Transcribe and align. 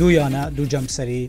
دوویانە 0.00 0.44
دوو 0.56 0.66
جەمسەری 0.72 1.22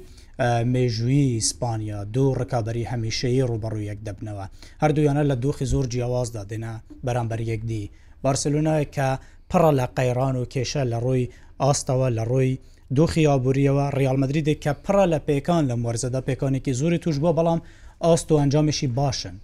مێژووی 0.73 1.33
ئیسپانیا 1.39 1.99
دوو 2.15 2.36
ڕکابی 2.39 2.88
هەمیشەیە 2.92 3.44
ڕوبەڕوو 3.51 3.88
یەک 3.92 3.99
دەبنەوە 4.08 4.46
هەردوویانە 4.83 5.24
لە 5.29 5.35
دۆخی 5.44 5.65
زۆر 5.74 5.85
جیاوازدا 5.94 6.44
دێنا 6.49 6.74
بەرامبەر 7.06 7.39
یەکدی 7.52 7.84
بارسلونایە 8.26 8.85
کە 8.96 9.10
پڕە 9.52 9.71
لە 9.79 9.85
قەیران 9.97 10.35
و 10.42 10.46
کێشە 10.53 10.84
لە 10.92 10.97
ڕۆی 11.06 11.26
ئاستەوە 11.63 12.07
لە 12.17 12.24
ڕۆی 12.31 12.52
دۆخی 12.97 13.21
یابوووریەوە 13.29 13.85
ریالمەدرری 13.99 14.46
دێککە 14.47 14.74
پڕە 14.85 15.06
لە 15.13 15.19
پێکان 15.28 15.63
لە 15.69 15.76
مەرزەدا 15.85 16.22
پێکانێکی 16.30 16.73
زۆری 16.80 16.98
توش 17.03 17.16
بووە 17.22 17.34
بەڵام 17.38 17.59
ئاست 18.05 18.31
و 18.31 18.40
ئەنجامیشی 18.41 18.88
باشن 18.88 19.35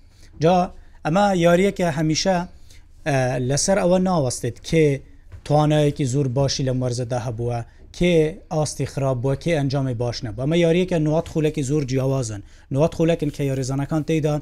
جا 0.44 0.56
ئەمە 1.08 1.24
یاریەکە 1.46 1.88
هەمیشە 1.98 2.38
لەسەر 3.50 3.78
ئەوە 3.84 3.98
ناوەستێت 4.10 4.58
کێ 4.68 4.86
توانایەکی 5.46 6.06
زۆر 6.14 6.28
باشی 6.38 6.64
لە 6.68 6.74
مەرزەدا 6.82 7.20
هەبووە 7.28 7.60
کێ 7.98 8.18
ئاستی 8.54 8.86
خراپ 8.94 9.18
بووە 9.24 9.36
کێ 9.44 9.54
ئەنجامی 9.58 9.96
باش 10.02 10.18
نە 10.26 10.32
ئەمە 10.42 10.58
یاریەکە 10.66 10.98
نوات 11.08 11.28
خولێکی 11.34 11.64
زۆر 11.70 11.84
جیاوازن 11.90 12.42
نوات 12.76 12.94
خولەکن 12.98 13.32
کە 13.36 13.42
یاریزانەکان 13.52 14.04
تێدا 14.10 14.36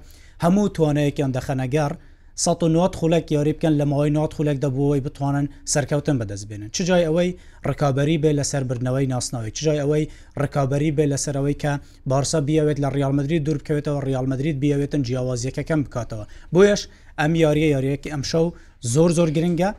هەموو 0.43 0.67
توانەیەکیان 0.75 1.31
دەخەنەگەر 1.37 1.91
1990 2.37 2.95
خولێک 2.99 3.25
یاری 3.31 3.53
بکەن 3.57 3.73
لە 3.79 3.85
ماوەی 3.91 4.09
نات 4.17 4.31
خولێک 4.37 4.57
دەبووەوەی 4.63 5.03
بتوانن 5.05 5.45
سەرکەوتن 5.73 6.15
بەدەستبێنن 6.19 6.69
چجای 6.75 7.03
ئەوەی 7.07 7.29
ڕکابی 7.69 8.17
بێ 8.23 8.31
لەسەر 8.39 8.63
بردنەوەی 8.69 9.07
ناسناوی 9.13 9.51
چجای 9.57 9.79
ئەوەی 9.83 10.03
ڕکابی 10.41 10.91
بێ 10.97 11.05
لەسەرەوەی 11.13 11.55
کە 11.63 11.71
بارسا 12.11 12.39
بیاوێت 12.47 12.77
لە 12.83 12.87
ریالمەدرری 12.97 13.43
دوور 13.45 13.57
بکەوێتەوە 13.61 13.99
ریالمەدرید 14.07 14.57
بیاوێتن 14.63 15.01
جیاوازیەکەکەم 15.07 15.79
بکاتەوە 15.85 16.25
بۆیش 16.53 16.81
ئەم 17.19 17.31
یاریە 17.45 17.67
یاریەکی 17.75 18.11
ئەمشەو 18.13 18.45
زۆر 18.93 19.09
زۆر 19.17 19.29
گرنگە 19.37 19.69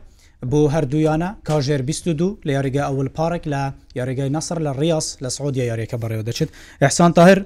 بۆ 0.51 0.59
هەردوویانە 0.73 1.29
کاژێر 1.49 1.81
22 1.89 2.37
لە 2.45 2.49
یاریگە 2.57 2.81
ئەول 2.87 3.09
پارێک 3.17 3.43
لە 3.53 3.63
یاریگای 3.99 4.29
نەسەر 4.35 4.57
لە 4.65 4.71
ڕاست 4.79 5.17
لە 5.23 5.27
سعودیا 5.37 5.65
یاریەکە 5.71 5.97
بەڕێوە 6.01 6.23
دەچێت 6.29 6.49
ئەحسان 6.81 7.11
تاهر 7.17 7.39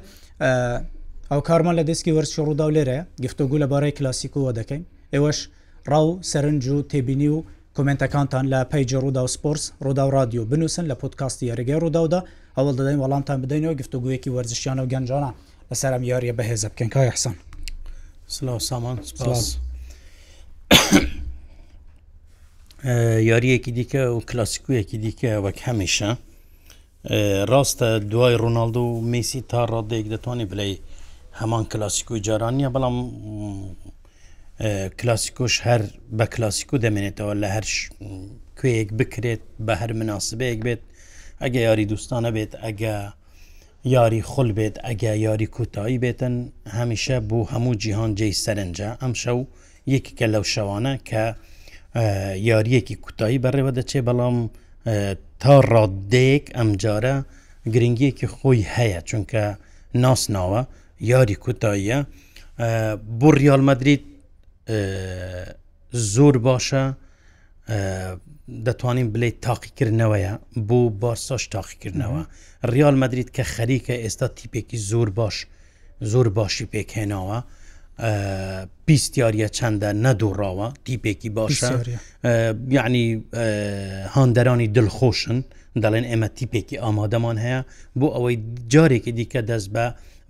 ئەو 1.32 1.42
کارمان 1.48 1.76
لە 1.80 1.84
دەستکی 1.90 2.12
وەرسی 2.18 2.42
ڕوودا 2.46 2.66
و 2.68 2.74
لێرە 2.76 2.98
گفتوگو 3.24 3.58
لەبارەی 3.64 3.94
کلاسیکوەوە 3.98 4.52
دەکەین 4.60 4.84
ئێوەش 5.14 5.38
ڕاو 5.92 6.08
سەرنج 6.32 6.64
و 6.68 6.78
تێبینی 6.92 7.30
و 7.36 7.38
کمنتەکانتان 7.78 8.46
لە 8.54 8.60
پیج 8.72 8.90
ڕوودا 9.04 9.22
و 9.26 9.30
سپۆرس 9.36 9.64
ڕوودا 9.84 10.04
و 10.08 10.12
رادیو 10.18 10.44
بنووسن 10.52 10.86
لە 10.92 10.96
پۆتکاستی 11.02 11.44
یاریگەی 11.52 11.78
ڕووداودا 11.84 12.20
ئەوڵ 12.58 12.74
دەدەین 12.80 13.00
وەڵامتان 13.04 13.38
بدەینەوە 13.44 13.74
گفتوگویەکی 13.82 14.30
وەرزشیانە 14.36 14.82
و 14.86 14.90
گەنجانە 14.94 15.32
لەسەر 15.70 15.92
ئەم 15.96 16.04
یاریە 16.12 16.34
بەهێز 16.40 16.62
بکەن 16.72 16.90
کا 16.94 17.00
حسان 17.16 17.36
سلااو 18.36 18.60
سامان 18.70 18.98
سپاس. 19.10 19.44
یاریەکی 22.84 23.72
دیکە 23.78 23.96
و 24.16 24.22
کلاسیکویەکی 24.30 24.98
دیکە 25.06 25.32
وەک 25.46 25.58
هەمیشە 25.68 26.10
ڕاستە 27.52 27.88
دوای 28.12 28.36
ڕۆناالدو 28.42 28.80
و 28.94 29.02
میسی 29.12 29.42
تا 29.52 29.62
ڕادێک 29.74 30.06
دەتوانێت 30.14 30.50
بلێ 30.54 30.68
هەمان 31.40 31.64
کلاسیک 31.72 32.08
و 32.12 32.18
جارانیە 32.26 32.70
بەڵام 32.76 32.98
کلاسیکۆش 35.00 35.54
هەر 35.68 35.82
بە 36.18 36.26
کلاسیکو 36.34 36.76
دەمێنێتەوە 36.84 37.34
لە 37.42 37.48
هەر 37.56 37.66
کوێیەک 38.60 38.90
بکرێت 39.00 39.42
بە 39.68 39.74
هەر 39.82 39.92
مناسبەیەک 40.00 40.60
بێت 40.66 40.82
ئەگە 41.42 41.60
یاری 41.68 41.86
دوستانە 41.92 42.30
بێت 42.36 42.52
ئەگە 42.64 42.96
یاری 43.96 44.22
خل 44.32 44.50
بێت 44.58 44.76
ئەگە 44.88 45.12
یاری 45.26 45.48
کوتایی 45.56 45.98
بێتن 46.04 46.36
هەمیشە 46.78 47.18
بوو 47.30 47.50
هەموو 47.54 47.76
جیهان 47.82 48.12
جێی 48.20 48.36
سەرنجە 48.46 48.90
ئەم 49.02 49.14
شەو 49.24 49.40
یەکیکە 49.94 50.26
لەو 50.34 50.44
شەوانە 50.54 50.94
کە 51.10 51.26
یاریەکی 52.50 52.96
کوتایی 53.04 53.40
بەڕێوە 53.44 53.72
دەچێ 53.80 54.02
بەڵام 54.08 54.38
تا 55.42 55.54
ڕادێک 55.72 56.46
ئەمجارە 56.58 57.16
گرنگیەکی 57.74 58.28
خۆی 58.36 58.62
هەیە 58.76 59.00
چونکە 59.10 59.44
ناسناوە 60.04 60.62
یاری 61.12 61.36
کوتاییە 61.44 62.00
بۆ 63.20 63.30
ریالمەدریت 63.42 64.04
زۆر 66.16 66.36
باشە 66.48 66.84
دەتوانین 68.66 69.08
بلێ 69.16 69.30
تاقیکردنەوەیە 69.46 70.34
بۆ 70.68 70.80
بارساش 71.02 71.44
تاقیکردنەوە 71.56 72.24
ریال 72.74 72.96
مدریت 73.04 73.30
کە 73.36 73.44
خەریکە 73.54 73.94
ئێستا 74.04 74.28
تیپێکی 74.38 74.78
زۆر 74.92 75.10
باش 75.20 75.36
زۆر 76.12 76.28
باشی 76.38 76.66
پێکهێناوە 76.74 77.40
پیسیارە 78.86 79.48
چەندە 79.58 79.90
نەدوڕاوە 80.06 80.68
تیپێکی 80.86 81.30
باشە 81.38 81.68
یعنی 82.78 83.06
هاندەرانی 84.16 84.68
دڵخۆشن 84.78 85.38
دەڵێن 85.84 86.06
ئێمە 86.10 86.28
تیپێکی 86.38 86.78
ئامادەمان 86.84 87.38
هەیە 87.46 87.62
بۆ 88.00 88.08
ئەوەی 88.16 88.36
جارێکی 88.74 89.12
دیکە 89.20 89.42
دەست 89.50 89.68
بە 89.76 89.86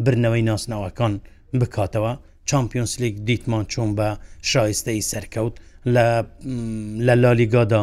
برنەوەی 0.06 0.44
ناسناوەکان 0.50 1.14
بکاتەوە 1.60 2.14
چمپیۆنسلیک 2.50 3.16
دیتمان 3.28 3.64
چۆن 3.74 3.90
بە 3.98 4.08
شایستەی 4.52 5.02
سەرکەوت 5.12 5.56
لە 5.96 6.06
لە 7.06 7.14
لالیگادا 7.24 7.82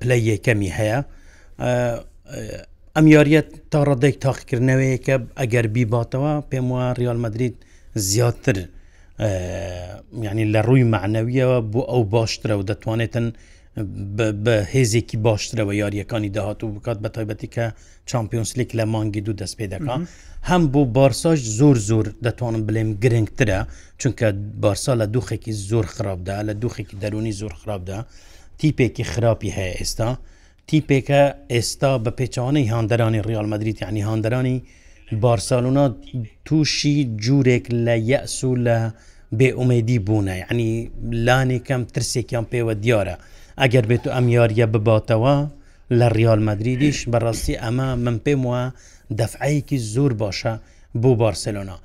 پلەی 0.00 0.20
یەکەمی 0.32 0.70
هەیە 0.78 0.98
ئەم 2.96 3.06
یاریەت 3.14 3.48
تا 3.72 3.78
ڕدەێک 3.88 4.16
تاقیکردنەوەی 4.24 4.98
کە 5.06 5.14
ئەگەر 5.40 5.66
بیباتەوە 5.74 6.32
پێم 6.50 6.66
وە 6.74 6.82
ریال 7.00 7.18
مدرید 7.24 7.54
زیاتر 8.10 8.58
یعنی 9.18 10.52
لە 10.52 10.60
ڕووی 10.66 10.84
معنەویەوە 10.94 11.58
بۆ 11.72 11.80
ئەو 11.90 12.02
باشترە 12.04 12.52
و 12.58 12.62
دەتوانێتن 12.70 13.26
بە 14.44 14.54
هێزێکی 14.74 15.16
باشترەوە 15.26 15.72
یاریەکانی 15.82 16.30
داهاتوو 16.36 16.72
بکات 16.76 16.98
بە 17.04 17.08
تایبەتی 17.16 17.48
کە 17.54 17.64
چمپیۆنسلیک 18.10 18.70
لە 18.78 18.84
مانگی 18.92 19.20
دوو 19.26 19.34
دەست 19.42 19.54
پێ 19.58 19.66
دەکە 19.74 19.94
هەم 20.50 20.62
بۆ 20.72 20.80
بارساش 20.96 21.38
زۆر 21.58 21.76
زۆر 21.90 22.06
دەتوانم 22.26 22.62
بڵێم 22.68 22.90
گرنگترە 23.04 23.60
چونکە 24.00 24.26
بارسا 24.62 24.92
لە 25.00 25.06
دوخێکی 25.14 25.52
زۆر 25.70 25.86
خراپدا 25.94 26.36
لە 26.48 26.52
دوخێکی 26.62 26.96
دەرونی 27.02 27.32
زۆر 27.40 27.52
خراپدا 27.60 27.98
تیپێکی 28.60 29.04
خراپی 29.12 29.50
هەیە 29.56 29.74
ئێستا 29.80 30.10
تیپێکە 30.68 31.22
ئێستا 31.52 31.92
بە 32.04 32.10
پێچوانەی 32.18 32.70
هاندەرانی 32.72 33.20
ریال 33.28 33.46
مدریت 33.52 33.78
یعنی 33.82 34.00
هاندەرانی 34.08 34.56
بارسالونا 35.22 35.86
تووشی 36.44 37.04
جوورێک 37.24 37.64
لە 37.86 37.96
یەس 38.12 38.44
و 38.44 38.56
لە 38.56 38.78
بێئومێدی 39.38 39.98
بوونە 40.06 40.36
ینی 40.52 40.90
لانێکم 41.26 41.82
ترسێکیان 41.94 42.44
پێوە 42.52 42.72
دیارە 42.84 43.16
ئەگەر 43.60 43.86
بێت 43.90 44.04
و 44.06 44.10
ئەم 44.14 44.26
یاریە 44.36 44.66
بباتەوە 44.72 45.36
لە 45.98 46.06
ریال 46.18 46.40
مدریدیش 46.48 46.98
بەڕاستی 47.12 47.54
ئەمە 47.62 47.88
من 48.04 48.18
پێم 48.24 48.42
وە 48.50 48.62
دەفعەیەکی 49.20 49.78
زۆر 49.94 50.12
باشە 50.22 50.52
بۆ 51.02 51.10
بارسلونا 51.22 51.76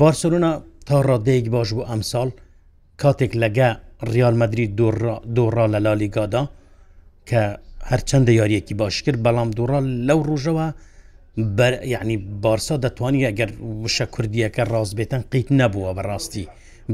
بارسلونا 0.00 0.50
تا 0.86 0.96
ڕادەیەک 1.08 1.48
باش 1.48 1.68
بوو 1.74 1.88
ئەمساڵ 1.90 2.28
کاتێک 3.02 3.32
لەگە 3.42 3.70
ریال 4.12 4.34
مدرید 4.42 4.70
دوڕا 5.36 5.66
لە 5.74 5.78
لالیگادا 5.86 6.42
کە 7.28 7.42
هەرچەندە 7.90 8.30
یاریەکی 8.40 8.74
باش 8.80 8.96
کرد 9.04 9.18
بەڵام 9.24 9.48
دوڕال 9.58 9.84
لەو 10.08 10.20
ڕۆژەوە 10.28 10.68
یعنی 11.86 12.16
بارسا 12.16 12.80
دەتوانانی 12.84 13.22
ئەگەر 13.30 13.50
وشە 13.84 14.06
کوردیەکە 14.14 14.62
ڕاست 14.72 14.92
بێتەن 14.98 15.22
قیت 15.32 15.48
نەبووە 15.60 15.90
بەڕاستی 15.96 16.44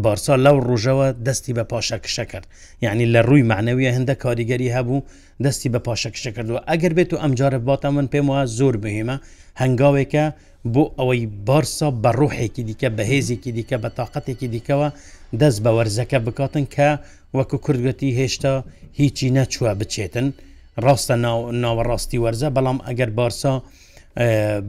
بارسا 0.05 0.35
لەو 0.45 0.57
ڕژەوە 0.69 1.07
دەستی 1.27 1.53
بە 1.59 1.65
پاشەکشە 1.73 2.25
کرد 2.33 2.47
یعنی 2.85 3.05
لە 3.15 3.21
ڕووی 3.29 3.45
معنەویە 3.51 3.91
هەندە 3.97 4.15
کاریگەری 4.25 4.75
هەبوو 4.77 5.05
دەستی 5.45 5.69
بە 5.75 5.81
پاشەکشە 5.87 6.31
کردووە 6.37 6.61
ئەگەر 6.71 6.93
بێت 6.97 7.11
و 7.13 7.17
ئەمجارە 7.23 7.61
باتە 7.69 7.89
من 7.97 8.07
پێم 8.13 8.27
وە 8.31 8.41
زۆر 8.59 8.75
بهێمە 8.85 9.17
هەنگاوێکە 9.63 10.25
بۆ 10.75 10.85
ئەوەی 10.99 11.23
بارسا 11.49 11.89
بە 12.03 12.11
ڕوحێکی 12.19 12.63
دیکە 12.69 12.89
بەهێزێکی 12.99 13.51
دیکە 13.57 13.77
بە 13.83 13.91
تااقەتێکی 13.97 14.49
دیکەوە 14.55 14.89
دەست 15.41 15.59
بە 15.65 15.71
وەرزەکە 15.77 16.19
بکاتن 16.27 16.65
کە 16.75 16.89
وەکو 17.39 17.57
کوردگەتی 17.65 18.11
هێشتا 18.19 18.53
هیچی 19.01 19.29
نەچووە 19.37 19.73
بچێتن 19.81 20.29
ڕاستە 20.85 21.15
ناوەڕاستی 21.65 22.19
وەرزە 22.25 22.49
بەڵام 22.57 22.79
ئەگەر 22.89 23.11
بارسا، 23.19 23.55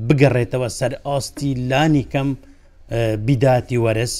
بگەڕێتەوە 0.08 0.68
سەر 0.80 0.92
ئاستی 1.08 1.50
لانی 1.70 2.06
کەم 2.14 2.28
بیداتی 3.28 3.78
وەرز 3.86 4.14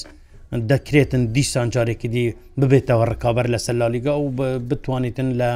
دەکرێتن 0.70 1.22
دیسان 1.34 1.68
جارێکی 1.74 2.08
دی 2.14 2.26
ببێتەوە 2.60 3.04
ڕکابەر 3.12 3.46
لە 3.54 3.58
سەلالیگا 3.66 4.14
و 4.24 4.28
بتوانیتن 4.68 5.28
لە 5.40 5.50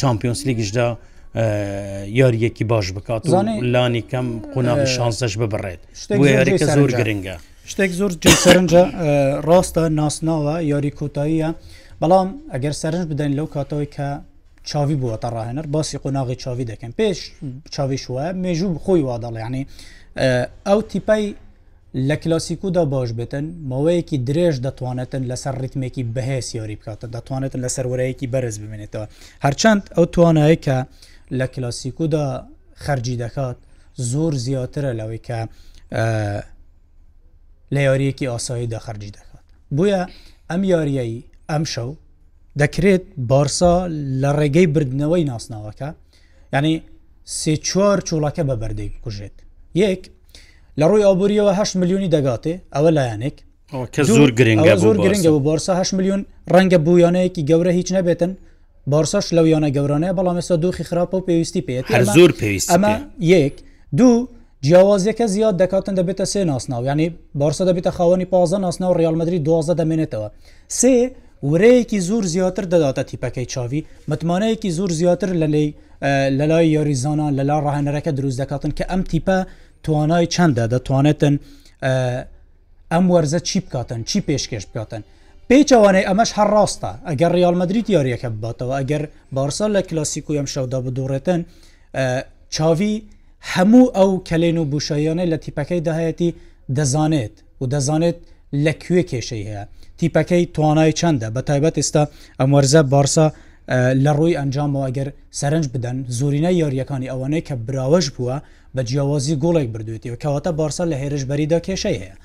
چمپیۆنس 0.00 0.40
لیگشدا 0.48 0.88
یاریەکی 2.20 2.64
باش 2.72 2.86
بکات 2.96 3.22
لانی 3.74 4.02
کەم 4.10 4.26
قونا 4.54 4.74
شانسەش 4.96 5.32
ببڕێت 5.40 5.80
یاریکە 6.36 6.66
زۆر 6.78 6.90
گرنگە 7.00 7.36
شتێک 7.70 7.90
زۆر 8.00 8.12
سەرنجە 8.44 8.82
ڕاستە 9.48 9.82
ناسناوە 9.98 10.54
یاری 10.72 10.90
کۆتاییە 10.98 11.48
بەڵام 12.00 12.28
ئەگەر 12.52 12.74
سەرنج 12.80 13.04
بدەین 13.12 13.32
لەو 13.38 13.46
کاتەوەی 13.54 13.90
کە 13.96 14.08
چاوی 14.68 14.96
بووە 14.98 15.20
ڕاهێنەر 15.24 15.66
باسی 15.66 15.98
قۆناغی 15.98 16.34
چاوی 16.36 16.64
دەکەن 16.66 16.92
پێش 17.00 17.18
چاویش 17.74 18.04
وە 18.14 18.26
مێژوو 18.44 18.78
خۆی 18.84 19.02
واداڵ 19.08 19.34
ینی 19.46 19.66
ئەو 20.68 20.80
تیپای 20.90 21.34
لە 22.08 22.14
کلاسیکودا 22.22 22.84
باش 22.94 23.10
بێتن 23.18 23.44
ماوەیەکی 23.70 24.18
درێژ 24.28 24.56
دەتوانێتن 24.66 25.22
لەسەر 25.30 25.54
ریتمێکی 25.62 26.02
بەهێس 26.14 26.48
یاری 26.58 26.76
بکاتە 26.80 27.06
دەتوانێت 27.16 27.54
لە 27.64 27.68
سەرورەیەکی 27.76 28.26
بەرز 28.32 28.56
ببێنێتەوە 28.62 29.06
هەرچەند 29.44 29.82
ئەو 29.96 30.04
توانایی 30.14 30.58
کە 30.66 30.76
لە 31.38 31.46
کلاسیکودا 31.54 32.26
خەرجی 32.84 33.16
دەکات 33.24 33.58
زۆر 34.10 34.32
زیاترە 34.44 34.92
لەوەی 34.98 35.20
کە 35.28 35.38
لە 37.74 37.80
یاریەکی 37.88 38.26
ئاسایی 38.32 38.68
دەخەرجی 38.74 39.10
دەکات 39.18 39.44
بویە 39.76 40.02
ئەم 40.50 40.62
یاریایی 40.72 41.20
ئەم 41.52 41.64
شەو 41.74 41.90
دەکرێت 42.62 43.04
بارسا 43.30 43.74
لە 44.22 44.30
ڕێگەی 44.38 44.66
بردنەوەی 44.74 45.24
ناسناوەکە 45.30 45.88
ینی 46.54 46.74
سێ 47.38 47.54
چوار 47.68 47.98
چۆڵەکە 48.08 48.42
بە 48.48 48.54
بەردەی 48.62 48.88
بکوژێت 48.94 49.36
یەک 49.82 50.02
لە 50.80 50.84
ڕووی 50.90 51.04
ئابوووریەوە 51.08 51.52
8 51.58 51.70
میلیۆنی 51.80 52.10
دەگاتێ 52.14 52.54
ئەوە 52.74 52.90
لایەنێک 52.96 53.36
زۆر 54.10 54.30
گرنگە 54.38 54.76
زۆر 54.84 54.96
گرنگە 55.04 55.28
بۆ 55.34 55.40
بارسا 55.48 55.72
8 55.80 55.90
میلیۆن 55.98 56.22
ڕەنگە 56.54 56.78
بوویانەیەکی 56.86 57.42
گەورە 57.50 57.72
هیچ 57.78 57.88
نەبێتن 57.96 58.32
بارساش 58.92 59.26
لەو 59.36 59.46
یانە 59.54 59.70
گەورانەیە 59.76 60.12
بەڵام 60.18 60.36
ئێستا 60.40 60.56
دۆخی 60.64 60.84
خراپە 60.90 61.14
و 61.16 61.24
پێویستی 61.28 61.62
پێێت 61.66 61.84
زۆر 62.18 62.30
پێویست 62.40 62.68
ئەمە 62.72 62.94
یەک 63.32 63.54
دوو 63.98 64.12
جیاوازەکە 64.64 65.26
زیاد 65.34 65.54
دەکاتن 65.62 65.94
دەبێتە 66.00 66.24
سێ 66.32 66.40
ناسناو 66.50 66.82
ینی 66.90 67.06
بارسا 67.40 67.62
دەبێتە 67.70 67.90
خاوەنی 67.96 68.26
پازە 68.32 68.58
ناسنا 68.64 68.86
و 68.90 68.94
ڕالمەدرری 69.00 69.40
دوازە 69.46 69.74
دەمێنێتەوە 69.80 70.28
سێ 70.80 70.94
ورەیەکی 71.52 72.00
زۆر 72.00 72.24
زیاتر 72.24 72.64
دەداتە 72.72 73.04
تیپەکەی 73.10 73.46
چاوی 73.54 73.84
متمانەیەکی 74.10 74.70
زۆر 74.78 74.90
زیاتر 74.92 75.28
لە 75.42 75.46
لەی 75.54 75.74
لە 76.38 76.46
لای 76.50 76.66
یاریزانان 76.68 77.34
لە 77.38 77.40
لا 77.42 77.60
ڕاهێنەرەکە 77.64 78.08
دروست 78.12 78.40
دەکاتن 78.42 78.70
کە 78.78 78.84
ئەم 78.90 79.02
تیپە 79.10 79.46
توانای 79.82 80.26
چەندە 80.34 80.64
دەتوانێتن 80.72 81.34
ئەم 82.92 83.04
وەرزە 83.12 83.38
چی 83.48 83.60
بکاتن 83.60 84.02
چی 84.02 84.20
پێشکەش 84.20 84.64
بکاتن 84.70 85.02
پێچوانەی 85.48 86.06
ئەمەش 86.08 86.30
هەر 86.38 86.48
ڕاستە 86.56 86.90
ئەگەر 87.08 87.30
ریالمەدریت 87.38 87.86
یاریەکە 87.96 88.28
بباتەوە 88.34 88.74
ئەگەر 88.80 89.02
بارسا 89.32 89.66
لە 89.76 89.80
کلاسیک 89.88 90.30
و 90.30 90.32
ئەم 90.38 90.46
شەودا 90.54 90.78
بدوڕێتن 90.86 91.40
چاوی 92.54 92.94
هەموو 93.52 93.86
ئەو 93.98 94.10
کەلێن 94.28 94.56
و 94.58 94.64
بوشایانەی 94.72 95.30
لە 95.32 95.38
تیپەکەی 95.44 95.80
داهەتی 95.88 96.30
دەزانێت 96.76 97.34
و 97.60 97.64
دەزانێت 97.72 98.18
لەکوێ 98.66 99.02
کێشەی 99.10 99.44
هەیە 99.50 99.64
تیپەکەی 100.00 100.44
توانای 100.56 100.92
چەندە 101.00 101.28
بە 101.34 101.40
تایبەت 101.48 101.74
ئێستا 101.80 102.02
ئەمەرزە 102.40 102.82
بارسا 102.92 103.26
لە 104.04 104.10
ڕووی 104.18 104.38
ئەنجامەوە 104.38 104.88
گەر 104.96 105.08
سەرنج 105.38 105.66
بدەن 105.74 105.96
زورینە 106.16 106.50
یاریەکانی 106.60 107.10
ئەوانەی 107.12 107.46
کە 107.48 107.54
براوەش 107.66 108.06
بووە 108.16 108.36
بە 108.74 108.80
جیاوازی 108.88 109.38
گۆڵێک 109.42 109.68
بردوێتەوە 109.74 110.16
کەواتە 110.22 110.50
بارسا 110.58 110.84
لە 110.92 110.96
هێرشبەریدا 111.02 111.58
کێشەی 111.66 112.00
هەیە. 112.02 112.16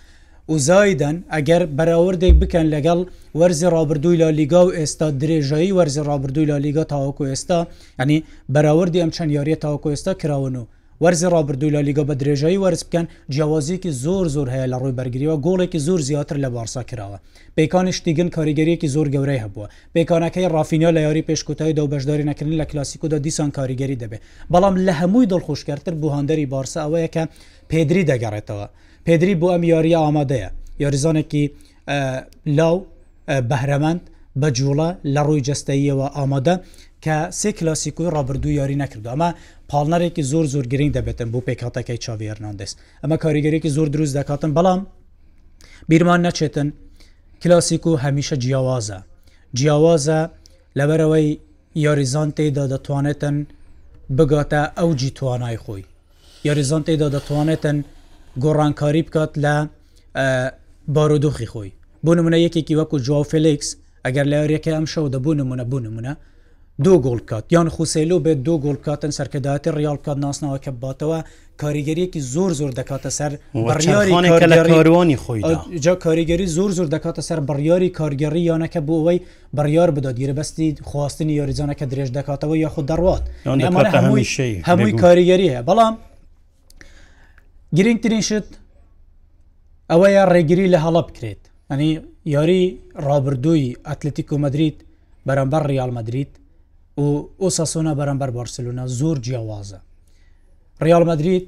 وزایدەن 0.54 1.18
ئەگەر 1.36 1.63
بەراوردێک 1.77 2.36
بکەن 2.42 2.68
لەگەڵ 2.75 3.00
وەرزی 3.39 3.68
ڕابردووی 3.75 4.19
لا 4.24 4.30
لیگا 4.39 4.62
و 4.66 4.74
ئێستا 4.77 5.07
درێژایی 5.21 5.75
وەرزی 5.77 6.04
ڕابردووی 6.10 6.50
لا 6.51 6.57
لیگا 6.66 6.83
تاواکو 6.94 7.24
ئێستا 7.31 7.60
ئەنی 8.00 8.18
بەراوردی 8.54 9.01
ئەم 9.04 9.12
چەند 9.16 9.31
یاریە 9.38 9.57
تاواکو 9.63 9.89
ئێستا 9.94 10.12
کراون 10.21 10.56
و 10.62 10.66
وەرزی 11.04 11.28
ڕابردوو 11.34 11.69
لە 11.75 11.81
لیگە 11.88 12.04
بە 12.10 12.13
درێژایی 12.22 12.60
وەرز 12.63 12.84
بکەن 12.88 13.06
جیاوازیەکی 13.34 13.92
زۆر 14.04 14.25
زۆر 14.36 14.48
هەیە 14.54 14.68
لە 14.72 14.78
ڕووی 14.81 14.96
بەرگریەوە 14.98 15.38
گۆڵێکی 15.46 15.78
زۆر 15.88 16.00
زیاتر 16.01 16.36
لە 16.44 16.50
بارسا 16.56 16.84
کراوە 16.84 17.18
پیکانی 17.56 17.92
شتیگن 17.98 18.30
کاریگەریەکی 18.38 18.88
زۆر 18.96 19.07
گەورەی 19.16 19.42
هەبووە 19.44 19.68
پیکانەکەی 19.94 20.48
ڕافینیا 20.56 20.92
لە 20.96 21.00
یاری 21.07 21.22
پێشکوتایدا 21.30 21.80
و 21.84 21.88
بەشداری 21.94 22.25
نەکردن 22.30 22.56
لە 22.62 22.66
کلاسیکودا 22.72 23.18
دیسان 23.25 23.51
کاریگەری 23.57 23.98
دەبێت 24.04 24.22
بەڵام 24.54 24.75
لە 24.88 24.94
هەمووی 25.01 25.28
دڵخۆشکەرتر 25.31 25.94
بوهاندەری 26.01 26.46
بارسا 26.54 26.80
ئەوەیە 26.86 27.10
کە 27.16 27.24
پێدری 27.72 28.04
دەگەڕێتەوە 28.10 28.66
پێدری 29.06 29.36
بۆ 29.42 29.48
ئەم 29.54 29.63
یاریە 29.72 30.00
ئامادەیە 30.04 30.50
یاریزانێکی 30.84 31.44
لاو 32.57 32.78
بەهرەمەند 33.52 34.02
بە 34.42 34.48
جوڵە 34.57 34.90
لە 35.16 35.22
ڕووی 35.28 35.42
جستاییەوە 35.48 36.07
ئامادە 36.18 36.56
کە 37.06 37.18
سێ 37.40 37.50
کلاسیکوی 37.57 38.10
ڕابردوو 38.16 38.52
یاری 38.60 38.78
نەکردو 38.84 39.10
ئەمە 39.13 39.30
پاڵنەرێکی 39.74 40.24
زۆر 40.31 40.45
زۆر 40.54 40.66
گرنگ 40.71 40.92
دەبێتن 40.98 41.30
بۆ 41.33 41.39
پێکاتەکەی 41.48 42.01
چاویێرناندس 42.04 42.71
ئەمە 43.04 43.18
کاریگەرێکی 43.24 43.69
زۆر 43.77 43.88
دروست 43.94 44.13
دەکاتن 44.19 44.51
بەڵام 44.57 44.81
بیرمان 45.89 46.21
نەچێتن 46.30 46.68
کلاسیک 47.42 47.83
و 47.88 47.92
هەمیشە 48.04 48.36
جیاوازە 48.44 49.00
جیاوازە 49.60 50.19
لەبەرەوەی 50.80 51.27
یاریزان 51.86 52.30
تێدا 52.38 52.66
دەتوانێتن 52.74 53.36
بگاتە 54.18 54.62
ئەو 54.80 54.89
جی 55.01 55.10
توانای 55.18 55.57
خۆی 55.63 55.83
یاریزان 56.48 56.83
تێدا 56.88 57.07
دەتوانێتن 57.16 57.77
گۆڕانکاری 58.44 59.01
بکات 59.07 59.31
لە 59.44 59.56
بارودۆخی 60.95 61.48
خۆی 61.54 61.71
بۆ 62.06 62.12
نمونە 62.18 62.38
یەکێکی 62.45 62.74
وەکو 62.80 62.95
جووا 63.06 63.24
فلکس 63.31 63.68
ئەگەر 64.06 64.25
لە 64.31 64.36
یاریەکە 64.42 64.71
ئەم 64.77 64.86
شەو 64.94 65.06
دەبوو 65.16 65.33
نمونە 65.39 65.63
بوو 65.71 65.80
نمونە 65.86 66.13
دو 66.84 66.98
گۆلکات 67.04 67.44
یان 67.54 67.70
خوسیلو 67.70 68.20
بێت 68.24 68.38
دو 68.48 68.56
گۆلکاتن 68.66 69.10
سەرکەداتی 69.18 69.70
ڕالکات 69.78 70.18
ناسنەوە 70.26 70.60
کە 70.66 70.72
باتەوە 70.84 71.20
کاریگەریەکی 71.62 72.20
زۆر 72.34 72.52
زۆر 72.60 72.72
دەکاتە 72.80 73.08
سەر 73.20 73.31
بڕیاریوانی 73.54 75.18
خۆی 75.24 75.42
جا 75.86 75.96
کاریگەری 76.06 76.46
زۆر 76.46 76.72
زۆر 76.78 76.88
دەکاتە 76.96 77.20
سەر 77.30 77.40
بڕیاری 77.50 77.90
کارگەری 78.00 78.46
یانەکە 78.52 78.78
بۆ 78.88 78.94
ئەوەی 79.00 79.20
بڕیار 79.58 79.90
بدات 79.96 80.16
دیرەبەستی 80.20 80.70
خواستنی 80.84 81.34
یاریزانەکە 81.42 81.86
درێژ 81.92 82.10
دەکاتەوە 82.18 82.56
یاخود 82.66 82.92
دەڕات 82.92 83.24
هەمووی 84.68 84.94
کاریگەری 85.04 85.50
هەیە 85.54 85.64
بەڵام 85.70 85.94
گرنگترین 87.78 88.22
شت 88.28 88.48
ئەوەیە 89.92 90.24
ڕێگیری 90.34 90.72
لە 90.74 90.80
هەڵە 90.86 91.02
بکرێت 91.08 91.42
ئەنی 91.72 91.92
یاری 92.36 92.62
ڕابردووی 93.08 93.76
ئەتلتیک 93.88 94.30
و 94.34 94.38
مدریت 94.46 94.78
بەرەمبەر 95.28 95.64
ریال 95.72 95.92
مدریت 96.00 96.31
و 96.97 97.01
ئۆساسۆنا 97.41 97.91
بەرەمبەر 98.00 98.30
بارسلونا 98.38 98.83
زۆر 99.00 99.18
جیاوازە 99.25 99.77
ریال 100.86 101.03
مدرید 101.12 101.47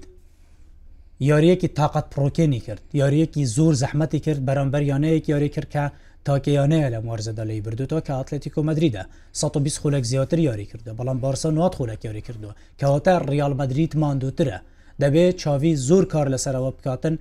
یاریەکی 1.29 1.69
تااقەت 1.77 2.05
پرۆکێنی 2.13 2.59
کرد 2.67 2.83
یاریەکی 3.01 3.43
زۆر 3.57 3.73
زەحمەتی 3.81 4.19
کرد 4.25 4.45
بەرەمبەر 4.47 4.81
یانەیەک 4.91 5.29
یاری 5.33 5.49
کرد 5.55 5.69
کە 5.75 5.83
تاکەیانەیە 6.27 6.89
لە 6.93 6.99
مارزەدا 7.07 7.39
لی 7.49 7.61
بردوەوە 7.65 8.01
کە 8.07 8.13
ئاتلتیکۆ 8.17 8.61
مدریدا 8.69 9.03
120 9.33 9.77
خولێک 9.81 10.05
زیاتر 10.11 10.39
یاری 10.39 10.65
کردە 10.71 10.91
بەڵام 10.99 11.17
بارسا 11.23 11.49
نات 11.51 11.73
خولێک 11.75 12.05
یاری 12.05 12.21
کردووە 12.27 12.53
کەواتە 12.79 13.13
ریال 13.29 13.53
مدریت 13.53 13.93
مادووترە 14.01 14.57
دەبێت 15.01 15.35
چاوی 15.41 15.73
زۆر 15.87 16.05
کار 16.13 16.27
لەسەرەوە 16.35 16.71
بکاتن 16.77 17.15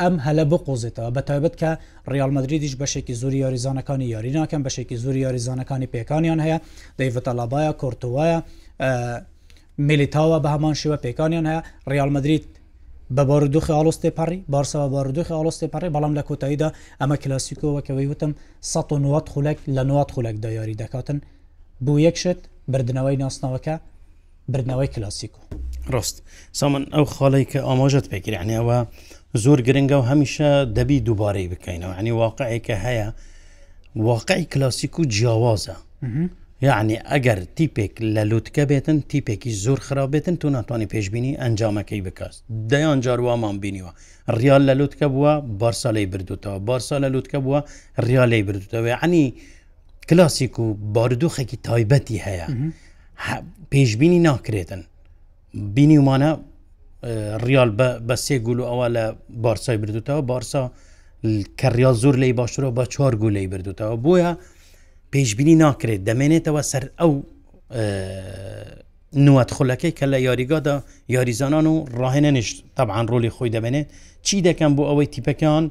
ئەم 0.00 0.14
هەلە 0.26 0.44
بقۆزێتەوە 0.52 1.10
بە 1.16 1.22
تایبەت 1.28 1.54
کە 1.60 1.70
ریالمەدرریدیش 2.12 2.74
بەشێکی 2.82 3.14
زوری 3.22 3.38
یاریزانەکانی 3.44 4.06
یاری 4.14 4.30
ناکەم 4.38 4.62
بەشێکی 4.66 4.96
زوری 5.04 5.20
یاریزانەکانی 5.26 5.88
پێکانیان 5.94 6.40
هەیە 6.44 6.58
دەیڤتەلابایە 6.98 7.72
کورتوایە 7.80 8.38
میلیتاوە 9.88 10.38
بە 10.44 10.48
هەمان 10.54 10.74
شێوە 10.80 10.96
پێکانیان 11.04 11.46
هەیە 11.50 11.60
ریالمەدریت 11.92 12.44
بە 13.16 13.22
بارودوخی 13.30 13.72
ئالۆستی 13.76 14.10
پەڕی 14.18 14.38
بارسەوە 14.54 14.86
بارودوخی 14.94 15.34
ئالۆستی 15.36 15.68
پەڕی 15.74 15.90
بەڵام 15.94 16.12
لە 16.18 16.22
کۆتاییدا 16.28 16.68
ئەمە 17.00 17.16
کلاسیکۆوەکەوەی 17.22 18.06
وتم 18.12 18.32
1990 18.62 19.28
خولک 19.32 19.58
لە 19.76 19.82
90 19.82 20.12
خولکدا 20.14 20.50
یاری 20.58 20.74
دەکاتن 20.82 21.18
بوو 21.84 21.98
یەکشت 22.08 22.40
بردنەوەی 22.72 23.16
ناسناوەکە 23.22 23.74
بردنەوەی 24.52 24.88
کلاسیکۆ 24.94 25.40
ڕست 25.94 26.16
سامان 26.52 26.84
ئەو 26.94 27.04
خاڵی 27.14 27.44
کە 27.52 27.58
ئاماژت 27.68 28.06
پێگیرانی 28.12 28.54
ئەوە 28.60 28.78
زۆر 29.42 29.60
گرنگە 29.66 29.96
و 30.02 30.04
هەمیشە 30.10 30.48
دەبی 30.76 30.98
دووبارەی 31.06 31.48
بکەینەوە 31.52 31.94
عنی 31.98 32.12
واقعێکە 32.22 32.76
هەیە 32.86 33.08
واقعی 33.96 34.44
کلاسیک 34.52 34.94
و 34.98 35.02
جیاوازە 35.14 35.74
یعنی 36.62 36.96
ئەگەر 37.10 37.40
تیپێک 37.56 37.92
لە 38.14 38.22
لوتکە 38.30 38.64
بێتن 38.70 38.98
تیپێکی 39.10 39.50
زۆر 39.64 39.78
خراپێتن 39.86 40.36
تو 40.40 40.46
ناتوانانی 40.56 40.86
پێشببینی 40.94 41.32
ئەنجامەکەی 41.42 42.02
بکەست 42.06 42.40
دەیان 42.70 42.98
جاروامان 43.04 43.56
بینیوە 43.62 43.92
ریال 44.40 44.62
لە 44.70 44.74
لوتکە 44.80 45.06
بووە 45.14 45.32
بارسالی 45.62 46.06
بردوتەوە 46.12 46.58
بارسا 46.68 46.96
لە 47.04 47.08
لوتکە 47.14 47.38
بووە 47.44 47.60
ریالی 48.08 48.42
بردوتەوە 48.48 48.94
عنی 49.04 49.26
کلاسیک 50.08 50.58
و 50.58 50.66
باردوخێکی 50.94 51.58
تایبەتی 51.68 52.18
هەیە 52.26 52.46
پێشببینی 53.72 54.20
ناکرێتن 54.28 54.80
بینیمانە 55.76 56.30
ریال 57.46 57.70
بە 58.08 58.14
سێ 58.24 58.36
گول 58.46 58.58
و 58.60 58.64
ئەوە 58.70 58.86
لە 58.96 59.04
بارسای 59.44 59.76
بردوتەوە 59.82 60.22
بارسا 60.32 60.62
کە 61.60 61.66
ریال 61.78 61.94
زۆر 62.02 62.14
لی 62.22 62.32
باشترەوە 62.40 62.72
بە 62.78 62.84
چوار 62.92 63.14
گولەی 63.22 63.46
بردوتەوە 63.52 63.96
بۆیە 64.04 64.32
پێشببینی 65.12 65.56
ناکرێت 65.64 66.00
دەمێنێتەوە 66.08 66.62
سەر 66.70 66.84
ئەو 67.00 67.12
نوەت 69.26 69.50
خولەکەی 69.56 69.92
کە 69.98 70.06
لە 70.12 70.18
یاریگادا 70.28 70.76
یاریزانان 71.14 71.66
و 71.72 71.74
ڕاهێنەنیش 72.00 72.48
تەعاان 72.78 73.06
ڕۆلی 73.12 73.30
خۆی 73.36 73.50
دەبێنێت 73.56 73.86
چی 74.26 74.36
دەکەم 74.48 74.72
بۆ 74.76 74.82
ئەوەی 74.90 75.06
تیپەکان 75.14 75.64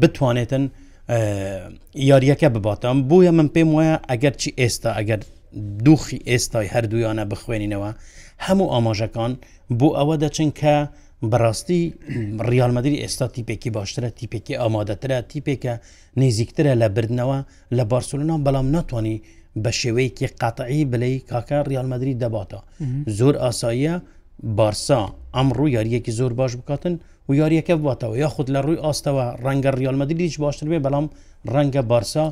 بتوانێتن 0.00 0.64
یاریەکە 2.10 2.48
بباتم 2.54 2.96
بۆیە 3.10 3.30
من 3.38 3.48
پێم 3.54 3.68
وایە 3.76 3.94
ئەگەر 4.10 4.34
چی 4.42 4.50
ئێستا 4.60 4.90
ئەگەر 4.98 5.20
دوخی 5.86 6.18
ئێستای 6.30 6.68
هەردوویانە 6.74 7.24
بخوێنینەوە 7.32 7.90
هەموو 8.46 8.70
ئاماژەکان 8.72 9.32
بۆ 9.72 9.88
ئەوە 9.98 10.16
دەچن 10.22 10.50
کە 10.60 10.74
بەڕاستی 11.30 11.80
ڕیالمەدرری 12.48 13.00
ئێستا 13.04 13.26
تیپێکی 13.34 13.70
باشترە 13.76 14.08
تیپێکی 14.18 14.54
ئامادەترە 14.60 15.18
تیپێکە 15.30 15.74
نزیکترە 16.22 16.72
لە 16.82 16.88
بردنەوە 16.96 17.38
لە 17.76 17.82
بارسلونا 17.92 18.36
بەڵام 18.46 18.66
ناتوانانی 18.76 19.16
بە 19.62 19.70
شێوەیەکی 19.80 20.26
قاتعی 20.40 20.82
بلەی 20.92 21.16
کاکە 21.30 21.58
ریالمەدرری 21.70 22.18
دەباتە 22.22 22.58
زۆر 23.18 23.34
ئاساییە 23.42 23.94
بارسا 24.58 25.00
ئەمڕوو 25.36 25.72
یاریەکی 25.76 26.12
زۆر 26.18 26.32
باش 26.40 26.52
بکاتن 26.60 26.94
و 27.28 27.32
یاریەکە 27.40 27.74
باتەوە 27.86 28.14
یا 28.22 28.28
خودت 28.34 28.50
لە 28.54 28.60
ڕووی 28.66 28.82
ئاستەوە 28.84 29.24
ڕەنگە 29.44 29.70
ریالمەدرری 29.80 30.26
هیچ 30.28 30.36
باشتر 30.44 30.66
بێ 30.72 30.78
بەڵام 30.86 31.06
ڕەنگە 31.54 31.82
بارسا 31.92 32.24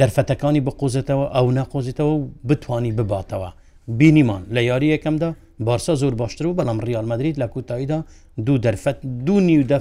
دەرفەتەکانی 0.00 0.60
بقۆزێتەوە 0.66 1.26
ئەو 1.36 1.46
نەقۆزیتەوە 1.58 2.14
بتانی 2.48 2.92
بباتەوە 2.98 3.50
بینیمان 3.98 4.42
لە 4.54 4.60
یاری 4.70 4.88
یەکەمدا 4.94 5.30
بارسا 5.60 5.94
زۆر 5.94 6.14
باشتر 6.14 6.46
و 6.46 6.54
بەڵام 6.54 6.80
ریال 6.84 7.06
مدرید 7.08 7.40
لە 7.42 7.46
کوتاییدا 7.46 8.02
دوو 8.46 8.58
دەرفەت 8.58 8.96
دوونی 9.26 9.58
و 9.62 9.78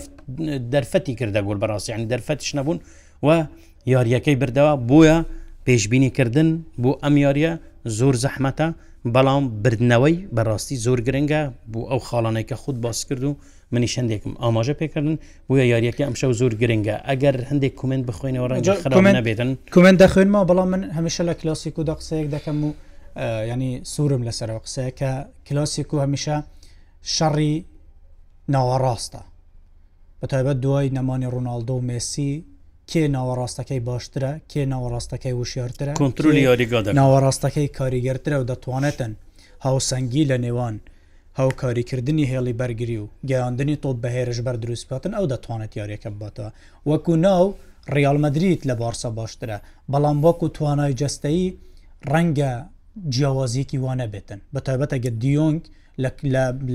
دەرفەتی 0.71 1.15
کردە 1.19 1.39
گل 1.47 1.57
بەڕاستی 1.61 1.89
عنی 1.93 2.05
دەرفەتش 2.17 2.55
نەبوون 2.55 2.79
و 3.23 3.43
یاریەکەی 3.87 4.35
بردەوە 4.41 4.73
بۆیە 4.91 5.25
پێشببینیکردن 5.67 6.59
بۆ 6.81 6.91
ئەم 7.03 7.15
یاریە 7.25 7.51
زۆر 7.87 8.15
زەحمەتە 8.25 8.67
بەڵام 9.15 9.43
بردنەوەی 9.63 10.15
بەڕاستی 10.37 10.75
زۆر 10.85 10.99
گرنگە 11.07 11.41
بۆ 11.71 11.79
ئەو 11.89 11.99
خاڵانێکە 12.07 12.53
خودت 12.55 12.79
باس 12.79 13.05
کرد 13.05 13.23
و 13.23 13.35
منی 13.71 13.87
شندێکم 13.95 14.33
ئاماژە 14.43 14.73
پێکردن 14.81 15.15
بۆیە 15.49 15.65
یاریەکە 15.73 16.03
ئەمشە 16.07 16.27
زۆر 16.39 16.53
گرنگە 16.61 16.95
ئەگەر 17.09 17.35
هەندێک 17.49 17.73
کومنت 17.81 18.03
بخوێنەوە 18.09 18.47
ڕەنجە 18.51 18.73
خراب 18.83 19.05
نەبێتن 19.19 19.49
کومنت 19.75 19.97
دەخوێنمەوە 20.03 20.45
بەڵام 20.49 20.67
من 20.73 20.81
هەمیشە 20.97 21.21
لە 21.29 21.33
کلاسیک 21.41 21.75
و 21.79 21.83
دە 21.87 21.93
قسەیەک 21.99 22.27
دەکەم 22.35 22.59
و 22.63 22.71
ینی 23.51 23.71
سوورم 23.93 24.21
لەسەرەوە 24.27 24.61
قسەیە 24.65 24.91
کە 24.99 25.11
کلاسیک 25.47 25.89
و 25.93 26.01
هەمیشە 26.05 26.35
شەڕی 27.15 27.53
ناوەڕاستە 28.53 29.21
بە 30.19 30.25
تایبەت 30.31 30.57
دوای 30.63 30.89
نەمانی 30.97 31.31
ڕووناالدۆ 31.33 31.73
و 31.77 31.81
مسی 31.89 32.29
کێ 32.91 33.03
ناوەڕاستەکەی 33.15 33.81
باشترە 33.89 34.31
کێ 34.51 34.63
ناوەڕاستەکەی 34.73 35.35
وشارترە 35.41 35.93
کنتترلی 36.03 36.41
یاریگاد 36.47 36.85
ناوەڕاستەکەی 36.99 37.67
کاریگەرترە 37.79 38.35
و 38.41 38.49
دەتوانێتن 38.51 39.11
هاوسەنگی 39.65 40.25
لە 40.31 40.37
نێوان 40.45 40.75
هاوکاریکردنی 41.39 42.29
هێڵی 42.31 42.57
بەرگری 42.59 42.97
و 43.03 43.07
گەیاندنی 43.29 43.75
تۆپ 43.83 43.97
بەهێرش 44.03 44.39
بەر 44.45 44.55
دروستپاتن 44.63 45.13
ئەو 45.17 45.25
دەتوانێت 45.33 45.71
یاریەکە 45.79 46.09
باتەوە 46.21 46.51
وەکو 46.89 47.13
ناو 47.27 47.45
ڕیالمەدریت 47.95 48.61
لە 48.69 48.73
بارسە 48.81 49.09
باشترە 49.19 49.57
بەڵام 49.91 50.17
وەکو 50.25 50.47
توانای 50.57 50.93
جستایی 51.01 51.55
ڕەنگە 52.11 52.51
جیاوازیەکی 53.09 53.77
وانە 53.83 54.07
بێتن 54.13 54.39
بە 54.55 54.59
تایبەتەگە 54.67 55.11
دیۆنگ 55.23 55.61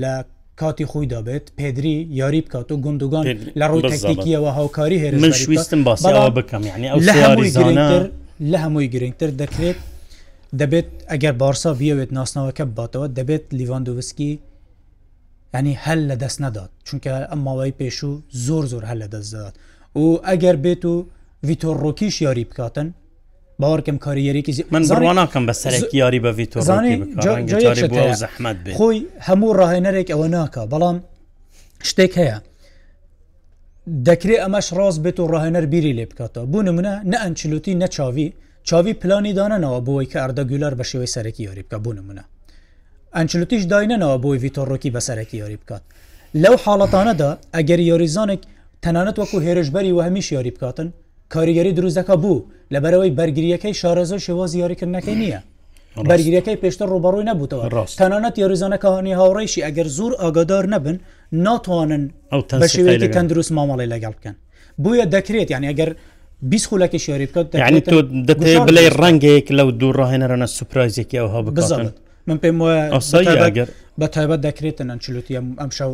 لە 0.01 0.15
کاتی 0.59 0.85
خۆی 0.91 1.09
دەبێت 1.13 1.45
پێدری 1.57 1.97
یاری 2.19 2.41
بکات 2.45 2.71
و 2.71 2.77
گندگان 2.85 3.25
لە 3.59 3.65
ڕووی 3.71 3.83
تەکتیکیەوە 3.91 4.51
هاوکاری 4.57 4.97
هێر 5.03 5.13
من 5.21 5.31
شوویستم 5.41 5.81
باسەوە 5.87 6.29
بکەم 6.37 6.61
ینی 6.73 6.89
لە 8.51 8.55
هەمووی 8.63 8.91
گرنگتر 8.93 9.29
دەکرێت 9.41 9.79
دەبێت 10.59 10.89
ئەگەر 11.11 11.33
بارسا 11.41 11.71
بیاوێت 11.79 12.09
ناسنەوەکە 12.17 12.65
باتەوە 12.77 13.05
دەبێت 13.17 13.45
لیڤاندووسکی 13.57 14.31
ینی 15.55 15.73
هەل 15.85 15.99
لە 16.09 16.15
دەست 16.23 16.37
نەدات 16.43 16.69
چونکە 16.87 17.11
ئەم 17.31 17.39
ماوەی 17.47 17.73
پێش 17.79 17.97
و 18.09 18.11
زۆر 18.45 18.63
زۆر 18.71 18.83
هەل 18.89 18.99
لە 19.03 19.07
دەستدات 19.13 19.55
و 20.01 20.05
ئەگەر 20.27 20.55
بێت 20.63 20.83
و 20.93 20.95
ڤیتۆڕۆکیش 21.47 22.15
یاری 22.25 22.45
بکاتن 22.49 22.87
باوەکەم 23.61 23.97
کاریەرێکی 24.05 24.53
من 24.73 24.83
زڕواناکەم 24.89 25.43
بە 25.49 25.53
سەرێک 25.61 25.87
یاری 26.01 26.19
بە 26.23 26.31
ڤیتۆ 26.37 26.59
زەحمت 28.21 28.59
خۆی 28.77 28.99
هەموو 29.27 29.51
ڕاهێنەرێک 29.59 30.07
ئەوە 30.13 30.27
ناکە 30.35 30.63
بەڵام 30.71 30.97
شتێک 31.89 32.13
هەیە 32.21 32.37
دەکرێت 34.07 34.41
ئەمەش 34.43 34.67
ڕاست 34.77 34.99
بێت 35.03 35.17
و 35.19 35.29
ڕاهێنەر 35.33 35.65
بیری 35.71 35.93
لێ 35.97 36.05
بکاتەوە 36.11 36.45
بوو 36.51 36.61
نمونە 36.67 36.93
نە 37.11 37.17
ئەنچلوتی 37.23 37.73
نەچاوی 37.81 38.27
چاوی 38.67 38.93
پلانی 39.01 39.33
دانەنەوە 39.39 39.79
بۆی 39.87 40.09
کە 40.11 40.17
ئەردەگولار 40.23 40.73
بە 40.79 40.85
شێوەی 40.91 41.13
سەرەکی 41.15 41.43
یاری 41.47 41.63
بکە 41.67 41.77
بوو 41.83 41.93
نمونە 41.99 42.23
ئەنچلوتیش 43.15 43.63
داینەوە 43.71 44.17
بۆی 44.23 44.39
ڤیتۆڕۆکی 44.43 44.89
بە 44.95 45.01
سەرەکی 45.07 45.37
یاری 45.43 45.57
بکات 45.61 45.83
لەو 46.43 46.55
حاڵەتانەدا 46.63 47.31
ئەگەری 47.55 47.85
یاریزانێک 47.91 48.41
تەنانەت 48.83 49.15
وەکو 49.21 49.37
هێرشبەری 49.45 49.91
و 49.95 49.99
هەمیش 50.07 50.27
یاری 50.35 50.51
بکاتن 50.55 50.89
کاریگەری 51.33 51.71
دروستەکە 51.79 52.15
بوو 52.23 52.43
لەبەرەوەی 52.73 53.11
بەرگریەکەی 53.19 53.73
شارەزە 53.81 54.17
شێوە 54.25 54.45
زیاریکردنەکەی 54.53 55.15
نییە 55.21 55.41
بەرگریەکەی 56.09 56.57
پێشتر 56.63 56.87
ڕوبەڕووی 56.93 57.25
نەبووتەوە 57.29 57.65
تەنانەت 57.99 58.35
یاریزانەکەهانی 58.43 59.17
هاوڕێشی 59.19 59.61
ئەگەر 59.67 59.87
زور 59.97 60.11
ئاگادار 60.21 60.65
نەبن 60.73 60.97
ناتوانن 61.45 62.03
بە 62.61 62.67
شێوەیەکی 62.73 63.09
تەندروست 63.15 63.51
مامەڵی 63.57 63.87
لەگەڵ 63.93 64.13
بکەن 64.17 64.35
بویە 64.83 65.05
دەکرێت 65.15 65.49
یعنی 65.53 65.67
ئەگەر 65.71 65.89
بیسخولەکی 66.51 66.99
شێری 67.05 67.27
بکەوت 67.29 67.47
دەتێ 68.29 68.55
بڵێ 68.67 68.85
ڕەنگەیەک 69.01 69.47
لەو 69.57 69.69
دوو 69.79 69.91
ڕاهێنەرەنە 69.99 70.47
سوپرایزێکی 70.57 71.17
ئەوها 71.21 71.39
بزڵت 71.47 71.95
من 72.27 72.37
پێم 72.43 72.57
وایە 72.61 73.65
بە 74.01 74.07
تایبەت 74.15 74.41
دەکرێتەن 74.47 74.87
ئەنچلوتی 74.93 75.33
ئەم 75.63 75.71
شەو 75.77 75.91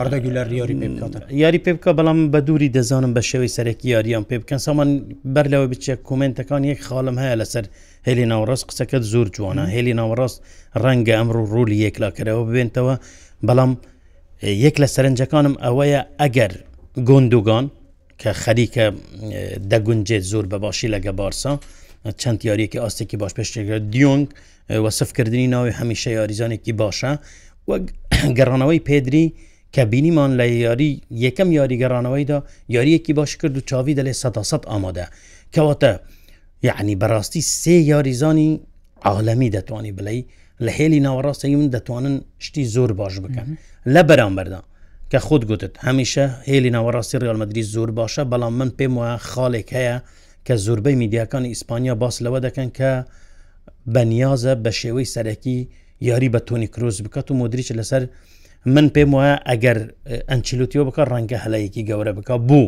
ئەردەگولەر 0.00 0.46
یاری 0.60 0.76
پێ 0.78 0.90
بکاتن 0.98 1.22
یاری 1.42 1.60
پێ 1.64 1.70
بکە 1.76 1.90
بەڵام 1.98 2.18
بە 2.32 2.38
دووری 2.46 2.68
دەزانم 2.76 3.12
بە 3.16 3.22
شێوەی 3.30 3.50
سەرەکی 3.56 3.86
یاریان 3.94 4.24
پێ 4.30 4.36
بکەن 4.42 4.60
سامان 4.66 4.88
بەر 5.34 5.46
لەوە 5.52 5.66
بچێک 5.72 5.98
کومنتەکان 6.08 6.62
یەک 6.70 6.80
خاڵم 6.88 7.16
هەیە 7.22 7.36
لەسەر 7.40 7.64
هێلی 8.06 8.26
ناوەڕاست 8.32 8.64
قسەکەت 8.70 9.02
زۆر 9.12 9.26
جوانە 9.36 9.64
هێلی 9.74 9.94
ناوەڕاست 10.00 10.36
ڕەنگە 10.82 11.14
ئەمڕ 11.18 11.36
و 11.42 11.44
ڕوولی 11.52 11.76
یەکلاکەرەوە 11.84 12.42
ببێنتەوە 12.48 12.94
بەڵام 13.48 13.72
یەک 14.64 14.76
لە 14.82 14.88
سەرنجەکانم 14.94 15.54
ئەوەیە 15.64 16.00
ئەگەر 16.20 16.52
گندوگان 17.08 17.66
کە 18.20 18.30
خەریکە 18.42 18.84
دەگونجێت 19.72 20.24
زۆر 20.32 20.44
بە 20.52 20.56
باشی 20.64 20.88
لەگە 20.94 21.12
بارسا 21.20 21.52
چەند 22.20 22.38
یاریەکی 22.48 22.78
ئاستێکی 22.84 23.16
باش 23.22 23.32
پێشتێکگە 23.38 23.78
دیۆنگ 23.92 24.26
وەسفکردنی 24.84 25.46
ناوی 25.54 25.72
هەمیشە 25.80 26.10
یاریزانێکی 26.18 26.72
باشە 26.82 27.12
وە 27.68 27.76
گەڕانەوەی 28.38 28.80
پێدری 28.88 29.26
کە 29.74 29.82
بینیمان 29.92 30.30
لە 30.40 30.46
یاری 30.66 30.90
یەکەم 31.26 31.48
یاریگەڕانەوەیدا 31.60 32.38
یاریەکی 32.76 33.12
باش 33.18 33.30
کرد 33.40 33.54
و 33.56 33.60
چاوی 33.70 33.94
دەلێ 33.98 34.12
سەداسەد 34.22 34.62
ئامادە 34.70 35.06
کەواتە 35.54 35.92
یعنی 36.68 36.94
بەڕاستی 37.00 37.42
سێ 37.60 37.76
یاریزانی 37.92 38.50
عالەمی 39.10 39.48
دەتوانانی 39.56 39.92
بڵێ 39.98 40.18
لە 40.64 40.70
هێلی 40.78 41.00
ناوەڕاستی 41.06 41.56
من 41.60 41.68
دەتوانن 41.76 42.16
شتی 42.44 42.64
زۆر 42.74 42.90
باش 43.00 43.14
بکەن 43.24 43.46
لە 43.94 44.02
بەرامبەردا 44.08 44.60
کە 45.12 45.16
خودت 45.26 45.44
گوتت 45.50 45.74
هەمیشە 45.86 46.24
هێلی 46.50 46.70
ناوەڕاستی 46.76 47.16
ڕالمەدرری 47.26 47.64
زۆر 47.74 47.90
باشە 47.98 48.22
بەڵام 48.32 48.54
من 48.60 48.70
پێم 48.78 48.92
وایە 48.98 49.18
خاڵێک 49.30 49.68
هەیە 49.78 49.96
کە 50.46 50.54
زۆربەی 50.66 50.96
میدیاکانی 51.02 51.48
ئیسپانیا 51.52 51.94
باس 52.02 52.16
لەوە 52.24 52.38
دەکەن 52.46 52.68
کە 52.78 52.90
بەنیازە 53.94 54.52
بە 54.64 54.70
شێوەی 54.80 55.06
سەرەکی 55.14 55.58
یاری 56.08 56.28
بە 56.34 56.38
تۆنی 56.48 56.68
کرۆز 56.74 56.96
بکات 57.04 57.26
و 57.30 57.34
مدریچ 57.40 57.68
لەسەر 57.78 58.02
من 58.72 58.88
پێم 58.94 59.10
وایە 59.16 59.36
ئەگەر 59.50 59.78
ئەنچلوتیۆ 60.30 60.80
بکە 60.88 61.02
ڕەنگە 61.12 61.38
هەلەیەکی 61.44 61.82
گەورە 61.88 62.12
بکە 62.18 62.34
بوو 62.48 62.66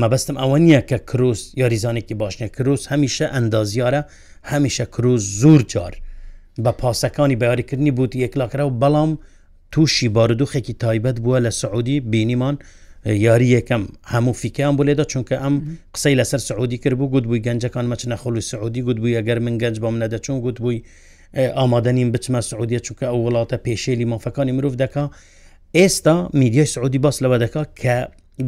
مەبەستم 0.00 0.36
ئەوە 0.42 0.58
نییە 0.64 0.80
کە 0.90 0.98
کروس 1.10 1.40
یاریزانێکی 1.60 2.14
باشنیە 2.22 2.48
کروس 2.56 2.82
هەمیشە 2.92 3.26
ئەندازیارە 3.34 4.00
هەمیشە 4.50 4.84
کروس 4.94 5.22
زور 5.40 5.60
جار 5.72 5.94
بە 6.64 6.72
پاسەکانی 6.80 7.36
بەیاریکردنی 7.42 7.92
بوتی 7.98 8.18
یەکلاکرا 8.24 8.64
و 8.68 8.78
بەڵام 8.82 9.10
تووشی 9.72 10.08
بارودوخێکی 10.16 10.74
تایبەت 10.84 11.16
بووە 11.24 11.38
لە 11.46 11.50
سعودی 11.60 11.96
بینیمان 12.12 12.56
یاری 13.26 13.48
یەکەم 13.58 13.82
هەموو 14.14 14.32
فیکیان 14.40 14.74
بۆ 14.76 14.82
لێدا 14.88 15.04
چونکە 15.12 15.36
ئەم 15.42 15.54
قسەی 15.94 16.16
لەسەر 16.20 16.40
سعودی 16.48 16.78
کردبوو 16.82 17.10
گوت 17.12 17.24
بووی 17.28 17.42
گەنجەکان 17.46 17.84
مەچ 17.90 18.02
نەخۆڵی 18.12 18.42
سعودی 18.50 18.82
گوت 18.86 18.98
بووی 19.02 19.14
ئەگەر 19.18 19.38
من 19.46 19.54
گەنج 19.62 19.76
بۆم 19.82 19.96
نەدەچون 20.02 20.36
گوت 20.44 20.56
بووی 20.62 20.78
ئامادەنیم 21.40 22.08
بچمە 22.14 22.40
سعودیە 22.50 22.80
چونکە 22.86 23.04
ئەو 23.10 23.18
وڵاتە 23.26 23.56
پێشێلی 23.66 24.06
مافەکانی 24.12 24.52
مرۆڤ 24.56 24.74
دەکا 24.84 25.04
ئێستا 25.78 26.14
میدیای 26.40 26.66
سعودی 26.74 26.98
باس 27.04 27.16
لەوە 27.24 27.38
دەکا 27.44 27.62
کە 27.82 27.94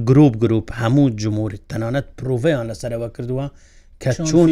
گرروپ 0.09 0.35
گرروپ 0.43 0.67
هەموو 0.81 1.07
جمهوری 1.23 1.59
تەنانەت 1.71 2.07
پرۆڤیان 2.19 2.65
لەسەرەوە 2.71 3.09
کردووە 3.17 3.47
کە 4.03 4.11
چۆن 4.29 4.49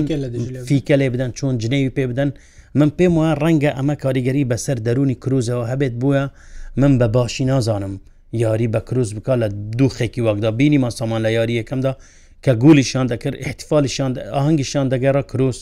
فیکە 0.69 0.95
لێ 1.01 1.09
بدەن 1.15 1.31
چۆن 1.39 1.53
جنەوی 1.63 1.93
پێ 1.97 2.05
بدەن 2.11 2.31
من 2.79 2.91
پێم 2.99 3.13
وایە 3.19 3.35
ڕەنگە 3.43 3.71
ئەمە 3.79 3.95
کاریگەری 4.03 4.49
بەسەر 4.51 4.79
دەرونی 4.87 5.17
کروزەوە 5.25 5.65
هەبێت 5.73 5.95
بووە 6.03 6.23
من 6.81 6.93
بە 7.01 7.07
باشی 7.17 7.45
نازانم 7.53 7.95
یاری 8.45 8.69
بە 8.75 8.81
کروز 8.89 9.11
بک 9.17 9.29
لە 9.43 9.47
دوو 9.79 9.89
خێکی 9.97 10.21
واگدا 10.27 10.51
بینی 10.61 10.79
ماسەمان 10.85 11.21
لە 11.27 11.31
یاری 11.39 11.55
یەکەمدا 11.61 11.93
کە 12.45 12.53
گولیشان 12.65 13.07
دەکرد 13.13 13.37
احتیفالیشان 13.47 14.11
ئاهنگگیشان 14.37 14.87
دەگەڕە 14.93 15.23
کروس 15.31 15.59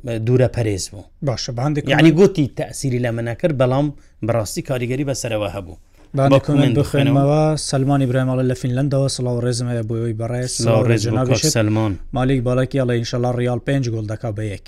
دوورە 0.00 0.50
پەرێز 0.56 0.88
بوو 0.90 1.04
باشە 1.26 1.50
باندێک 1.52 1.88
یعنی 1.88 2.10
گوتی 2.10 2.50
تەسیری 2.56 2.98
لە 3.04 3.10
منەکرد 3.16 3.54
بەڵام 3.60 3.86
بەڕاستی 4.26 4.62
کاریگەری 4.68 5.04
بەسەرەوە 5.10 5.48
هەبوو 5.56 5.76
باکمنت 6.32 6.74
بخێنمەوە 6.80 7.42
سلمانی 7.70 8.06
برایماڵە 8.10 8.44
لە 8.50 8.54
فینلندەوە 8.60 9.08
سلااو 9.16 9.40
ڕێزمەیە 9.44 9.82
بۆەوەی 9.88 10.14
بەڕێز 10.20 10.52
ڕێژنا 10.88 11.24
سلمان 11.56 11.92
مالیک 12.12 12.40
باڵکی 12.46 12.76
ئەڵە 12.80 12.94
ئینشەلا 12.98 13.30
ریال 13.40 13.60
پێنج 13.68 13.84
گۆل 13.94 14.06
دەکا 14.12 14.30
بە 14.36 14.42
یەک 14.54 14.64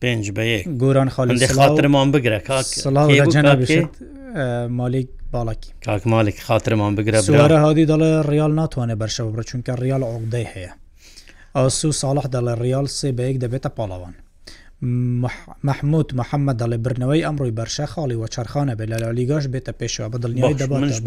پێنج 0.00 0.24
بە 0.36 0.42
یەک 0.52 0.64
گۆران 0.82 1.08
خاڵ 1.14 1.28
خاترمان 1.58 2.06
بگرە 2.14 2.40
کاکجانابێت 2.48 3.88
مالیک 4.80 5.08
باڵکی 5.34 5.70
کاک 5.86 6.02
مالک 6.06 6.36
خاترمان 6.48 6.92
بگرە 6.98 7.18
سوارە 7.28 7.58
هادی 7.64 7.86
دەڵێ 7.90 8.12
ریال 8.32 8.52
ناتوانێت 8.60 8.98
بەرشەوە 9.02 9.30
بڕ 9.34 9.42
چونکە 9.50 9.72
ریال 9.84 10.02
عقدەی 10.02 10.46
هەیە 10.54 10.72
ئاسو 11.56 11.92
ساڵح 12.02 12.26
دەڵێ 12.34 12.54
ریال 12.64 12.86
سێ 12.98 13.08
بەیەک 13.18 13.36
دەبێتە 13.44 13.68
پاڵەوان 13.76 14.14
مححمود 15.62 16.12
محەممەد 16.20 16.56
دەڵێ 16.62 16.76
برنەوەی 16.84 17.22
ئەمڕۆی 17.26 17.52
بەرشە 17.58 17.86
خاڵی 17.92 18.16
وە 18.22 18.26
چرخانە 18.34 18.74
بێت 18.78 18.88
لە 18.92 18.96
لالیگەش 19.02 19.44
بێتە 19.52 19.72
پێشەوە 19.80 20.08
بە 20.12 20.18
دڵنیای 20.22 20.54
دەبات 20.60 21.02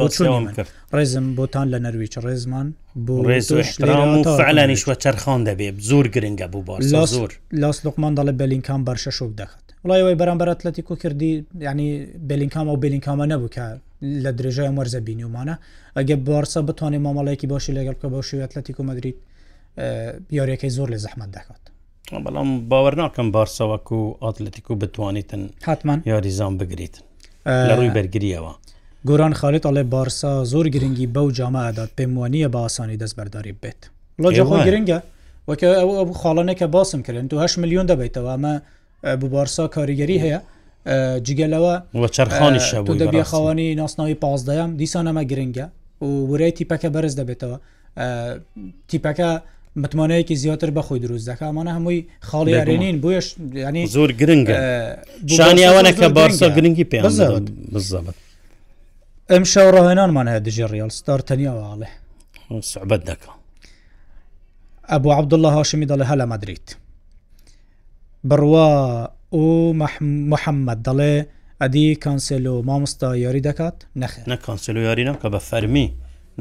ڕێزم 0.96 1.26
بۆتان 1.38 1.66
لە 1.74 1.80
نەرویچ 1.86 2.14
ڕێزمان 2.26 2.68
بۆ 3.06 3.16
ڕێزلانیشوە 3.32 4.96
چرخان 5.04 5.42
دەبێت 5.50 5.76
زۆر 5.90 6.06
گرنگە 6.16 6.48
بوو 6.52 6.64
بۆ 6.68 6.78
زۆر 7.16 7.32
لاس 7.62 7.86
لقمان 7.86 8.14
دەڵێ 8.18 8.32
بەلینکان 8.42 8.82
بەرشە 8.88 9.12
شوک 9.18 9.32
دەخات 9.42 9.66
وڵایەوەی 9.86 10.16
بەرامبەرەت 10.22 10.60
لەتی 10.66 10.82
کو 10.88 10.96
کردی 11.02 11.34
ینی 11.68 11.90
بلینکام 12.30 12.68
و 12.74 12.78
بلینکامە 12.84 13.26
نەبوو 13.32 13.54
کە 13.56 13.66
لە 14.24 14.32
درێژای 14.38 14.72
مەرزە 14.78 15.00
بینیمانە 15.08 15.56
ئەگە 15.98 16.16
بارسە 16.28 16.58
بتوانێت 16.68 17.02
مامەڵەیەکی 17.06 17.48
باشی 17.54 17.74
لەگەڵ 17.78 17.96
کە 18.02 18.08
بە 18.14 18.20
شوێت 18.30 18.52
لەتی 18.58 18.74
کومەدریت 18.78 19.18
یاریەکەی 20.38 20.70
زۆر 20.78 20.88
لە 20.94 20.98
زەحمت 21.06 21.30
دەکات 21.38 21.64
بەڵام 22.26 22.50
باوە 22.72 22.92
ناکەم 23.00 23.32
بارسەوەکو 23.38 23.92
و 23.98 24.16
ئاتلەتیک 24.24 24.66
و 24.72 24.76
بتوانیتن 24.76 25.50
حتمان 25.62 26.02
یاریزان 26.06 26.58
بگریت 26.58 26.96
لە 27.68 27.74
ڕووی 27.80 27.94
بەرگریەوە 27.98 28.54
گۆران 29.10 29.34
خالیت 29.40 29.66
ئەڵێ 29.68 29.84
بارسا 29.96 30.44
زۆر 30.46 30.66
گرنگی 30.76 31.08
بەو 31.16 31.28
جامەدات 31.38 31.92
پێم 31.98 32.12
وانە 32.20 32.48
بە 32.54 32.58
ئاسانی 32.66 32.98
دەستبەرداری 33.02 33.54
بێت 33.62 33.82
لەجاخۆ 34.22 34.58
گرنگە 34.68 35.00
وەکە 35.50 35.68
ئەو 35.80 36.14
خاڵانێکە 36.22 36.64
باسم 36.76 37.02
کردن 37.02 37.28
تو 37.32 37.36
8 37.40 37.58
میلیۆن 37.58 37.86
دەبیتەوە 37.92 38.30
ئەمە 38.36 38.54
بۆ 39.22 39.28
بارسا 39.36 39.68
کاریگەری 39.76 40.18
هەیە 40.24 40.40
جگەلەوە 41.28 41.74
چرخانی 42.16 42.60
شەبوو 42.70 42.98
دەبی 43.04 43.24
خاوەنی 43.32 43.68
ناسناوی 43.82 44.18
پازدەیان 44.24 44.70
دیسان 44.80 45.06
ئەمە 45.10 45.24
گرنگە 45.32 45.66
و 46.06 46.10
ورەی 46.32 46.52
تیپەکە 46.58 46.90
بەرز 46.96 47.14
دەبێتەوە 47.20 47.58
تیپەکە 48.90 49.30
متمانەیەکی 49.78 50.32
زیاتر 50.36 50.70
بەخۆی 50.76 51.00
دروست 51.02 51.30
دەکە 51.34 51.42
ئەمانە 51.42 51.68
هەمووی 51.76 52.06
خاڵی 52.26 52.50
یارێنین 52.52 52.98
بۆیش 53.02 53.26
ینی 53.54 53.86
زۆر 53.88 54.12
گرنگە 54.20 54.56
شانیاوانە 55.38 55.92
کە 56.00 56.06
بارسا 56.18 56.50
گرنگی 56.50 56.84
پێ 56.92 56.98
بزەبت 57.06 58.16
ئەم 59.32 59.44
شەو 59.54 59.72
ڕاهێنانمان 59.76 60.28
هەیە 60.32 60.40
دژی 60.46 60.68
ریال 60.74 60.90
ستار 61.00 61.20
تەنیاواڵێ 61.28 61.88
سعبەت 62.72 63.02
دەکە 63.10 63.32
ئەبوو 64.92 65.14
عبدله 65.20 65.50
هاشمی 65.58 65.86
دەڵێ 65.88 66.06
هەلا 66.12 66.26
مدریت 66.34 66.68
بڕوا 68.30 68.68
ئۆ 69.36 69.44
محەممەد 70.32 70.80
دەڵێ 70.88 71.14
ئەدی 71.62 71.88
کانسلۆ 72.06 72.56
مامۆستا 72.68 73.10
یاری 73.26 73.42
دەکات 73.48 73.78
نەخ 74.02 74.14
نە 74.32 74.36
کانسلۆ 74.46 74.80
یاری 74.88 75.04
نەکە 75.10 75.28
بە 75.34 75.40
فەرمی 75.50 75.88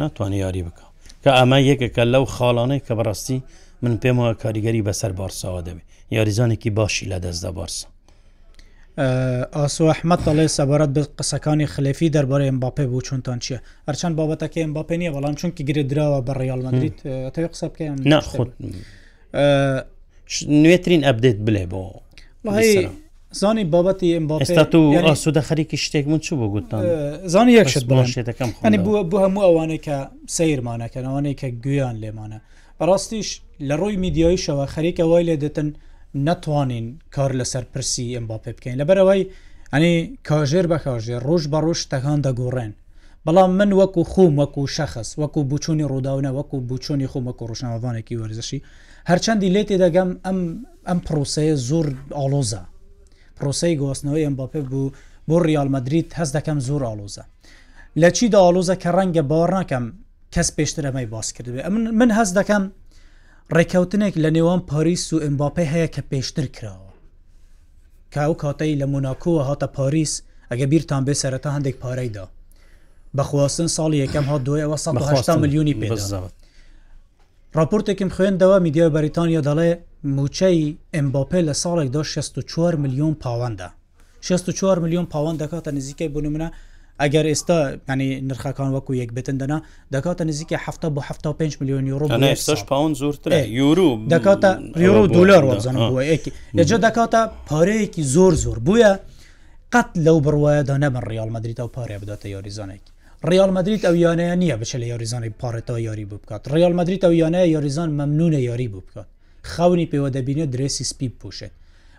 ناتوانانی 0.00 0.38
یاری 0.44 0.62
بکە 0.68 0.87
کە 1.28 1.32
ئەمە 1.38 1.58
یەکەکە 1.70 2.02
لەو 2.14 2.24
خاڵانەی 2.34 2.80
کە 2.86 2.92
بەڕاستی 2.98 3.38
من 3.82 3.94
پێم 4.02 4.16
وە 4.24 4.34
کاریگەری 4.42 4.82
بەسەر 4.88 5.12
بارساوە 5.18 5.60
دەبێت 5.68 5.86
یاریزانێکی 6.16 6.70
باشی 6.78 7.06
لە 7.12 7.18
دەستدا 7.24 7.50
بارسە 7.58 7.86
ئاسو 9.56 9.84
ئەحمد 9.90 10.20
دەڵێ 10.26 10.46
سەبارەت 10.58 10.90
بە 10.96 11.02
قسەکانی 11.18 11.66
خلفی 11.74 12.08
دەربارەی 12.16 12.48
ئەمباپێ 12.50 12.84
بوو 12.90 13.04
چونتان 13.08 13.38
چییە 13.44 13.58
هەرچەند 13.88 14.14
بابەتەکە 14.18 14.58
ئەمباپێ 14.64 14.96
نیە 15.02 15.10
بەڵام 15.16 15.34
چونکی 15.40 15.62
گرێ 15.68 15.82
درراوە 15.90 16.20
بە 16.26 16.32
ڕیال 16.40 16.60
مدریت 16.66 16.96
تەوی 17.34 17.48
قسە 17.52 17.66
بکەیان 17.72 17.96
ناخود 18.12 18.48
نوێترین 20.62 21.02
ئەبدێت 21.06 21.38
بلێ 21.46 21.64
بۆ 21.72 21.82
زانی 23.30 23.64
بابەتی 23.72 24.14
ئەم 24.14 24.32
ئێستا 24.38 24.64
تو 24.72 24.80
ئاسوودە 24.92 25.42
خەریکی 25.48 25.76
شتێکمون 25.76 26.20
چوو 26.20 26.36
بۆ 26.40 26.46
گوتان 26.52 26.82
زانی 27.32 27.52
یەکشت 27.62 27.84
بڵشێتەکەم 27.90 28.50
خنی 28.64 28.78
بوو 28.78 29.24
هەموو 29.24 29.44
ئەوانەیە 29.48 29.80
کە 29.86 29.96
سیرمانەکەن 30.36 31.04
ئەوانەیە 31.08 31.34
کە 31.40 31.48
گویان 31.64 31.96
لێمانە 32.02 32.38
بەڕاستیش 32.78 33.28
لە 33.68 33.74
ڕووی 33.80 33.96
میدیاییشەوە 34.04 34.64
خەریکە 34.74 35.02
وای 35.10 35.24
لێ 35.28 35.36
دەتن 35.44 35.68
نتوانین 36.26 36.86
کار 37.14 37.30
لەسەر 37.40 37.64
پرسی 37.72 38.06
ئەم 38.16 38.24
باپێ 38.30 38.52
بکەین 38.56 38.78
لەبەرەوەی 38.82 39.22
ئەنی 39.72 39.94
کاژێر 40.28 40.66
بەکژێر 40.72 41.20
ڕۆژ 41.28 41.42
بە 41.52 41.58
ڕۆژ 41.64 41.80
تەکان 41.92 42.18
دەگۆڕێن 42.26 42.72
بەڵام 43.26 43.50
من 43.58 43.70
وەکو 43.80 44.02
خۆم 44.12 44.32
وەکو 44.40 44.62
شەخص 44.76 45.08
وەکو 45.20 45.40
بچووی 45.50 45.86
ڕووداونە 45.92 46.30
وەکو 46.38 46.56
بچووی 46.70 47.08
خۆم 47.12 47.24
وەکو 47.28 47.44
ڕژناوانێکی 47.50 48.18
وەرزشی 48.20 48.60
هەرچەندی 49.10 49.52
لێ 49.54 49.62
تێدەگەم 49.70 50.10
ئەم 50.26 50.38
ئەم 50.88 50.98
پرۆسەیە 51.06 51.54
زۆر 51.68 51.86
ئالۆزە 52.18 52.62
پرۆسی 53.40 53.72
گواستنەوەی 53.82 54.26
ئەمباپێ 54.28 54.60
بوو 54.70 54.94
بۆ 55.28 55.36
ریالمەدریت 55.48 56.08
هەست 56.18 56.32
دەکەم 56.38 56.58
زۆر 56.68 56.82
ئالۆزە 56.88 57.24
لە 58.00 58.08
چی 58.16 58.24
داڵۆزە 58.34 58.74
کە 58.82 58.90
ڕەنگە 58.96 59.22
باوەڕ 59.30 59.50
ناکەم 59.58 59.84
کەس 60.34 60.48
پێشتر 60.56 60.84
ئەمەی 60.88 61.06
باس 61.14 61.28
کردوێ 61.36 61.62
من 62.00 62.10
هەست 62.18 62.32
دەکەم 62.38 62.62
ڕێککەوتنێک 63.56 64.14
لە 64.24 64.30
نێوان 64.36 64.60
پاریس 64.70 65.04
و 65.12 65.16
ئەمباپی 65.24 65.68
هەیە 65.72 65.88
کە 65.94 66.02
پێشتر 66.10 66.46
کراوە 66.56 66.88
کە 68.12 68.20
ئەو 68.26 68.34
کاتەی 68.42 68.74
لە 68.80 68.86
موناکۆوە 68.92 69.42
هاتە 69.48 69.68
پاریس 69.78 70.12
ئەگە 70.50 70.66
بیرتان 70.72 71.02
بێ 71.06 71.14
سەرەتا 71.22 71.50
هەندێک 71.56 71.76
پارەیدا 71.82 72.26
بەخواستن 73.16 73.68
ساڵی 73.76 73.98
یەکەم 74.04 74.24
ها 74.30 74.36
دوەوە 74.44 74.78
1970 74.78 75.40
میلیونی 75.42 75.74
پێ 75.80 75.88
راپۆرتێکم 77.58 78.10
خوێندەوە 78.16 78.56
میدیای 78.66 78.90
بەریتانیا 78.96 79.42
دەڵێ 79.48 79.70
موچەی 80.16 80.76
ئەمباپێ 80.94 81.40
لە 81.48 81.54
ساڵێکدا 81.62 82.02
64 82.04 82.76
میلیۆن 82.82 83.14
پاوەندە 83.22 83.68
64 84.22 84.78
میلیۆن 84.78 85.06
پاوەند 85.12 85.42
دەکاتە 85.42 85.68
نزیکەی 85.74 86.08
بوون 86.12 86.34
منە 86.38 86.52
ئەگەر 87.00 87.26
ئێستا 87.30 87.58
ینی 87.88 88.20
نرخەکان 88.30 88.70
وەکو 88.76 88.92
یەک 89.02 89.10
بتندنا 89.14 89.62
دەکاتە 89.94 90.20
نزیکە 90.24 90.56
هەفته 90.66 90.88
بۆ 90.94 91.00
5 91.32 91.56
میلیۆن 91.60 91.86
یورۆ 91.86 92.66
پاون 92.68 92.94
زۆرتر 92.94 93.32
یورو 93.48 94.06
دەکاتە 94.10 94.78
یورو 94.80 95.06
دلار 95.06 95.44
وەزانەوەکی 95.44 96.30
لەجا 96.54 96.78
دەکاتە 96.78 97.30
پارەیەکی 97.50 98.02
زۆر 98.02 98.34
زۆر 98.34 98.58
بووە 98.66 98.98
قەت 99.72 99.88
لەو 99.96 100.20
بڕواەدا 100.24 100.76
نەبن 100.84 101.02
ریال 101.10 101.28
مدریت 101.30 101.58
ئەو 101.60 101.68
پارێ 101.76 101.98
بداتە 102.02 102.26
یاریزانێکی 102.26 102.90
ریال 103.30 103.50
مدریت 103.50 103.82
ئەو 103.88 103.94
یانەیە 104.04 104.34
نییە 104.42 104.56
بچە 104.60 104.76
لە 104.82 104.86
یاریزانانی 104.92 105.34
پارێتەوە 105.42 105.80
یاری 105.88 106.04
بکات 106.04 106.48
ریال 106.54 106.72
مدریت 106.78 107.02
ئەو 107.04 107.12
یانەیە 107.22 107.48
یاریزان 107.56 107.88
مەمنونە 107.98 108.40
یاری 108.50 108.68
بکات 108.68 109.08
خاونی 109.42 109.86
پێوە 109.92 110.10
دەبینێت 110.14 110.50
درێسی 110.56 110.84
سپی 110.90 111.08
پوشێت 111.20 111.52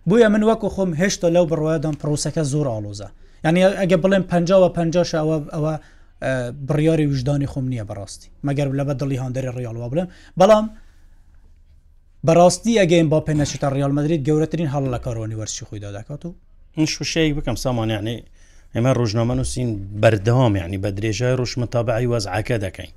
بویە 0.10 0.28
من 0.34 0.43
وەکو 0.49 0.67
خۆم 0.75 0.91
هێشتا 1.02 1.28
لەو 1.36 1.45
بڕواەدان 1.52 1.95
پرۆسەکە 2.02 2.43
زۆر 2.52 2.67
ئالۆزە 2.73 3.10
ینی 3.45 3.62
ئەگە 3.82 3.97
بڵێن 4.04 4.23
50 4.23 4.73
50 4.75 5.19
ئەوە 5.19 5.38
ئەوە 5.54 5.73
بڕیاری 6.67 7.06
وژدانی 7.12 7.47
خۆم 7.52 7.65
نییە 7.71 7.86
بەڕاستی 7.89 8.30
مەگەر 8.47 8.67
لەبە 8.80 8.93
دڵی 9.02 9.17
هاندری 9.23 9.49
ڕیالوە 9.58 9.88
بڵێم 9.91 10.08
بەڵام 10.39 10.65
بەڕاستی 12.28 12.80
ئەگەین 12.82 13.10
با 13.10 13.19
پێنەشتا 13.28 13.67
ڕیالمەدرید 13.75 14.25
گەورەترین 14.28 14.69
هەڵ 14.73 14.86
لە 14.93 14.99
کارۆنی 15.06 15.36
وەرسی 15.39 15.65
خۆیدا 15.67 15.89
دەکات 15.97 16.21
و 16.25 16.34
این 16.78 16.86
شوشەیەک 16.93 17.34
بکەم 17.38 17.56
سامانیانی 17.56 18.17
ئێمە 18.75 18.91
ڕژنامە 18.99 19.36
نووسین 19.38 19.69
بەردەوام 20.02 20.54
یعنی 20.62 20.78
بە 20.84 20.89
درێژای 20.97 21.36
ڕوشمەتابعی 21.39 22.08
وەزعکە 22.13 22.58
دەکەین 22.65 22.91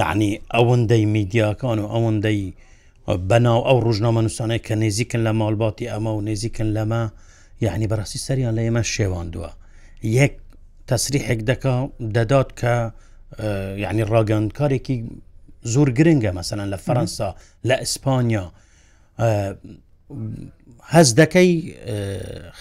یعنی 0.00 0.30
ئەوەندەی 0.54 1.04
میدیاکان 1.14 1.78
و 1.78 1.86
ئەوەندەی 1.94 2.40
بەناو 3.28 3.60
ئەو 3.66 3.78
ڕژنامە 3.88 4.20
نووسانەی 4.26 4.58
کە 4.66 4.72
نێزیکن 4.82 5.20
لە 5.26 5.32
ماڵباتی 5.32 5.90
ئەمە 5.92 6.06
و 6.10 6.20
نێزیکن 6.20 6.68
لەمە 6.76 7.02
یعنی 7.62 7.86
بەڕاستی 7.90 8.18
سەریان 8.26 8.54
لە 8.54 8.60
ئێمە 8.66 8.82
شێواندووە 8.92 9.50
یەک 10.18 10.34
تەسریحێک 10.88 11.40
دەکا 11.50 11.76
دەدات 12.16 12.48
کە 12.60 12.74
یعنی 13.84 14.02
ڕاگەاندکارێکی 14.12 14.96
زۆر 15.72 15.88
گرنگە 15.98 16.32
مەسەەن 16.38 16.60
لە 16.72 16.78
فەەنسا 16.86 17.30
لە 17.68 17.74
ئیسپانیا 17.82 18.44
هەز 20.94 21.08
دەکەی 21.20 21.50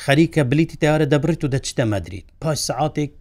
خەریکە 0.03 0.41
بلیتی 0.51 0.77
تیارە 0.81 1.05
دەبرێت 1.13 1.41
و 1.43 1.47
دەچتە 1.53 1.83
مەدرید 1.93 2.25
پاش 2.41 2.57
سعاتێک 2.71 3.11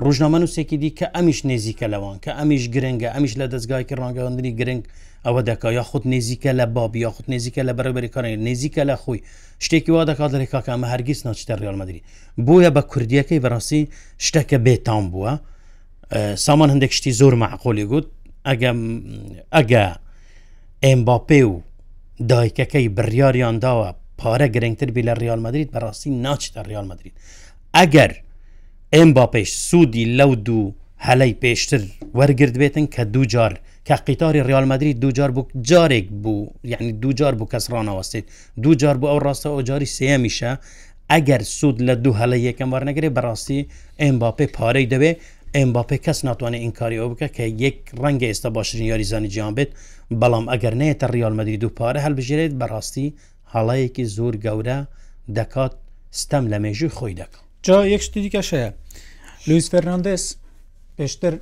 ڕژنامە 0.00 0.38
نووسێکی 0.38 0.76
دی 0.82 0.90
کە 0.98 1.06
ئەمیش 1.14 1.40
نێزیکە 1.50 1.86
لەوان 1.94 2.16
کە 2.24 2.30
ئەمیش 2.38 2.64
گرنگە 2.74 3.08
ئەمیش 3.14 3.32
لە 3.40 3.46
دەستگایکە 3.52 3.94
ڕانگەوەندنی 4.00 4.52
گرنگ 4.60 4.82
ئەوە 5.26 5.42
دەکا 5.48 5.68
یا 5.78 5.82
خودت 5.90 6.06
نێزیکە 6.12 6.50
لە 6.58 6.66
باب 6.76 6.92
یا 7.04 7.10
خودت 7.14 7.28
نێزیکە 7.32 7.62
لە 7.68 7.72
بەرەبەریکانی 7.78 8.36
نێزیکە 8.46 8.82
لە 8.90 8.96
خۆی 9.02 9.20
شتێکی 9.64 9.88
وا 9.96 10.04
دەکات 10.10 10.30
لە 10.40 10.46
کاکەمە 10.52 10.86
هەرگیز 10.92 11.20
ناچتە 11.26 11.54
ڕالمەدرری 11.66 12.02
بۆیە 12.46 12.70
بە 12.76 12.82
کوردیەکەی 12.90 13.40
بەڕاستی 13.44 13.82
شتەکە 14.26 14.58
بێتان 14.66 15.04
بووە 15.12 15.32
سامان 16.44 16.68
هەندێک 16.74 16.92
شتی 16.98 17.12
زۆر 17.20 17.34
معقۆلی 17.42 17.84
گوت 17.90 18.06
ئەگە 18.48 18.70
ئەگە 19.56 19.84
ئەمباپێ 20.86 21.42
و 21.50 21.54
دایکەکەی 22.30 22.86
بڕیاریان 22.96 23.56
داوە 23.64 23.88
پارە 24.20 24.46
گرنگتر 24.54 24.90
بی 24.94 25.02
لە 25.08 25.12
ریال 25.22 25.40
مدرید 25.46 25.68
بەڕاستی 25.74 26.10
ناچتە 26.24 26.60
ریال 26.70 26.86
مدرید 26.92 27.14
ئەگەر 27.76 28.12
ئێم 28.94 29.10
با 29.16 29.26
پێش 29.34 29.50
سوودی 29.68 30.04
لەو 30.18 30.32
دوو 30.46 30.74
هەلەی 31.06 31.32
پێشتر 31.42 31.80
وەرگرت 32.18 32.54
بێتن 32.62 32.86
کە 32.94 33.02
دوو 33.14 33.24
جار 33.32 33.52
کە 33.88 33.94
قیتاری 34.06 34.40
ریالمەدرری 34.48 34.94
دوجار 35.02 35.30
بوو 35.36 35.48
جارێک 35.68 36.06
بوو 36.22 36.50
یعنی 36.72 36.90
دوجار 37.02 37.34
بوو 37.38 37.50
کەس 37.52 37.64
ڕانەوەستێت 37.74 38.26
دوجار 38.64 38.96
بوو 39.00 39.10
ئەو 39.12 39.18
ڕاستە 39.26 39.48
ئەو 39.54 39.62
جاری 39.68 39.88
سێمیشە 39.96 40.52
ئەگەر 41.12 41.42
سوود 41.58 41.76
لە 41.88 41.94
دوو 42.04 42.14
هەلە 42.20 42.36
یەکەم 42.48 42.68
وەرنەگرێ 42.74 43.08
بەڕاستی 43.16 43.60
ئەمباپێ 44.02 44.46
پارەی 44.56 44.86
دەبێ 44.92 45.10
ئەمباپێ 45.56 45.96
کەس 46.04 46.18
ناتوانێت 46.28 46.62
ئینکاریەوە 46.64 47.06
بکە 47.12 47.28
کە 47.36 47.44
یەک 47.64 47.78
ڕەنگە 48.02 48.26
ئێستا 48.30 48.48
باشترین 48.56 48.86
یاریزانی 48.92 49.28
جیان 49.34 49.52
بێت 49.58 49.70
بەڵام 50.20 50.44
ئەگەر 50.52 50.74
نێتە 50.80 51.06
ریالمەدرری 51.14 51.60
دوو 51.62 51.76
پارە 51.78 52.00
هەلبژێت 52.06 52.52
بەڕاستی 52.60 53.14
هەڵەیەکی 53.54 54.04
زۆر 54.16 54.34
گەورە 54.44 54.78
دەکات 55.36 55.72
ستەم 56.22 56.44
لە 56.52 56.58
مێژوی 56.64 56.94
خۆی 56.98 57.14
دەکات 57.22 57.44
جا 57.66 57.76
یەک 57.94 58.02
شتی 58.06 58.20
دیکەش 58.24 58.48
هەیە 58.56 58.68
لوئیس 59.48 59.66
فەرناندس 59.72 60.24
پێشتر 60.98 61.34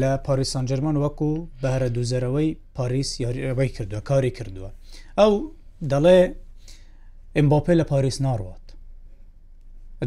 لە 0.00 0.10
پاریسان 0.26 0.64
جەرمان 0.70 0.96
وەکو 1.04 1.30
بەرە 1.62 1.88
دوزەرەوەی 1.96 2.50
پاریس 2.76 3.10
یاریەوەی 3.24 3.70
کردووە 3.76 4.00
کاری 4.10 4.32
کردووە 4.38 4.70
ئەو 5.20 5.32
دەڵێ 5.92 6.18
ئەمباپێ 7.36 7.74
لە 7.80 7.84
پاریس 7.92 8.16
ناڕات 8.26 8.66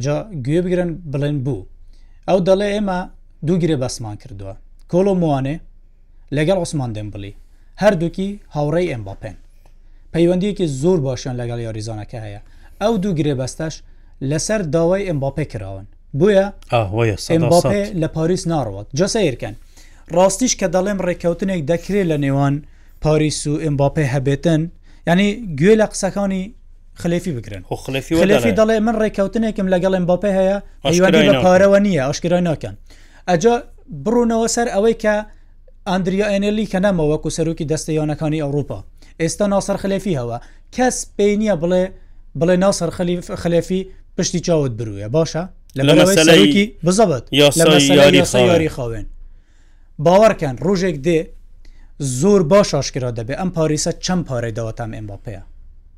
جا 0.04 0.16
گوێ 0.46 0.60
بگرن 0.66 0.92
بڵێن 1.12 1.38
بوو 1.46 1.62
ئەو 2.28 2.40
دەڵێ 2.50 2.68
ئێمە 2.76 3.00
دووگرێ 3.48 3.76
بەسمان 3.84 4.16
کردووە 4.24 4.54
کۆلۆموانێ 4.92 5.56
لەگەڵ 6.38 6.58
عوسمان 6.62 6.92
دەمبلی 6.98 7.34
هەردووکی 7.84 8.30
هاوڕێی 8.56 8.92
ئەمباپێن 8.94 9.38
پەیوەندیەکی 10.14 10.68
زۆر 10.82 11.00
باشیان 11.08 11.36
لەگەڵ 11.42 11.60
یاریزانەکە 11.68 12.20
هەیە 12.26 12.42
ئەو 12.82 12.94
دوو 13.04 13.18
گرێ 13.20 13.36
بەستەش 13.42 13.76
لەسەر 14.22 14.62
داوای 14.74 15.08
ئەمباپێ 15.10 15.44
کراون 15.46 15.86
بویە 16.18 16.54
ئەمباپێ 17.32 17.86
لە 18.02 18.08
پاریس 18.16 18.48
ناڕوات 18.52 18.88
جەسەیرکەن 19.00 19.54
ڕاستیش 20.16 20.54
کە 20.60 20.68
دەڵێم 20.76 21.00
ڕێککەوتنێک 21.06 21.62
دەکرێت 21.72 22.08
لە 22.12 22.18
نێوان 22.24 22.56
پاریس 23.02 23.40
و 23.48 23.62
ئەمباپێ 23.64 24.04
هەبێتن 24.16 24.62
ینی 25.10 25.30
گوێ 25.60 25.74
لە 25.82 25.86
قسەکانی 25.92 26.42
خلفی 27.02 27.32
بگرن 27.38 27.64
خلفی 27.86 28.52
دەڵێ 28.60 28.78
من 28.88 28.96
ڕێککەوتنێکم 29.02 29.68
لەگەڵ 29.74 29.94
ئەمباپێ 30.00 30.32
هەیە 30.40 30.58
ئەیوانی 30.86 31.30
لە 31.30 31.38
پارەوە 31.44 31.80
نییە 31.86 32.04
ئاشکرای 32.08 32.42
ناکەن 32.50 32.76
ئەجا 33.30 33.56
بڕونەوە 34.04 34.48
سەر 34.56 34.68
ئەوەی 34.74 34.96
کە 35.04 35.16
ئەندریا 35.90 36.26
ئەنلی 36.34 36.66
کە 36.72 36.80
نەمەوەکو 36.86 37.30
سەرروکی 37.38 37.66
دەستەیانەکانی 37.72 38.44
ئەوروپا 38.44 38.80
ئێستا 39.22 39.46
ناسەر 39.54 39.78
خلفی 39.84 40.18
هەوە 40.20 40.38
کەس 40.76 40.96
پێی 41.18 41.36
نییە 41.42 41.56
بڵێ 41.62 41.84
بڵێ 42.40 42.56
ناسەر 42.64 42.90
خلیف 42.98 43.28
خلفی 43.44 43.82
پشتی 44.20 44.40
چاوت 44.48 44.72
برویە 44.80 45.08
باشە 45.18 45.44
لەکی 45.76 46.66
بزەبت 46.86 47.24
یاری 48.36 48.70
خاوێن 48.76 49.06
باوەڕکەن 50.06 50.56
ڕۆژێک 50.68 50.98
دێ 51.08 51.20
زۆر 52.20 52.42
باش 52.52 52.70
ئاشکرا 52.76 53.12
دەبێ 53.20 53.36
ئەم 53.40 53.50
پاریسە 53.58 53.92
چەند 54.06 54.24
پارەی 54.30 54.54
داواتام 54.60 54.92
ئەمباپەیە 54.98 55.42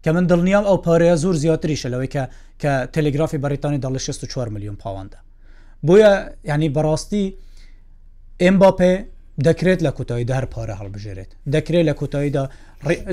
کە 0.04 0.10
من 0.16 0.26
دڵنیام 0.32 0.66
ئەو 0.70 0.78
پارەیە 0.86 1.16
زۆر 1.24 1.36
زیاتریشە 1.44 1.88
لەوەی 1.94 2.10
کە 2.16 2.24
کە 2.62 2.72
تەلگرافی 2.96 3.40
بەریتانی 3.44 3.80
داڵ 3.84 3.96
64 3.98 4.48
میلیۆن 4.54 4.78
پاوەندە 4.84 5.18
بۆیە 5.88 6.14
ینی 6.50 6.70
بەڕاستی 6.76 7.26
ئمباپێ 8.48 8.94
دەکرێت 9.48 9.80
لە 9.88 9.92
کۆتاییدا 9.98 10.34
هەر 10.40 10.46
پارە 10.56 10.76
هەڵبژێرێت 10.82 11.32
دەکرێت 11.56 11.86
لە 11.90 11.94
کۆتاییدا 12.00 12.44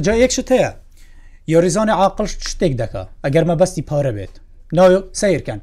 جا 0.06 0.12
یەکشت 0.24 0.48
هەیە 0.54 0.70
یۆریزانی 1.52 1.92
عاقل 2.00 2.26
شتێک 2.50 2.72
دکا 2.82 3.02
ئەگەر 3.24 3.44
مە 3.50 3.54
بەستی 3.60 3.82
پارە 3.90 4.12
بێت 4.18 4.34
ناو 4.72 5.02
سیرکەن 5.20 5.58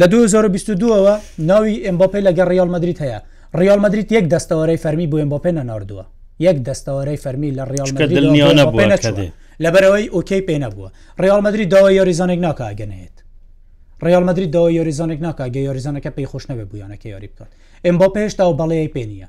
لە 0.00 0.04
2022ەوە 0.06 1.20
ناوی 1.38 1.80
ئەمبپی 1.88 2.22
لەگە 2.28 2.40
ریال 2.50 2.70
مدریت 2.74 2.98
هەیە 3.02 3.20
ریال 3.58 3.80
مدریت 3.80 4.12
یەک 4.12 4.24
دەستەوەرەی 4.32 4.80
فەرمی 4.84 5.10
بۆ 5.12 5.16
ئەمبپێ 5.22 5.50
نەناردووە 5.58 6.04
یەک 6.46 6.56
دەستەوەرەی 6.68 7.20
فەرمی 7.24 7.50
لە 7.58 7.64
ریال 7.72 8.96
لەبەرەوەی 9.64 10.06
ئۆکەی 10.14 10.42
پێ 10.48 10.56
نەبووە 10.64 10.88
ریال 11.22 11.40
مدرری 11.46 11.66
داوای 11.72 11.96
یۆریزانێک 12.00 12.40
ناکگەنێت 12.46 13.16
ریال 14.06 14.24
مدرری 14.28 14.46
داوای 14.54 14.74
یۆریزانێک 14.80 15.20
ناکگە 15.26 15.60
یۆریزانەکە 15.68 16.10
پێی 16.16 16.26
خۆش 16.32 16.44
نەبێ 16.50 16.64
بوویانەکە 16.70 17.06
یاری 17.14 17.28
بکات 17.32 17.50
ئەمبۆ 17.86 18.06
پێشتا 18.16 18.44
و 18.50 18.56
بەڵەیە 18.60 18.88
پێ 18.94 19.04
نییە 19.10 19.28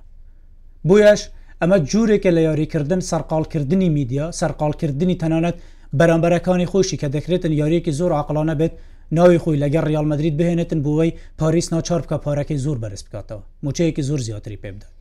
بۆیش 0.88 1.22
ئەمە 1.62 1.78
جوورێکە 1.91 2.32
لە 2.38 2.41
یاریکردن 2.50 3.00
سەرقالکردنی 3.10 3.89
میدیا 3.98 4.26
سەرقالکردنی 4.39 5.15
تەنانەت 5.22 5.56
بەرامبەرەکانی 6.00 6.67
خۆشی 6.72 6.98
کە 7.02 7.08
دەکرێتن 7.15 7.52
یاریەکی 7.62 7.91
زۆر 8.00 8.12
عقلانە 8.22 8.56
بێت 8.60 8.74
ناوی 9.15 9.38
خۆی 9.39 9.58
لەگەر 9.63 9.84
ریال 9.88 10.06
مدرید 10.12 10.38
بهێنێتن 10.38 10.80
بووەی 10.86 11.12
پاریس 11.38 11.74
ناچار 11.74 12.02
بکە 12.02 12.17
پارەکەی 12.26 12.62
زۆر 12.65 12.78
بەرز 12.84 13.02
بکاتەوە 13.06 13.45
موچەیەکی 13.65 14.04
زۆر 14.10 14.19
زیاتری 14.28 14.58
پێبدات 14.63 14.91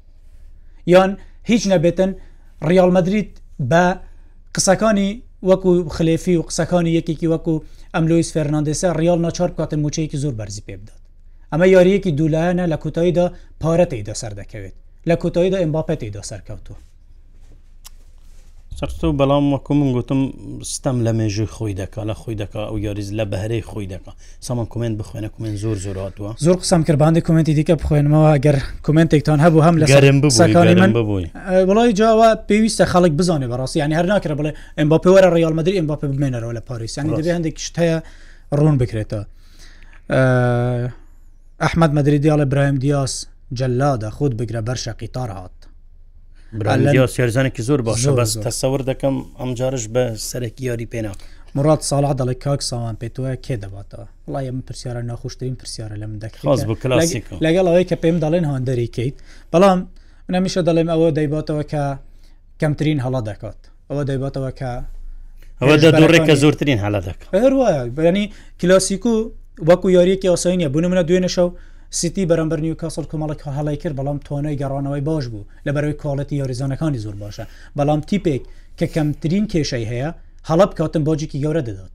یان 0.92 1.10
هیچ 1.50 1.62
نەبێتن 1.72 2.10
ریال 2.68 2.90
مدرید 2.96 3.30
بە 3.70 3.82
قسەکانی 4.54 5.10
وەکو 5.50 5.72
خلێفی 5.96 6.36
و 6.36 6.42
قسەکانی 6.48 6.94
یەکێکی 6.98 7.30
وەکو 7.32 7.54
ئەملویس 7.94 8.28
فەرناندسە 8.36 8.88
ریال 9.00 9.18
ناچار 9.26 9.50
بکاتن 9.52 9.80
موچەیەکی 9.84 10.18
زۆر 10.24 10.34
بەرزی 10.40 10.64
پێبدات 10.68 11.00
ئەمە 11.52 11.66
یاریەکی 11.74 12.10
دوولایەنە 12.18 12.64
لە 12.72 12.76
کوتاییدا 12.84 13.26
پارەتیدا 13.62 14.14
سەر 14.22 14.32
دەکەوێت 14.40 14.76
لە 15.08 15.14
کوتاییدا 15.22 15.58
ئەمباپەتیدا 15.62 16.22
سەرکەوتوە 16.30 16.76
چرتۆ 18.80 19.10
بەڵام 19.20 19.48
وەکو 19.52 19.74
من 19.78 19.88
گوتم 19.94 20.20
ستەم 20.62 20.98
لە 21.06 21.12
مێژوی 21.18 21.46
خۆی 21.54 21.74
دەکا 21.80 22.02
لە 22.10 22.14
خۆی 22.20 22.34
دەکا 22.42 22.60
ئەو 22.68 22.78
یاریز 22.84 23.10
لە 23.18 23.24
بەهرەی 23.32 23.62
خۆی 23.70 23.86
دەکا 23.94 24.12
سامان 24.46 24.66
کومنت 24.72 24.94
بخوێنە 25.00 25.28
کومنت 25.36 25.56
زۆر 25.62 25.76
زۆراتوە 25.84 26.30
زۆر 26.44 26.56
قسام 26.62 26.84
کردباندی 26.84 27.20
کومنتی 27.20 27.52
دیکە 27.58 27.74
بخوێنمەوە 27.82 28.30
گەر 28.44 28.56
کومنتێکتان 28.86 29.38
هەبوو 29.44 29.62
هەم 29.66 29.76
لە 29.78 29.84
وڵی 31.68 31.92
جاوە 32.00 32.28
پێویستە 32.48 32.86
خەڵک 32.92 33.12
بزانێ 33.20 33.46
بەڕاستی 33.52 33.76
ینی 33.82 33.94
هەر 34.00 34.06
ناکرە 34.18 34.34
بڵێ 34.38 34.50
ئەم 34.78 34.88
با 34.90 34.98
پێوەرە 35.04 35.28
ڕیالمەدرری 35.36 35.76
ئەم 35.80 35.86
با 35.90 35.96
پێ 36.00 36.06
بمێنەرەوە 36.14 36.56
لە 36.58 36.60
پاریسیانی 36.68 37.10
دەبێ 37.20 37.30
هەندێک 37.36 37.56
شتەیە 37.66 37.98
ڕوون 38.58 38.76
بکرێتەوە 38.80 39.24
ئەحمد 41.64 41.92
مەدرری 41.96 42.22
دیاڵە 42.22 42.44
برایم 42.52 42.76
دیاس 42.82 43.14
جەلادا 43.58 44.10
خودت 44.10 44.34
بگرە 44.40 44.60
بەر 44.68 44.78
شەقیتار 44.84 45.30
هاات 45.30 45.60
سێرزانێکی 47.16 47.62
زۆر 47.68 47.80
باشە 47.86 48.10
بەس 48.18 48.32
تەسەور 48.46 48.80
دەکەم 48.90 49.14
ئەم 49.40 49.50
جارش 49.58 49.84
بە 49.94 50.04
سەرەکی 50.28 50.62
یاری 50.70 50.86
پێنا 50.92 51.12
مرات 51.56 51.80
ساڵا 51.90 52.12
دەڵی 52.20 52.36
کاک 52.44 52.60
ساوان 52.70 52.96
پێتوە 53.02 53.30
کێ 53.44 53.54
دەباتەوە 53.64 54.06
وڵای 54.28 54.46
ئەم 54.50 54.58
پرسیارە 54.68 55.02
ناخۆشترین 55.10 55.54
پرسیارە 55.60 55.94
لە 56.02 56.06
من 56.10 56.18
دەکڕاز 56.24 56.60
لەگەڵ 57.46 57.64
ئەوەی 57.70 57.86
کە 57.90 57.96
پێم 58.02 58.16
دەڵێن 58.24 58.44
هەندەری 58.50 58.88
کەیت 58.96 59.16
بەڵام 59.52 59.78
منەمیشە 60.28 60.60
دەڵێم 60.68 60.88
ئەوە 60.94 61.08
دەیباتەوە 61.18 61.64
کە 61.72 61.84
کەمترین 62.60 62.98
هەڵا 63.04 63.20
دەکات 63.30 63.58
ئەوە 63.90 64.02
دەیباتەوە 64.10 64.50
کە 64.58 64.70
ئەوە 65.60 65.74
دەڕێکە 65.82 66.34
زۆرترین 66.42 66.78
هەڵا 66.84 67.00
دەکات 67.08 67.28
هەروە 67.44 67.68
بەنی 67.96 68.24
کلاسیک 68.60 69.04
و 69.06 69.12
وەکو 69.68 69.88
یاریەکی 69.96 70.28
ئاساینە 70.32 70.66
بوون 70.72 70.86
منە 70.92 71.04
دوێنە 71.08 71.30
شەو 71.36 71.48
سیتی 71.98 72.24
بەرەمبەر 72.30 72.60
نیو 72.64 72.76
کەسڵ 72.80 73.04
کۆمەڵک 73.12 73.40
هەڵی 73.56 73.76
کرد 73.82 73.96
بەڵام 74.00 74.18
تۆنەی 74.26 74.58
گەڕانەوەی 74.60 75.04
باش 75.08 75.24
بوو 75.32 75.46
لە 75.66 75.70
بەرەوەی 75.74 76.00
کاڵەتی 76.02 76.36
یاریزانەکانی 76.40 77.02
زۆر 77.04 77.14
باشە 77.22 77.44
بەڵام 77.78 78.00
تیپێک 78.08 78.42
کە 78.78 78.86
کەمترین 78.94 79.44
کێشەی 79.52 79.88
هەیە 79.92 80.10
هەڵە 80.48 80.66
بکاتن 80.70 81.02
باجێکی 81.08 81.42
گەورە 81.44 81.62
دەدات 81.68 81.94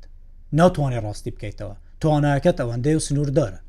ناتوانێت 0.59 1.03
ڕاستی 1.05 1.31
بکەیتەوە 1.35 1.75
توانایەکەت 2.01 2.57
ئەوەندەی 2.61 2.95
و 2.97 3.03
سنووردارە 3.07 3.59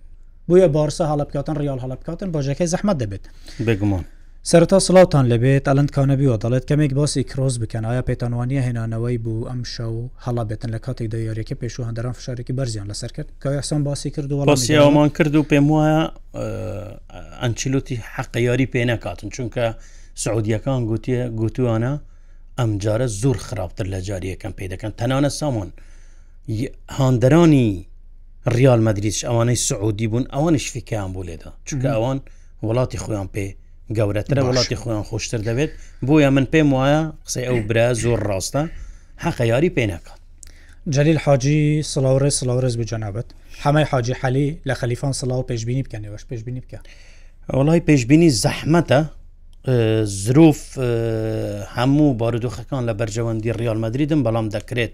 بۆیە 0.49 0.69
بارسە 0.77 1.05
هەڵە 1.11 1.25
بکاتن 1.29 1.57
ریال 1.63 1.79
هەڵە 1.85 1.97
بکاتن 2.01 2.29
باژەکەی 2.35 2.71
زەحمە 2.73 2.95
دەبێت 3.03 3.25
بگومان 3.67 4.05
سەرتا 4.53 4.79
سلااوان 4.89 5.27
لەبێت 5.33 5.65
ئەلند 5.71 5.91
کانەبیەوە 5.97 6.39
دەڵێت 6.45 6.65
کەمێک 6.71 6.93
باسی 6.99 7.23
کرۆز 7.31 7.55
بکەن 7.63 7.85
ئایا 7.89 8.03
پێتانوانیە 8.09 8.61
هێنانەوەی 8.67 9.19
بوو 9.25 9.47
ئەم 9.51 9.61
شەو 9.75 9.95
هەڵا 10.25 10.45
بێتن 10.49 10.71
لە 10.77 10.81
کاتێک 10.85 11.07
دەیارێکە 11.15 11.55
پێش 11.63 11.75
و 11.81 11.85
هەندران 11.89 12.13
فشارێکی 12.19 12.53
بەرزیان 12.59 12.87
لەسەر 12.93 13.11
کرد 13.17 13.29
کەسان 13.43 13.81
باسی 13.89 14.11
کردو 14.15 14.37
باسیەوەمان 14.55 15.09
کرد 15.17 15.35
و 15.37 15.43
پێم 15.51 15.67
وایە 15.75 16.01
ئەنچیلوتی 17.43 17.97
حەقییاری 18.17 18.67
پێ 18.73 18.83
نەکاتن 18.91 19.29
چونکە 19.35 19.65
سعودیەکان 20.23 20.81
گوتیە 20.91 21.23
گوتوانە 21.41 21.93
ئەم 22.59 22.71
جارە 22.85 23.07
زۆر 23.23 23.37
خراپتر 23.47 23.87
لە 23.95 23.99
جاریەکەم 24.09 24.53
پێ 24.59 24.67
دەکەن 24.73 24.93
تەنانە 24.99 25.31
سامون 25.41 25.71
هاندرانی 26.99 27.69
ریال 28.57 28.81
مەدریش 28.87 29.19
ئەوانەی 29.29 29.59
سعودی 29.69 30.07
بوون 30.13 30.25
ئەوانش 30.35 30.65
فیکیان 30.73 31.11
بۆ 31.15 31.21
لێدا 31.29 31.51
چونکە 31.69 31.89
ئەوان 31.95 32.19
وڵاتی 32.67 32.99
خۆیان 33.05 33.31
پێ 33.35 33.49
گەورەترە 33.95 34.43
وڵاتی 34.49 34.77
خۆیان 34.83 35.05
خۆشتر 35.09 35.41
دەبێت 35.49 35.71
بۆیە 36.07 36.31
من 36.37 36.45
پێم 36.53 36.69
وایە 36.75 37.01
قسەی 37.27 37.45
ئەو 37.49 37.59
برا 37.69 37.95
زۆر 38.03 38.21
ڕاستە 38.31 38.63
حەق 39.25 39.39
یاری 39.41 39.71
پێینەکە 39.77 40.13
جلیل 40.95 41.19
حاجی 41.25 41.83
سلااورێ 41.83 42.29
سلااورز 42.41 42.75
بجانابەت 42.81 43.27
حمای 43.63 43.85
حاجی 43.91 44.15
حەلی 44.21 44.49
لە 44.69 44.75
خەلیفان 44.81 45.13
سلااو 45.21 45.43
پێشببینی 45.51 45.83
بکەنەوەش 45.87 46.23
پێشببینی 46.31 46.61
بکە 46.65 46.79
وڵی 47.59 47.81
پێشببینی 47.89 48.31
زەحمەتە 48.43 49.01
زروف 50.23 50.79
هەموو 51.77 52.15
بارودۆخەکان 52.21 52.83
لە 52.89 52.93
بەرژەوەندی 52.99 53.51
ریالمەدریدن 53.61 54.21
بەڵام 54.27 54.47
دەکرێت 54.57 54.93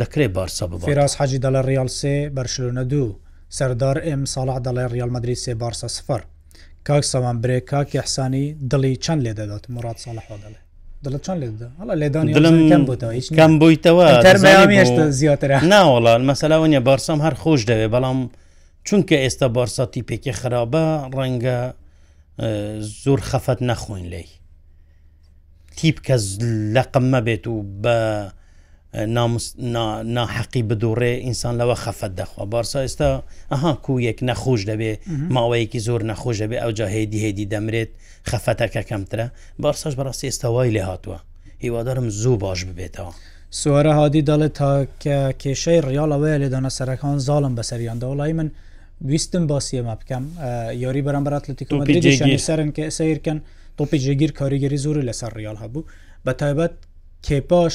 دەکرێت 0.00 0.30
بارسا 0.38 0.66
بە 0.66 0.76
فراس 0.76 1.14
حاجی 1.18 1.38
دەڵە 1.44 1.60
ریال 1.70 1.88
سێ 1.98 2.14
بەرشلونە 2.36 2.84
دوو 2.92 3.18
سەردار 3.58 3.96
ئم 4.08 4.22
ساڵح 4.34 4.58
دەڵێ 4.66 4.84
ریالمەدرری 4.94 5.36
سێ 5.44 5.52
بارسە 5.62 5.88
سفر 5.98 6.20
کاک 6.84 7.04
سامان 7.04 7.40
برێک 7.42 7.64
کاکی 7.74 7.98
حسانی 8.00 8.56
دڵی 8.70 8.96
چەند 9.06 9.22
لێ 9.24 9.32
دەدات 9.40 9.70
مرات 9.70 9.98
ساڵەحۆ 9.98 10.36
دەڵێ 10.42 10.58
دڵ 11.04 11.14
چند 11.26 11.38
لێدا 11.42 11.68
هەڵ 11.80 11.90
لێدانیم 11.94 12.86
کەم 13.38 13.52
بوویتەوە 13.60 14.04
تەرمەێشتا 14.26 15.04
زیاتر 15.20 15.50
ناوەڵان 15.72 16.20
مەسەلاوەنیە 16.30 16.80
بارسام 16.88 17.18
هەر 17.26 17.34
خۆش 17.42 17.60
دەوێ 17.70 17.88
بەڵام 17.94 18.18
چونکە 18.88 19.16
ئێستا 19.22 19.46
بارساتی 19.56 20.02
پێکی 20.08 20.32
خراپە 20.40 20.84
ڕەنگە 21.18 21.58
زۆر 23.04 23.20
خەفەت 23.30 23.58
نەخۆین 23.68 24.06
لی 24.12 24.26
تیپ 25.76 25.96
کە 26.06 26.16
لە 26.74 26.82
قممە 26.92 27.20
بێت 27.26 27.44
و 27.46 27.56
بە 27.82 27.96
ناحقی 28.94 30.62
بدوڕێ 30.70 31.12
ئینسان 31.24 31.58
لەوە 31.60 31.76
خەفەت 31.84 32.12
دەخوا 32.20 32.44
بارسا 32.52 32.78
ئێستا 32.86 33.10
ئەها 33.52 33.72
کویەک 33.86 34.18
نەخۆش 34.28 34.60
دەبێ 34.70 34.92
ماوەیەکی 35.34 35.80
زۆر 35.86 36.00
نەخۆش 36.10 36.36
دەبێ 36.44 36.56
ئەو 36.62 36.70
جا 36.78 36.86
هێدی 36.94 37.18
هێدی 37.24 37.46
دەمرێت 37.52 37.90
خەفەتەکە 38.30 38.82
کەمترە 38.90 39.26
بارساش 39.62 39.94
بەڕاستی 39.98 40.26
ئێستاوای 40.30 40.70
لێ 40.76 40.82
هاتووە 40.90 41.18
هیوادارم 41.64 42.06
زوو 42.22 42.36
باش 42.44 42.60
ببێتەوە. 42.68 43.12
سووارە 43.60 43.92
هادی 43.98 44.22
دەڵێت 44.28 44.52
تا 44.58 44.70
کێشەی 45.42 45.80
ڕیاڵەوەی 45.88 46.36
لێدانە 46.42 46.70
سەرەکان 46.78 47.16
زاڵم 47.26 47.54
بەسەریاندا 47.58 48.06
وڵی 48.12 48.32
من 48.38 48.48
ویستم 49.10 49.44
باسیێمە 49.50 49.94
بکەم 50.00 50.24
یاری 50.84 51.02
بەرەمبرات 51.06 51.44
لە 51.50 51.54
تیکۆمەدی 51.58 52.38
سەرن 52.48 52.70
کە 52.76 52.82
سیرکەن 52.98 53.38
تۆپی 53.78 53.98
جێگیر 54.04 54.32
کاریگەری 54.40 54.78
زۆری 54.84 55.02
لەسەر 55.08 55.30
ریال 55.36 55.56
هەبوو 55.64 55.82
بە 56.26 56.32
تایبەت 56.42 56.74
کێپاش 57.26 57.74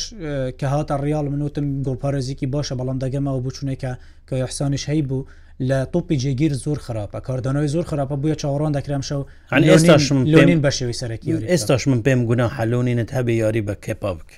کە 0.60 0.67
هاتە 0.73 0.95
ڕیال 1.03 1.25
منوتم 1.33 1.65
گۆپارێزیکی 1.88 2.47
باشە 2.55 2.73
بەڵام 2.79 2.97
دەگەمەوە 3.03 3.39
بچونێکە 3.45 3.91
کە 4.27 4.36
یحسانش 4.43 4.83
هەی 4.89 5.01
بوو 5.10 5.23
لە 5.69 5.77
تۆپی 5.93 6.15
جێگیر 6.21 6.53
زۆر 6.65 6.79
خراپە 6.86 7.19
کاردانەوەی 7.27 7.69
زۆر 7.75 7.86
خراپە 7.89 8.15
بووە 8.21 8.36
چاوەڕان 8.41 8.71
دەکرام 8.77 9.01
شەو 9.10 9.21
ئێستاشین 9.71 10.62
بە 10.65 10.71
شێوی 10.77 10.95
سەرەکی 10.99 11.31
ئێستاش 11.51 11.83
من 11.88 11.99
پێم 12.05 12.21
گونا 12.29 12.47
حلونینت 12.47 13.10
هەبێ 13.17 13.31
یاری 13.43 13.63
بە 13.67 13.75
کێپا 13.86 14.12
بکە 14.17 14.36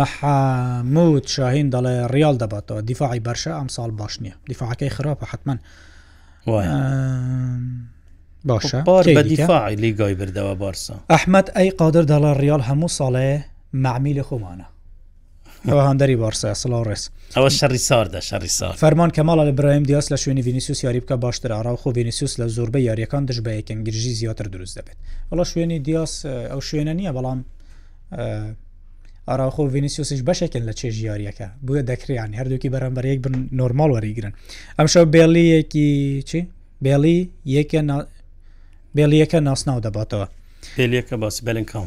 مححمود 0.00 1.26
شاهین 1.26 1.70
دەڵێ 1.74 1.94
ریال 2.14 2.36
دەباتەوە 2.42 2.80
دیفاعی 2.90 3.20
بەرشە 3.28 3.52
ئەم 3.58 3.68
ساڵ 3.76 3.90
باش 4.00 4.18
نییە 4.22 4.34
دیفاعەکەی 4.50 4.90
خراپە 4.96 5.26
حتمما 5.30 5.54
باشە 8.48 8.80
بە 9.16 9.22
دیفاعی 9.32 9.76
لیگای 9.76 10.14
بردەوە 10.20 10.54
بارسا 10.62 10.94
ئەحمد 11.12 11.48
ئەی 11.56 11.70
قادر 11.80 12.02
دەڵە 12.10 12.40
ریال 12.42 12.60
هەموو 12.68 12.92
ساڵەیە 12.98 13.40
معمی 13.72 14.14
لە 14.22 14.24
خۆمانە 14.24 14.64
ئەوە 15.68 15.82
هەندری 15.88 16.16
بارسە 16.22 16.54
سڵاو 16.62 16.84
ڕێس 16.88 17.02
ئەوە 17.36 17.48
شەڕی 17.58 17.80
ساردە 17.88 18.20
شەڕی 18.28 18.50
سا 18.58 18.68
فەرمان 18.80 19.10
کەماڵە 19.16 19.42
لە 19.48 19.52
برایم 19.58 19.82
دیاس 19.82 20.12
لە 20.12 20.16
شوێنی 20.22 20.42
ڤینیسیوس 20.48 20.84
یاری 20.84 21.00
بکە 21.00 21.16
باشتر 21.24 21.50
ئارا 21.52 21.72
خۆ 21.82 21.88
ڤینیسیوس 21.98 22.32
لە 22.40 22.44
زۆربەی 22.56 22.82
یاریەکان 22.88 23.22
دش 23.28 23.38
بە 23.46 23.50
یەکەنگرژی 23.60 24.12
زیاتر 24.20 24.46
دروست 24.54 24.74
دەبێت 24.78 24.96
ئەڵە 25.32 25.44
شوێنی 25.50 25.78
دیاس 25.86 26.12
ئەو 26.52 26.60
شوێنە 26.70 26.92
نییە 27.00 27.12
بەڵام 27.16 27.40
ئاراخۆ 29.28 29.62
ڤینیسیوسش 29.74 30.20
بەشێکن 30.28 30.62
لە 30.68 30.72
چێژ 30.80 30.96
یاریەکە 31.08 31.46
بووە 31.64 31.82
دەکریان 31.90 32.30
هەردووکی 32.40 32.72
بەرەمبەر 32.74 33.04
یەک 33.12 33.20
بن 33.26 33.36
نۆرمال 33.60 33.90
وەریگرن 33.96 34.32
ئەمشە 34.78 35.00
بێڵیەکی 35.14 35.88
چی 36.30 36.40
بێڵی 36.84 37.20
یەکە 37.56 37.80
بێڵیەکە 38.96 39.38
ناسناو 39.48 39.80
دەباتەوە 39.86 40.26
پێلەکە 40.76 41.14
باسی 41.22 41.40
بەلنکم 41.46 41.86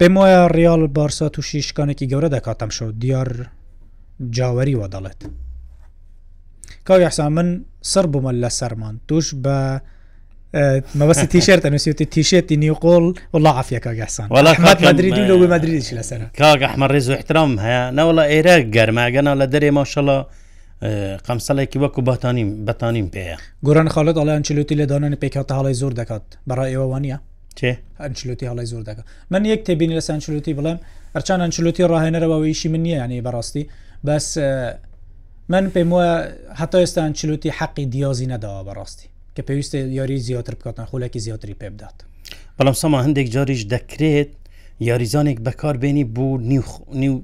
پێم 0.00 0.14
وایە 0.20 0.42
ریال 0.56 0.82
بارسا 0.86 1.28
تووشی 1.34 1.62
شکانێکی 1.68 2.06
گەورە 2.12 2.28
دەکاتم 2.36 2.70
شەو 2.76 2.88
دیار 3.02 3.28
جاوەری 4.36 4.74
وە 4.80 4.86
دەڵێت 4.94 5.20
کاو 6.86 7.00
یحسا 7.04 7.28
من 7.28 7.48
سەر 7.92 8.06
بوومە 8.12 8.32
لە 8.42 8.50
سەرمان 8.58 8.94
توش 9.08 9.26
بە 9.44 9.56
مەبەستی 10.98 11.26
تیشێت 11.34 11.62
ئەنووسێتی 11.66 12.04
تیشێتی 12.14 12.56
نیوقۆڵ 12.64 13.04
وڵا 13.34 13.50
عافیەکە 13.58 13.92
گەسان 14.00 14.26
وڵات 14.36 14.80
مدرری 14.86 15.10
لەوی 15.28 15.46
مدرریشی 15.54 15.94
لەسەر 15.98 16.20
کاگە 16.40 16.68
حمە 16.74 16.86
ڕێز 16.92 17.06
و 17.08 17.12
احترام 17.18 17.52
هەیە 17.64 17.82
نەوەڵە 17.96 18.24
ئێرە 18.32 18.54
گەرماگەنا 18.74 19.32
لە 19.40 19.46
دەرێ 19.52 19.70
ماشەڵە 19.78 20.18
قەمسەڵێکی 21.26 21.78
وەکو 21.82 22.00
بەتانیم 22.08 22.50
بەتانیم 22.66 23.06
پێەیە 23.14 23.38
گۆران 23.66 23.88
خاڵت 23.94 24.16
ئەڵیان 24.20 24.42
چلوتی 24.46 24.74
لە 24.80 24.84
دانانی 24.90 25.16
پێکات 25.22 25.48
هاڵی 25.56 25.74
زۆر 25.80 25.92
دەکات 26.00 26.24
بەڕای 26.48 26.70
ئێوە 26.72 26.86
وانە 26.92 27.18
چێ 27.58 27.70
ئەنچلوتی 28.02 28.44
هەڵی 28.50 28.66
زۆر 28.72 28.82
دەکە 28.88 29.02
من 29.32 29.42
یەک 29.52 29.60
تێبینی 29.66 29.94
لە 29.98 30.02
سانچلوتی 30.08 30.52
بڵێم 30.58 30.78
ئەرچان 31.14 31.38
ئەنچلوتی 31.44 31.82
ڕاهێنەرەوەیشی 31.92 32.68
من 32.74 32.82
نییە 32.86 32.96
ینی 33.04 33.22
بەڕاستی 33.26 33.64
بەس 34.06 34.26
من 35.52 35.64
پێم 35.74 35.90
وە 35.96 36.06
هەتا 36.60 36.78
ئێستا 36.82 37.00
ئەنچلوتی 37.06 37.50
حەقی 37.58 37.84
دیۆزی 37.92 38.26
نەداوە 38.32 38.62
بەڕاستی 38.68 39.06
کە 39.34 39.42
پێویستە 39.48 39.76
یاری 39.98 40.16
زیاتر 40.26 40.54
بکاتن 40.58 40.84
خولەکی 40.90 41.20
زیاتری 41.26 41.54
پێ 41.60 41.66
بدات 41.74 41.96
بەڵام 42.58 42.76
سەما 42.82 42.98
هەندێک 43.06 43.28
جاریش 43.34 43.62
دەکرێت 43.74 44.30
یاریزانێک 44.88 45.38
بەکاربێنی 45.46 46.04
بوو 46.14 46.38
نیو 47.02 47.14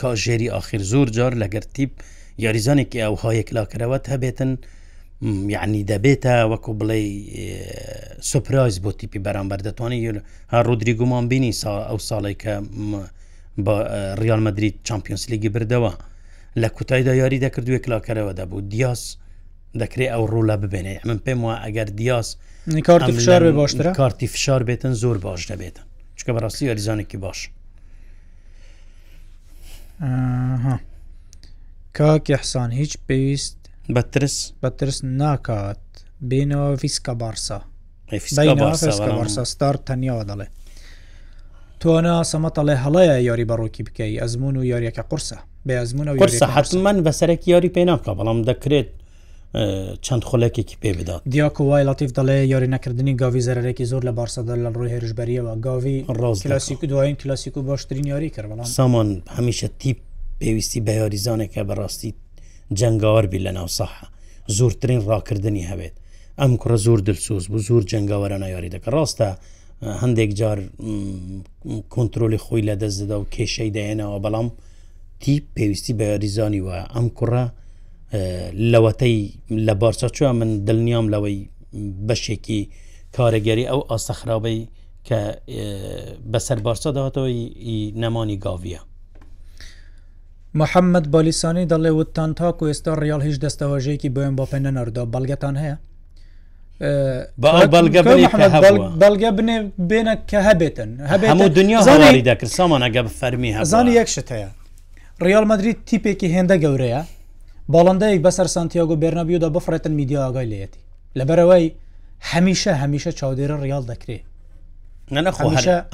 کاژێری 0.00 0.48
آخر 0.60 0.80
زۆر 0.92 1.06
جار 1.16 1.32
لەگەر 1.42 1.64
تیب 1.74 1.90
یاریزانێکی 2.44 3.00
ئەوهایەک 3.06 3.48
لاکرەوەت 3.56 4.04
هەبێتن 4.12 4.50
و 4.58 4.64
یعنی 5.22 5.84
دەبێتە 5.90 6.36
وەکو 6.50 6.70
بڵێ 6.80 7.00
سوپرایز 8.20 8.78
بۆ 8.80 8.90
تیپی 9.00 9.18
بەرامبەر 9.26 9.58
دەتوانانی 9.68 10.20
ها 10.52 10.60
ڕودری 10.68 10.94
گومان 11.00 11.24
بینی 11.32 11.52
سا 11.52 11.70
ئەو 11.90 11.98
ساڵێک 12.10 12.38
کە 12.44 12.54
بە 13.66 13.74
ریال 14.22 14.40
مدرید 14.46 14.74
چمپیۆنس 14.88 15.30
لیگی 15.30 15.48
بردەوە 15.54 15.92
لە 16.62 16.68
کوتایدا 16.76 17.14
یاری 17.14 17.40
دەکردوێ 17.46 17.78
کلاکەرەوە 17.84 18.32
دەبوو 18.40 18.60
دیاس 18.72 19.02
دەکرێت 19.82 20.10
ئەو 20.14 20.24
ڕوولا 20.32 20.56
ببێنێ 20.62 20.94
من 21.08 21.18
پێم 21.26 21.40
وە 21.46 21.54
ئەگەر 21.64 21.88
دیاس 22.00 22.28
کارتی 22.86 23.12
فشار 23.12 23.52
باشتر 23.52 23.92
کارتی 23.92 24.26
فشار 24.26 24.60
بێتن 24.68 24.92
زۆر 25.02 25.18
باش 25.26 25.52
دەبێتن 25.52 25.84
چکە 26.18 26.30
بەڕاستی 26.36 26.62
یاریزانێکی 26.66 27.16
باش 27.16 27.40
کاکی 31.98 32.34
حسان 32.34 32.70
هیچ 32.70 32.92
پێویست 33.08 33.61
بەترس 33.96 34.34
بەترس 34.62 34.98
ناکات 35.20 35.78
بینەوە 36.22 36.68
ویسکە 36.84 37.12
بارسا 37.20 37.64
ستار 39.52 39.76
تەنیاوە 39.86 40.24
دەڵێ 40.30 40.46
تۆنا 41.80 42.16
سەمەتەڵێ 42.32 42.74
هەڵەیە 42.84 43.16
یاری 43.28 43.46
بەڕۆکی 43.50 43.82
بکەی 43.86 44.20
ئەزمون 44.22 44.54
و 44.56 44.62
یاریەکە 44.72 45.02
قرسە 45.12 45.38
بێ 45.66 45.74
ئەزمونە 45.80 46.10
قرسە 46.22 46.46
حتممەن 46.56 46.98
بەسەرێک 47.06 47.42
یاری 47.52 47.70
پێ 47.76 47.82
ناکە 47.90 48.10
بەڵام 48.18 48.38
دەکرێت 48.50 48.88
چەند 50.04 50.22
خولەکێکی 50.28 50.76
پێ 50.82 50.90
بدات 50.98 51.22
دیاکو 51.32 51.62
وای 51.70 51.84
لاتیف 51.88 52.10
دەڵێ 52.18 52.36
یاری 52.54 52.68
نەکردنی 52.76 53.14
گاوی 53.22 53.42
زەرێکی 53.46 53.84
زۆر 53.90 54.02
لە 54.08 54.12
بارسەدا 54.18 54.54
لە 54.64 54.68
ڕووی 54.74 54.92
هێرشبەریەوە 54.94 55.52
گاوی 55.66 55.96
ڕاز 56.20 56.38
کلاسیک 56.42 56.80
دوایین 56.90 57.16
کلاسیک 57.22 57.54
و 57.56 57.62
باشترین 57.68 58.06
یاری 58.12 58.32
کردڵام 58.36 58.66
سامان 58.78 59.08
هەمیشە 59.36 59.68
تیپ 59.80 59.98
پێویستی 60.40 60.80
بە 60.86 60.92
یاریزانێکە 61.00 61.62
بەڕاستی 61.68 62.10
جەنگاوەەر 62.80 63.26
بی 63.32 63.38
لە 63.46 63.52
ناو 63.58 63.66
سەحە 63.78 64.06
زورترین 64.58 65.00
ڕاکردنی 65.10 65.68
هەبێت 65.70 65.94
ئەم 66.40 66.52
کوڕە 66.60 66.76
زۆر 66.86 66.98
دلسوز 67.08 67.44
بوو 67.50 67.62
زۆر 67.68 67.82
جەنگاوەرانە 67.90 68.48
یاری 68.54 68.70
دەکە 68.74 68.88
ڕاستە 68.96 69.28
هەندێک 70.02 70.30
جار 70.40 70.58
کنتترۆلی 71.94 72.38
خۆی 72.44 72.62
لە 72.68 72.74
دەستدا 72.82 73.16
و 73.20 73.26
کێشەی 73.34 73.70
دەێنەوە 73.76 74.18
بەڵام 74.24 74.48
تی 75.20 75.34
پێویستی 75.54 75.92
بە 75.98 76.04
یاریزانی 76.12 76.60
وە 76.66 76.76
ئەم 76.94 77.06
کوڕە 77.18 77.44
لەوەتەی 78.72 79.16
لە 79.66 79.74
بارچە 79.80 80.08
چوە 80.16 80.30
من 80.40 80.50
دڵنیام 80.66 81.06
لەوەی 81.14 81.38
بەشێکی 82.08 82.60
کارەگەری 83.16 83.66
ئەو 83.70 83.80
ئاستەخرابەی 83.90 84.58
کە 85.08 85.20
بەسەر 86.32 86.58
بارچە 86.66 86.90
داهاتەوەی 86.96 87.92
نەمانی 88.02 88.36
گاویە 88.44 88.80
محەممەد 90.60 91.06
بالیسانی 91.10 91.66
دەڵێ 91.68 91.90
وتتان 91.96 92.34
تاکو 92.34 92.68
ئێستا 92.72 92.94
ڕیال 93.02 93.20
هیچ 93.26 93.36
دەستەوەژەیەکی 93.44 94.08
بۆیان 94.14 94.34
بۆ 94.38 94.44
پێنە 94.50 94.70
نەردا 94.76 95.04
بەڵگەتان 95.14 95.54
هەیە 95.62 95.76
بەڵگە 99.00 99.30
بنێ 99.38 99.56
بێنە 99.90 100.14
کە 100.30 100.38
هەبێتن 100.48 100.90
هەموو 101.10 101.48
دنیا 101.58 101.80
زانانی 101.80 102.22
دەکرد 102.28 102.50
سامانەگە 102.58 103.00
فەرمی 103.20 103.50
هەزانی 103.58 103.92
یەکشت 103.98 104.28
هەیە 104.36 104.48
ریال 105.26 105.44
مدرید 105.44 105.76
تیپێکی 105.88 106.28
هێندە 106.36 106.56
گەورەیە 106.64 107.02
باڵندەیەک 107.74 108.20
بەسەر 108.26 108.46
سانتیاگو 108.54 108.96
بێرنەبیودا 109.02 109.48
بفرێتن 109.56 109.90
میدیا 110.00 110.20
ئاگای 110.24 110.48
لەتی 110.52 110.78
لەبەرەوەی 111.18 111.66
هەمیشە 112.30 112.72
هەمیشە 112.82 113.12
چاودێرە 113.18 113.56
ریال 113.64 113.84
دەکرێت 113.92 114.24
نەنەخۆ 115.14 115.40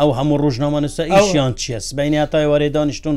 ئەو 0.01 0.11
هەموو 0.18 0.38
ڕژنامە 0.44 0.79
نووسە 0.85 1.01
ئیشیان 1.12 1.53
چیە 1.61 1.94
بینینیاتای 1.99 2.47
وەێ 2.51 2.71
دانیشتون 2.77 3.16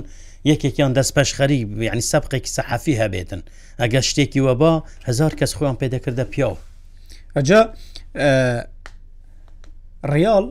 یەکێکیان 0.50 0.92
دەستپەشخەری 0.98 1.60
یعنی 1.88 2.02
سەبقێکی 2.12 2.50
سەحەفی 2.56 2.96
هەبێتن 3.02 3.42
ئەگە 3.82 4.00
شتێکی 4.10 4.40
وە 4.46 4.54
بە 4.62 4.72
هزار 5.08 5.34
کەس 5.40 5.52
خۆیان 5.58 5.78
پێدەکردە 5.84 6.26
پیاو 6.34 6.56
ئەجا 7.36 7.62
ڕیال 10.14 10.46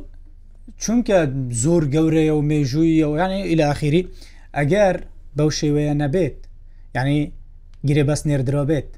چونکە 0.82 1.18
زۆر 1.64 1.82
گەورەیە 1.94 2.34
و 2.38 2.42
مێژووی 2.50 3.04
و 3.10 3.16
یانی 3.20 3.40
ئیلاخیری 3.50 4.02
ئەگەر 4.58 4.96
بەو 5.36 5.50
شێوەیە 5.58 5.94
نەبێت 6.02 6.36
ینی 6.98 7.18
گرێبەست 7.88 8.24
نێردرا 8.30 8.64
بێت 8.70 8.88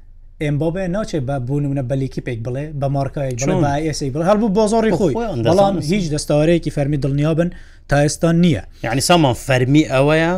ئەم 0.43 0.55
بۆ 0.61 0.67
بێ 0.75 0.83
ناچێ 0.95 1.19
بە 1.27 1.35
بوونمە 1.47 1.83
بەلیکی 1.89 2.21
پێک 2.27 2.39
بڵێ 2.45 2.65
بە 2.81 2.87
مارکای 2.95 3.31
بەسی 3.37 4.09
بڵ 4.13 4.21
هەڵبوو 4.29 4.53
بۆزۆری 4.57 4.91
خۆی 4.99 5.13
بەڵام 5.49 5.75
هیچ 5.91 6.05
دەستاوارەیەکی 6.13 6.71
فەرمی 6.75 6.97
دڵنییا 7.03 7.31
بن 7.39 7.49
تا 7.89 7.95
ئێستا 8.05 8.29
نییە 8.43 8.63
یعنی 8.83 9.01
سامان 9.01 9.33
فەرمی 9.47 9.83
ئەوەیە 9.93 10.33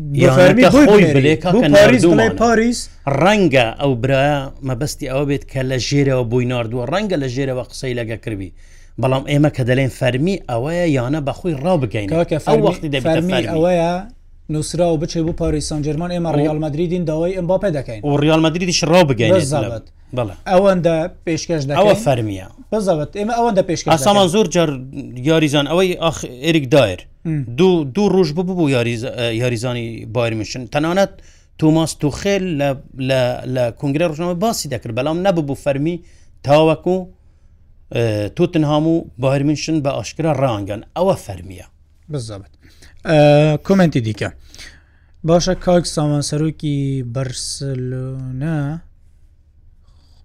پاریس 0.00 2.78
ڕەنگە 3.20 3.68
ئەو 3.80 3.92
برایە 4.02 4.38
مەبەستی 4.68 5.06
ئەوە 5.12 5.24
بێت 5.28 5.44
کە 5.52 5.60
لە 5.70 5.78
ژێرەوە 5.86 6.24
بووی 6.30 6.48
نردووە 6.52 6.84
ڕەنگە 6.92 7.16
لە 7.22 7.28
ژێرەوە 7.34 7.64
قسەی 7.70 7.94
لەگە 8.00 8.16
کردی 8.24 8.50
بەڵام 9.00 9.24
ئێمە 9.30 9.50
کە 9.56 9.62
دەلێن 9.68 9.92
فەرمی 9.98 10.36
ئەوەیە 10.50 10.84
یانە 10.96 11.20
بەخۆی 11.26 11.58
ڕابگەین 11.64 12.08
ئەو 12.48 12.58
وقتی 12.66 12.88
دەفەرمی 12.94 13.42
ئەوەیە 13.50 13.92
نووسرا 14.50 14.92
و 14.92 14.98
بچێ 14.98 15.22
بۆ 15.22 15.32
پاریسان 15.32 15.82
جرمان 15.82 16.10
ئێمە 16.10 16.36
ریال 16.38 16.58
مدرریدین 16.58 17.04
داوای 17.04 17.34
ئەم 17.38 17.44
باپە 17.50 17.70
دەکەین 17.78 18.04
و 18.04 18.16
ریال 18.16 18.40
مدرریدیش 18.40 18.84
ڕاو 18.84 19.04
بگەینێت 19.04 19.84
ئەوەندە 20.46 21.08
پێشکەش 21.26 21.62
ئەوە 21.80 21.94
فەرمیە 22.04 22.48
بزەوت 22.72 23.10
ئێمە 23.20 23.34
ئەوەندە 23.38 23.62
پێشکە 23.70 23.96
سامان 24.08 24.28
زۆر 24.34 24.46
جار 24.54 24.70
یاریزان 25.28 25.66
ئەوەی 25.68 25.96
ئاخ 26.04 26.18
ئێریک 26.46 26.64
دایر 26.74 27.00
دوو 27.58 27.84
دوو 27.94 28.08
ڕۆژ 28.14 28.28
ببوو 28.38 28.70
یاریزانی 29.42 30.06
بارمیشن 30.16 30.62
تەنانەت 30.74 31.12
توماس 31.58 31.92
توخێل 32.04 32.44
لە 33.56 33.64
کنگرە 33.82 34.06
ڕژنەوەی 34.10 34.38
باسی 34.44 34.68
دەکرد 34.74 34.92
بەڵام 34.98 35.18
نەببوو 35.26 35.58
فەرمی 35.64 35.96
تاوەکو 36.46 36.96
توتنهام 38.36 38.86
و 38.88 38.94
باهرمنشن 39.22 39.76
بە 39.84 39.90
ئاشکرا 39.96 40.32
ڕانگەن 40.42 40.80
ئەوە 40.96 41.14
فەرمیە 41.26 41.66
بزەبێت 42.12 42.57
کمنتی 43.64 44.00
دیکە 44.12 44.28
باشە 45.28 45.48
کاک 45.60 45.86
سامان 45.86 46.22
سەرۆکی 46.22 47.04
بەرسلۆە 47.14 48.78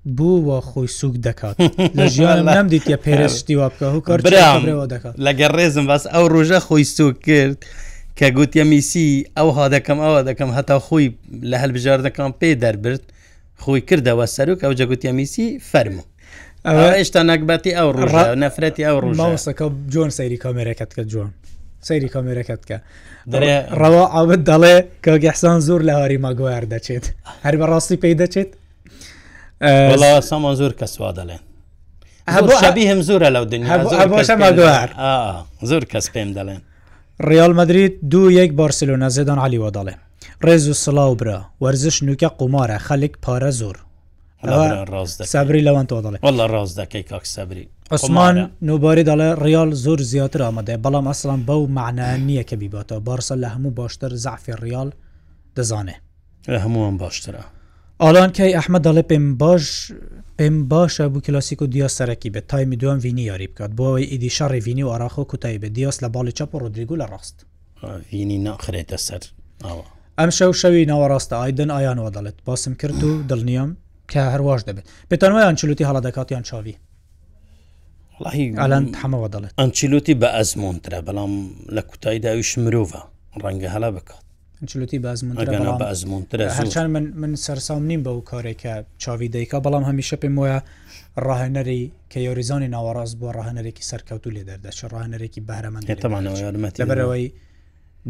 بوو 0.06 0.42
بۆ 0.48 0.62
خۆی 0.62 0.88
سوک 0.88 1.16
دەکات 1.16 1.58
لە 1.98 2.02
ژیان 2.06 2.50
نم 2.50 2.70
دیتە 2.70 2.96
پێرەشتی 3.06 3.52
وا 3.56 3.70
بکە 3.70 3.84
و 3.84 4.02
کارەوە 4.02 4.88
دەکات 4.90 5.16
لەگە 5.26 5.48
ڕێزم 5.56 5.86
باس 5.88 6.08
ئەو 6.08 6.28
ڕۆژە 6.34 6.60
خۆی 6.68 6.84
سوک 6.84 7.20
کرد 7.22 7.58
کە 8.20 8.24
گوتیە 8.38 8.64
میسی 8.72 9.24
ئەو 9.38 9.50
ها 9.56 9.70
دەکەم 9.70 10.00
ئەوە 10.06 10.22
دەکەم 10.30 10.50
هەتا 10.58 10.78
خۆی 10.88 11.08
لە 11.50 11.58
هەلبژار 11.64 12.00
دەکەم 12.08 12.32
پێ 12.42 12.50
دەربرد 12.64 13.04
خۆی 13.64 13.82
کردەوە 13.90 14.26
سەرک 14.36 14.60
ئەو 14.64 14.74
جەگوتیە 14.80 15.12
میسی 15.18 15.60
فەرمو 15.72 16.04
ئێشتا 16.98 17.22
نەکبەتی 17.32 17.74
ئەو 17.78 17.90
ڕۆژ 17.98 18.14
نەفرەتی 18.46 18.84
ئەو 18.88 18.98
ڕۆژ 19.04 19.16
ماوسەکە 19.22 19.66
جۆن 19.94 20.10
سەیری 20.18 20.38
کامێرەکەت 20.46 20.92
کە 20.98 21.02
جوان 21.12 21.32
سەیری 21.90 22.10
کامێرەکەت 22.16 22.62
بکە 22.64 22.78
ڕەوە 23.82 24.04
ئاوت 24.14 24.42
دەڵێ 24.50 24.76
کە 25.04 25.12
گەحسان 25.26 25.60
زۆر 25.68 25.82
لە 25.88 25.94
هاری 26.00 26.18
ماگوار 26.26 26.64
دەچێت 26.74 27.06
هەر 27.46 27.56
بە 27.60 27.66
ڕاستی 27.72 27.98
پێی 28.04 28.16
دەچێت 28.22 28.50
سامان 30.30 30.56
زۆر 30.60 30.72
کە 30.80 30.86
سوا 30.96 31.12
دەڵێن 31.20 31.42
شبی 32.64 32.84
هەم 32.92 33.00
زۆرە 33.10 33.30
لەو 33.36 33.46
دنیا 33.52 33.78
ماگوار 34.44 34.90
زۆر 35.70 35.84
کەس 35.92 36.06
پێم 36.14 36.30
دەڵێن 36.38 36.62
ریال 37.30 37.54
مدرید 37.60 37.94
دو 38.14 38.22
یەک 38.40 38.52
بارسلۆنا 38.62 39.08
زێدان 39.16 39.40
علیوە 39.46 39.70
دەڵێ 39.78 39.94
ڕێز 40.46 40.64
و 40.70 40.74
سلااو 40.86 41.16
برا 41.20 41.40
وەرزش 41.64 41.98
نوکە 42.08 42.30
قومارە 42.40 42.78
خەلێک 42.88 43.14
پارە 43.24 43.52
زۆر 43.62 43.76
سابری 45.06 45.62
لەوان 45.68 45.86
تۆ 45.92 45.96
دەڵێ 46.06 46.18
وله 46.28 46.46
ڕاز 46.54 46.72
دەکەی 46.82 47.04
کاک 47.12 47.26
سەبری 47.36 47.66
عسمان 47.92 48.38
نوباری 48.70 49.04
دەڵێ 49.10 49.30
ریال 49.46 49.72
زۆر 49.84 50.00
زیاتر 50.12 50.42
ئامادەێ 50.46 50.76
بەڵام 50.84 51.06
ئەسلان 51.12 51.42
بەو 51.48 51.68
معنای 51.68 52.18
نییە 52.28 52.44
کە 52.50 52.56
بیباتەوە 52.62 53.02
بارسە 53.08 53.36
لە 53.44 53.48
هەموو 53.56 53.72
باشتر 53.80 54.14
زعفی 54.26 54.54
ریال 54.66 54.90
دەزانێ 55.58 55.96
لە 56.54 56.60
هەمووان 56.66 56.98
باشترە 57.04 57.44
ئالان 58.04 58.32
کەی 58.38 58.54
ئەحمە 58.58 58.80
دەڵێ 58.86 59.04
پێم 59.12 59.26
باش 59.42 59.94
پێم 60.40 60.56
باشە 60.74 61.06
بوو 61.12 61.22
کلاسیک 61.22 61.62
و 61.62 61.66
دیاس 61.66 62.02
سەرەکی 62.02 62.30
بە 62.36 62.42
تایمی 62.48 62.76
دوم 62.76 62.98
وینی 63.02 63.22
یاری 63.24 63.48
بکات 63.48 63.72
بۆەوەی 63.78 64.10
ئیدی 64.12 64.30
شەڕی 64.38 64.62
وینی 64.68 64.84
و 64.84 64.92
عراخۆ 64.94 65.24
کوتایی 65.32 65.60
بە 65.64 65.70
دیاس 65.76 65.98
لە 66.04 66.08
باڵی 66.16 66.32
چاپ 66.38 66.56
و 66.56 66.60
ڕۆدریگو 66.64 66.96
لە 67.02 67.06
ڕاست 67.12 67.36
وینی 68.14 68.38
ناخرێتە 68.46 68.98
سەر 69.08 69.24
ئەم 70.20 70.30
شەو 70.38 70.52
شەوی 70.62 70.86
ناوەڕاستە 70.92 71.34
ئایدن 71.34 71.70
ئایانەوە 71.76 72.10
دەڵێت 72.16 72.38
باسم 72.46 72.74
کرد 72.82 73.04
و 73.04 73.24
دڵنیام 73.30 73.72
کە 74.12 74.20
هەرواش 74.34 74.62
دەبێت 74.68 74.86
بێتانوایان 75.12 75.56
چلوتی 75.62 75.84
هەڵا 75.90 76.02
دەکاتیان 76.08 76.44
چاوی 76.50 76.76
ئالان 78.62 78.86
هەمەوە 79.04 79.28
دەڵێت 79.34 79.52
ئەنچلوتی 79.62 80.14
بە 80.22 80.30
ئەزمونترە 80.38 81.00
بەڵام 81.08 81.34
لە 81.76 81.82
کوتایی 81.90 82.20
داویش 82.26 82.52
مرۆڤە 82.64 83.02
ڕەنگە 83.44 83.70
هەلا 83.76 83.92
بکات 83.98 84.24
چلوتی 84.72 85.00
بازمونترە 85.06 86.46
هەرچەند 86.60 86.90
من 86.96 87.04
من 87.22 87.32
سەرسام 87.46 87.84
نیم 87.90 88.02
بە 88.06 88.12
و 88.18 88.22
کارێکە 88.32 88.74
چاوی 89.04 89.30
دەیکا 89.36 89.58
بەڵام 89.66 89.84
هەمیشە 89.90 90.16
پێم 90.22 90.36
وایە 90.40 90.60
ڕاهێنەری 91.26 91.82
کە 92.12 92.20
یۆریزانی 92.28 92.68
ناوەڕاست 92.76 93.16
بۆ 93.20 93.28
ڕاهەنەرێکی 93.38 93.84
سەرکەوتو 93.92 94.30
لێ 94.36 94.44
دەردەچ 94.50 94.78
ڕاهەنەرێکی 94.94 95.42
بەرەمەندێتەمانەوەمەتی 95.50 96.80
لەبەرەوەی 96.82 97.26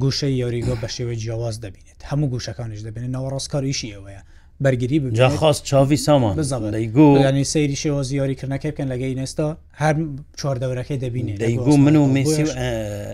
گوشەی 0.02 0.34
یۆریگۆ 0.42 0.74
بە 0.82 0.88
شێوەی 0.96 1.20
جیاواز 1.24 1.56
دەبینێت 1.64 2.00
هەموو 2.10 2.32
گوشەکانیش 2.34 2.82
دەبێنێت 2.88 3.12
ناوەڕاستکاریشی 3.16 3.90
ئەوەیە 3.96 4.22
بەرگری 4.62 5.00
بجا 5.00 5.30
خاست 5.30 5.64
چاوی 5.64 5.98
سامان 5.98 6.38
ینی 6.38 7.46
سەیری 7.54 7.78
شێوە 7.82 8.04
زیۆریکردنەکە 8.10 8.66
بکەن 8.72 8.88
لەگەی 8.94 9.16
نێستا 9.20 9.48
هەر 9.82 9.96
چواردەورەکەی 10.40 10.98
دەبینێ 11.06 11.34
دەیگو 11.44 11.78
من 11.78 11.96
و 11.96 12.06
میسی 12.08 12.44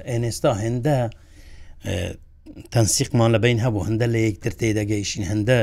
ئێنێستا 0.10 0.52
هێندە 0.64 0.98
تەنسیقمان 2.74 3.30
لە 3.36 3.40
بین 3.44 3.60
هەبوو 3.66 3.86
هەندە 3.88 4.06
لە 4.14 4.20
یەکتر 4.28 4.54
تێدەگەیشین 4.60 5.24
هەندە 5.32 5.60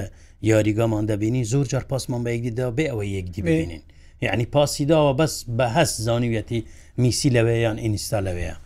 یاریگامان 0.51 1.05
دەبینی 1.11 1.45
زۆر 1.53 1.67
جار 1.73 1.85
پاسمان 1.91 2.21
بە 2.25 2.29
یەکدیدا 2.37 2.67
بێ 2.77 2.85
ئەوە 2.93 3.05
یەکدی 3.17 3.43
ببینین 3.47 3.83
یعنی 4.27 4.45
پاسیداوە 4.55 5.12
بەس 5.21 5.35
بە 5.59 5.67
هەست 5.77 5.97
زانویەتی 6.07 6.59
میسی 7.03 7.29
لەوەیان 7.37 7.77
ئینستا 7.85 8.19
لەوەیە 8.27 8.57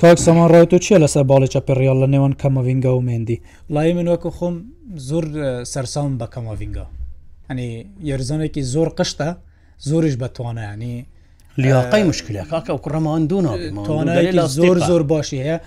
کاک 0.00 0.18
سەمان 0.26 0.48
ڕای 0.52 0.66
تۆ 0.72 0.78
چیە 0.84 0.98
لەسەر 1.04 1.22
باڵی 1.30 1.48
چەپەڕیال 1.54 1.96
لە 2.02 2.06
نێوان 2.14 2.34
کەمەڤینگە 2.40 2.90
و 2.96 3.00
مێندی 3.08 3.38
لای 3.74 3.92
من 3.98 4.08
وەکو 4.12 4.30
خۆم 4.38 4.56
زۆر 5.08 5.24
سەرسام 5.72 6.12
بە 6.20 6.26
کەمەڤینگە 6.34 6.84
هەنی 7.50 7.68
یاریزانێکی 8.10 8.62
زۆر 8.74 8.88
قشتە 8.98 9.28
زۆریش 9.88 10.14
بەتوانانی 10.22 10.96
لیاقای 11.62 12.04
مشکلە 12.10 12.42
کاکە 12.52 12.70
و 12.70 12.78
کوڕەمان 12.84 13.22
دونا 13.30 13.52
زۆر 14.58 14.76
زۆر 14.88 15.02
باشی 15.12 15.38
هەیە 15.44 15.58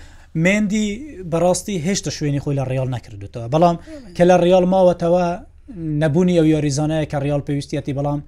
مێندی 0.44 0.84
بەڕاستی 1.32 1.76
هێشتا 1.86 2.10
شوێنی 2.18 2.40
خۆی 2.44 2.56
لە 2.58 2.64
ڕیال 2.70 2.88
نەکردوتەوە 2.94 3.48
بەڵام 3.54 3.76
کە 4.16 4.22
لە 4.30 4.34
ڕیال 4.44 4.64
ماوەتەوە 4.72 5.24
نەبوونی 6.02 6.36
ئەو 6.38 6.46
یاریزانەیە 6.54 7.06
کە 7.12 7.16
ڕیال 7.24 7.42
پێویستیەتی 7.46 7.96
بەڵام 7.98 8.20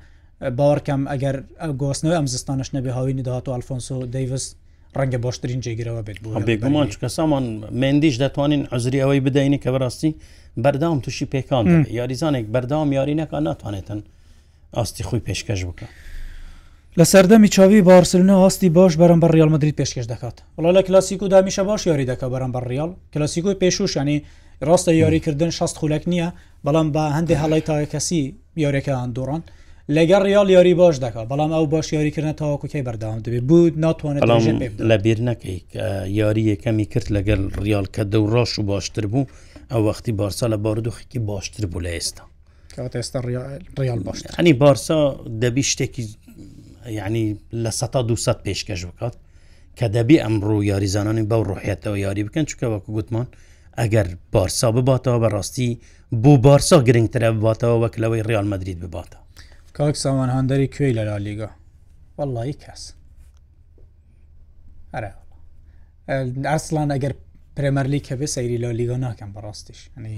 باوەڕکەم 0.59 1.03
ئەگەر 1.13 1.37
گۆستنەوە 1.81 2.17
ئەم 2.19 2.27
زستانش 2.35 2.69
نەبێ 2.77 2.91
هاوینی 2.97 3.23
داهات 3.27 3.45
و 3.49 3.53
ئەلفۆنسۆ 3.55 3.97
دەیوس 4.15 4.45
ڕەنگە 4.97 5.19
باشترین 5.27 5.61
جێگرەوە 5.65 6.03
بێت 6.07 6.19
بێگومان 6.49 6.89
کە 7.03 7.09
سامان 7.17 7.45
مندیش 7.81 8.17
دەتوانین 8.23 8.63
ئەزری 8.73 8.99
ئەوەی 9.03 9.21
بدەینی 9.27 9.59
کە 9.63 9.69
بەڕاستی 9.75 10.11
بەردام 10.65 10.99
تووشی 11.05 11.27
پێکان 11.35 11.65
یاریزانێک 11.99 12.47
بەردام 12.55 12.89
یارینەکە 12.99 13.39
ناتوانێتن 13.47 14.01
ئاستی 14.77 15.03
خۆی 15.09 15.23
پێشکەش 15.27 15.61
بکە. 15.69 15.87
لە 16.99 17.05
سەردەمی 17.13 17.49
چاوی 17.55 17.81
بارسلنە 17.91 18.35
هەستی 18.45 18.69
باش 18.77 18.93
بەرەم 19.03 19.21
بە 19.23 19.27
ریالمەدرری 19.37 19.75
پێشکەش 19.81 20.07
دەکات 20.13 20.37
وڵا 20.59 20.71
لە 20.77 20.83
کلاسیک 20.87 21.21
و 21.23 21.29
دامیشە 21.35 21.63
باش 21.71 21.81
یاری 21.91 22.07
دەکە 22.11 22.27
بەرەم 22.35 22.53
بە 22.55 22.61
ریال 22.71 22.91
کلاسیکۆی 23.15 23.59
پێشوشانی 23.63 24.17
ڕاستە 24.69 24.93
یاریکردن 25.05 25.51
شست 25.59 25.77
خولەک 25.81 26.05
نییە 26.13 26.29
بەڵام 26.67 26.89
بە 26.95 27.05
هەندێک 27.17 27.39
هەڵی 27.43 27.61
تاکەسی 27.69 28.21
یاریەکە 28.65 28.95
ئەندۆڕان 29.01 29.43
لەگەر 29.97 30.21
ریال 30.29 30.51
یاری 30.51 30.75
باش 30.75 30.97
دەکات 30.99 31.27
بەڵام 31.33 31.51
ئەو 31.57 31.67
باش 31.73 31.93
یاریکردن 31.93 32.33
تاواکوکەی 32.33 32.83
بەرداوام 32.87 33.19
دەبێت 33.27 33.45
بود 33.51 33.75
ناتوانێت 33.85 34.81
لەبیر 34.91 35.19
نەکەی 35.29 35.59
یاری 36.21 36.45
یەکەمی 36.57 36.87
کرد 36.93 37.09
لەگەر 37.17 37.41
ریال 37.65 37.87
کە 37.95 38.03
دە 38.13 38.19
ڕاش 38.35 38.53
و 38.59 38.63
باشتر 38.63 39.07
بوو 39.07 39.25
ئەو 39.71 39.81
وەختی 39.89 40.13
بارسا 40.21 40.47
لە 40.53 40.57
باودوخێکی 40.65 41.19
باشتر 41.19 41.67
بوو 41.67 41.81
لە 41.83 41.87
ئێستا 41.97 42.23
ئێستا 43.01 43.19
ریال 43.81 43.99
باش 44.05 44.19
هەنی 44.27 44.53
بارسا 44.53 45.17
دەبی 45.43 45.63
شتێکی 45.73 46.05
یعنی 46.89 47.37
لە 47.53 47.71
سە 47.81 47.87
تا 47.93 48.03
200 48.03 48.33
پێشکەش 48.45 48.85
بکات 48.87 49.17
کە 49.79 49.85
دەبی 49.95 50.19
ئەمڕۆ 50.23 50.65
یاریزانانی 50.65 51.27
بەو 51.31 51.43
ڕۆحێتەوە 51.49 51.99
یاری 52.07 52.25
بکەن 52.29 52.45
چکە 52.51 52.65
وەکو 52.75 52.93
گوتمان 52.93 53.27
ئەگەر 53.79 54.07
بارسا 54.33 54.71
بباتەوە 54.73 55.19
بەڕاستی 55.25 55.77
بۆ 56.23 56.33
بارسا 56.47 56.79
گرنگترە 56.87 57.29
بباتەوە 57.39 57.77
وەک 57.83 57.95
لەوەی 58.03 58.23
ریال 58.29 58.47
مدرید 58.53 58.81
بباتە 58.85 59.19
کاک 59.79 59.97
ساوان 60.05 60.29
هەندەری 60.37 60.67
کوێی 60.75 60.93
لە 60.99 61.03
لالیگا 61.09 61.51
وەڵی 62.19 62.55
کەس 62.63 62.83
ئەرە 64.93 65.13
ئەسلان 66.53 66.89
ئەگەر 66.95 67.13
پرێمەرلی 67.57 68.01
کە 68.07 68.15
بێ 68.21 68.27
سەیری 68.35 68.59
لە 68.65 68.69
لیگۆ 68.81 68.97
ناکەم 69.07 69.31
بەڕاستیش 69.37 69.81
ئەنی 69.95 70.15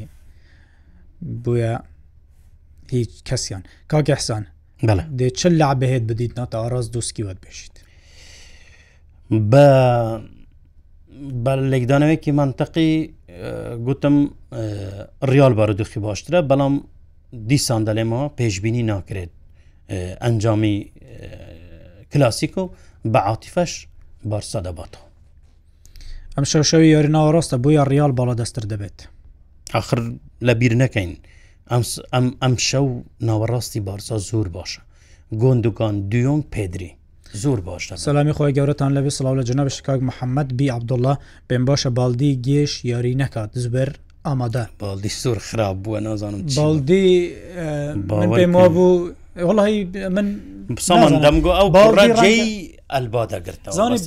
بویە 1.45 1.75
هیچ 2.95 3.13
کەسیان 3.29 3.63
کاگەحسان 3.93 4.45
دێ 5.19 5.29
چ 5.39 5.43
لا 5.61 5.71
بەهێت 5.81 6.05
بدیت 6.11 6.33
ناتە 6.41 6.57
ئاراز 6.63 6.87
دووسکیوت 6.95 7.39
بێشیت 7.45 7.77
بە 9.51 9.67
بە 11.45 11.53
لێکدانەوەیکی 11.73 12.33
منتەقی 12.41 12.91
گوتم 13.87 14.17
ریال 15.33 15.53
بارودۆخی 15.59 16.01
باشترە 16.07 16.39
بەڵام 16.51 16.75
دیسان 17.51 17.83
دەلێمەوە 17.89 18.25
پێشببینی 18.39 18.85
ناکرێت 18.93 19.33
ئەنجامی 20.21 20.75
کلاسیکۆ 22.13 22.69
بە 23.13 23.17
عاتیفەش 23.17 23.71
بارسا 24.25 24.63
دەباتەوە 24.63 25.07
ئەم 26.37 26.45
شەوشەوی 26.53 26.91
یاریەوە 26.95 27.33
ڕاستە 27.35 27.57
بۆیە 27.63 27.85
ریال 27.93 28.13
بالا 28.13 28.35
دەستتر 28.35 28.65
دەبێت 28.73 28.99
آخر 29.75 30.13
لە 30.47 30.53
بیر 30.61 30.75
نەکەین 30.83 31.13
ئەم 32.43 32.57
شەو 32.59 32.89
ناوەڕاستی 33.23 33.81
بارسا 33.89 34.19
زۆر 34.19 34.49
باشە 34.57 34.81
گۆندگان 35.43 35.95
دوۆنگ 36.11 36.43
پێدری 36.55 36.91
زۆر 37.43 37.59
باشە 37.69 37.95
سلامی 37.95 38.33
خۆی 38.33 38.53
گەورەتان 38.57 38.93
لەبێ 38.97 39.09
سلااو 39.19 39.39
لە 39.43 39.47
جنە 39.49 39.61
شکاک 39.69 40.01
محەممەد 40.01 40.53
بی 40.57 40.71
عبدوڵە 40.73 41.15
پێم 41.49 41.65
باشە 41.71 41.87
بالدی 41.87 42.41
گێش 42.47 42.85
یاری 42.85 43.15
نەکات 43.15 43.51
زبەر 43.63 43.91
ئامادە 44.27 44.65
بالدی 44.81 45.09
سوور 45.09 45.39
خراپ 45.39 45.77
بووە 45.83 45.99
نازانم 46.01 46.43
بالدی 46.57 47.35
پێم 48.09 48.57
بوو 48.77 49.11
وڵی 49.37 49.85
من 50.17 50.27
دەمگو 51.27 51.51
ئەو 51.59 51.69
باڕی 51.71 52.73
ئەلبادەگرتە 52.95 53.71
زانی 53.71 53.99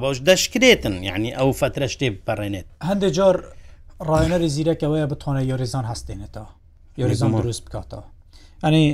باش 0.00 0.20
دەشکرێتن 0.20 0.92
یعنی 1.08 1.30
ئەو 1.36 1.48
فترە 1.60 1.86
شتێ 1.94 2.06
بپەڕێنێت 2.12 2.66
هەندێک 2.88 3.12
جار 3.18 3.36
ڕایەنەری 4.08 4.48
زیرەکەوەیە 4.54 5.06
بتوانە 5.12 5.40
یۆریزان 5.50 5.84
هەستێنێتەوە 5.92 6.48
یۆریزان 7.00 7.30
دروست 7.40 7.62
بکاتەوە 7.66 8.04
ئەنی 8.64 8.84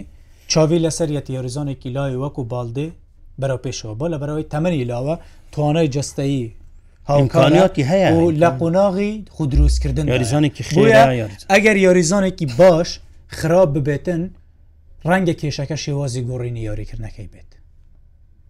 چاوی 0.53 0.79
لەسەرەتی 0.85 1.31
یۆریزانێکی 1.37 1.91
لای 1.97 2.15
وەکو 2.23 2.43
بالدێ 2.53 2.89
بەرەو 3.41 3.59
پێشەوە 3.65 3.95
بۆ 3.99 4.07
لە 4.13 4.17
بەرەوەی 4.23 4.49
تەمەنی 4.55 4.85
لاوە 4.91 5.15
توانای 5.53 5.89
جستایی 5.95 6.45
هاکانیاتی 7.09 7.83
هەیە 7.91 8.11
لە 8.43 8.51
قۆناغی 8.61 9.11
خودروستکردن 9.35 10.07
یاریزانێکی 10.09 10.63
خێ 10.69 10.81
ئەگەر 11.53 11.77
یاریزانێکی 11.87 12.47
باش 12.59 12.91
خراپ 13.39 13.69
ببێتن 13.77 14.23
ڕەنگە 15.11 15.35
کێشەکە 15.41 15.77
شێوازی 15.85 16.23
گۆڕینی 16.29 16.63
یاریکردنەکەی 16.69 17.29
بێت 17.33 17.51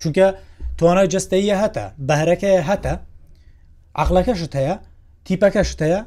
چونکە 0.00 0.26
توانای 0.78 1.08
جستەیە 1.14 1.56
هەتە 1.62 1.84
بەهرەکەی 2.08 2.58
هەتە 2.68 2.94
عقلەکەشت 4.02 4.52
هەیە 4.60 4.74
تیپەکەشت 5.26 5.78
هەیە 5.86 6.00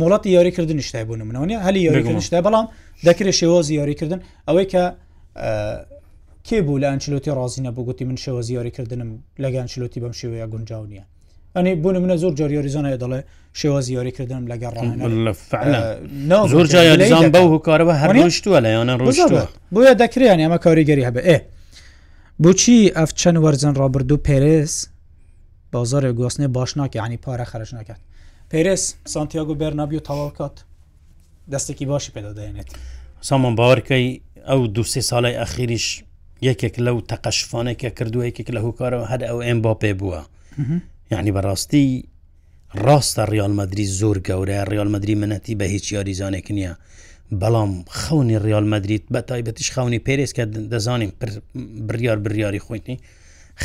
مڵەتی 0.00 0.30
یاریکردن 0.36 0.78
شتای 0.88 1.04
بوون 1.08 1.22
منەوەنی 1.30 1.56
هەلی 1.66 1.80
یاریکردنشتە 1.88 2.38
بەڵام 2.46 2.66
دەکرێت 3.06 3.36
شێوازی 3.40 3.74
یاریکردن 3.80 4.20
ئەوەی 4.48 4.66
کە 4.72 4.84
کێ 6.46 6.58
بوو 6.66 6.80
لە 6.82 6.88
ئەنچلوتی 6.92 7.30
ڕازینە 7.38 7.70
بگوتی 7.76 8.04
من 8.08 8.18
شێوە 8.24 8.40
زیاریکردنم 8.48 9.10
لەگەن 9.44 9.66
چلوتی 9.72 9.98
بەم 10.02 10.14
شێوەیە 10.20 10.46
گونجاو 10.52 10.84
نیە 10.92 11.04
ئەنی 11.56 11.72
بوون 11.82 11.96
منە 12.02 12.16
زۆر 12.22 12.32
جۆریۆریزانە 12.38 12.96
دەڵێ 13.02 13.20
شێوە 13.60 13.80
زیۆریکردن 13.86 14.42
لەگەڕ 14.52 14.74
زۆر 16.52 16.66
جایزان 16.72 17.26
بەو 17.34 17.46
هوکارەوە 17.54 17.94
هەرشتووە 18.02 18.58
لە 18.64 18.68
یانە 18.76 18.94
ڕۆژوە 19.00 19.46
بۆیە 19.74 19.92
دەکریان 20.02 20.40
ئەمە 20.44 20.58
کاریگەری 20.64 21.06
هەبێ 21.08 21.20
ئێ 21.28 21.38
بچی 22.42 22.78
ئەف 22.96 23.10
چەند 23.20 23.38
وەرزن 23.44 23.74
ڕابرد 23.80 24.10
و 24.12 24.16
پێرس 24.26 24.74
بازارێ 25.72 26.10
گواستنێ 26.18 26.48
باش 26.56 26.70
ناکە 26.78 26.96
عنی 27.04 27.18
پارە 27.26 27.44
خەرش 27.50 27.70
ناکات 27.76 28.00
پێرس 28.50 28.84
سانتیاگو 29.12 29.54
بەرنابی 29.60 29.96
و 30.00 30.02
تەواوکات 30.08 30.54
دەستێکی 31.52 31.84
باشی 31.92 32.12
پێدادێنێت 32.16 32.68
سامان 33.28 33.54
باوەکەی 33.58 34.06
ئەو 34.50 34.60
دو 34.74 34.82
سێ 34.92 35.00
ساڵی 35.10 35.34
ئەخیریش 35.40 35.86
یەکێک 36.48 36.74
لەو 36.86 36.96
تەقەشفانێکە 37.10 37.88
کردو 37.98 38.20
یەکێک 38.28 38.48
لە 38.56 38.60
هوکارەوە 38.66 39.04
هەر 39.12 39.20
ئەو 39.28 39.38
ئەم 39.46 39.58
با 39.64 39.74
پێ 39.82 39.92
بووە. 40.00 40.20
یعنی 41.12 41.32
بەڕاستی 41.36 41.84
ڕاستە 42.86 43.22
ریالمەدرری 43.34 43.86
زۆر 44.00 44.16
گەورە 44.28 44.56
ریالمەدرری 44.72 45.14
منەتی 45.22 45.54
بە 45.60 45.66
هیچ 45.74 45.86
یاریزانێک 45.96 46.46
نییە 46.56 46.72
بەڵام 47.40 47.72
خەونی 48.00 48.36
ریالمەدریت 48.46 49.04
بە 49.14 49.20
تایبەتیش 49.30 49.68
خەونی 49.74 50.00
پێرس 50.06 50.30
کە 50.36 50.44
دەزانین 50.72 51.10
بریار 51.88 52.18
بریاری 52.24 52.60
خۆیتنی 52.66 52.96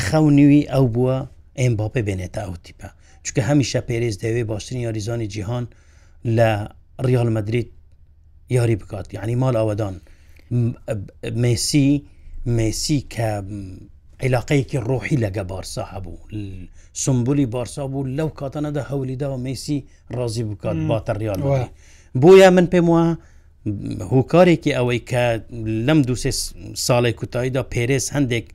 خەونیوی 0.06 0.64
ئەو 0.74 0.86
بووە 0.96 1.18
ئەم 1.60 1.74
باپێ 1.80 2.02
بێنێتە 2.08 2.42
ئەو 2.46 2.54
تیپە 2.66 2.90
چکە 3.26 3.42
هەمیشە 3.50 3.80
پێرێز 3.88 4.16
دەوێت 4.24 4.48
باشترین 4.52 4.82
یاریزانی 4.88 5.28
جیهان 5.34 5.66
لە 6.38 6.50
ریالمەدریت 7.08 7.70
یاری 8.58 8.76
بکات 8.82 9.08
یعنی 9.14 9.36
مال 9.42 9.56
ئەوەدان 9.62 9.96
مسی 11.44 11.88
مسی 12.46 13.00
کە 13.14 13.30
عیلاقەیەکی 14.24 14.78
ڕۆحی 14.88 15.18
لەگە 15.24 15.40
بارسا 15.52 15.84
هەبوو 15.94 16.18
سمبولی 16.94 17.46
بارسا 17.46 17.84
بوو 17.88 18.10
لەو 18.18 18.30
کاتەنەدا 18.42 18.84
هەولیداوە 18.92 19.40
میسی 19.46 19.78
ڕازی 20.18 20.44
بکات 20.44 20.78
باتەڕیان 20.92 21.40
بۆیە 22.22 22.50
من 22.56 22.68
پێم 22.72 22.88
وە 22.96 23.04
هۆکارێکی 24.12 24.76
ئەوەی 24.78 25.00
کە 25.10 25.24
لەم 25.88 26.02
دو 26.08 26.16
ساڵی 26.86 27.12
کوتاییدا 27.20 27.64
پێرێز 27.74 28.06
هەندێک 28.16 28.46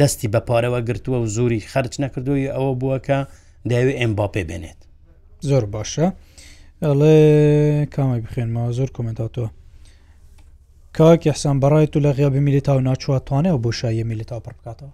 دەستی 0.00 0.28
بەپارەوە 0.34 0.80
گرتووە 0.88 1.18
و 1.22 1.26
زۆری 1.36 1.60
خەرچ 1.72 1.94
نەکردووی 2.02 2.48
ئەوە 2.54 2.72
بووەکە 2.80 3.18
داوێ 3.70 3.94
ئەمباپێ 4.00 4.42
بێنێت 4.48 4.80
زۆر 5.48 5.64
باشە 5.74 6.06
ئەڵێ 6.84 7.16
کامی 7.94 8.20
بخێنمەوە 8.24 8.72
زۆر 8.78 8.90
کۆمنتاتەوە 8.96 9.48
کاک 10.98 11.26
یحسان 11.26 11.60
بەڕای 11.62 11.86
و 11.96 12.00
لە 12.04 12.12
غیابی 12.18 12.40
میلیتا 12.46 12.76
و 12.76 12.80
ناچواتوانێ 12.80 13.50
بۆ 13.64 13.70
شایە 13.80 14.04
میلیتا 14.10 14.40
پڕ 14.44 14.52
بکاتەوە 14.58 14.92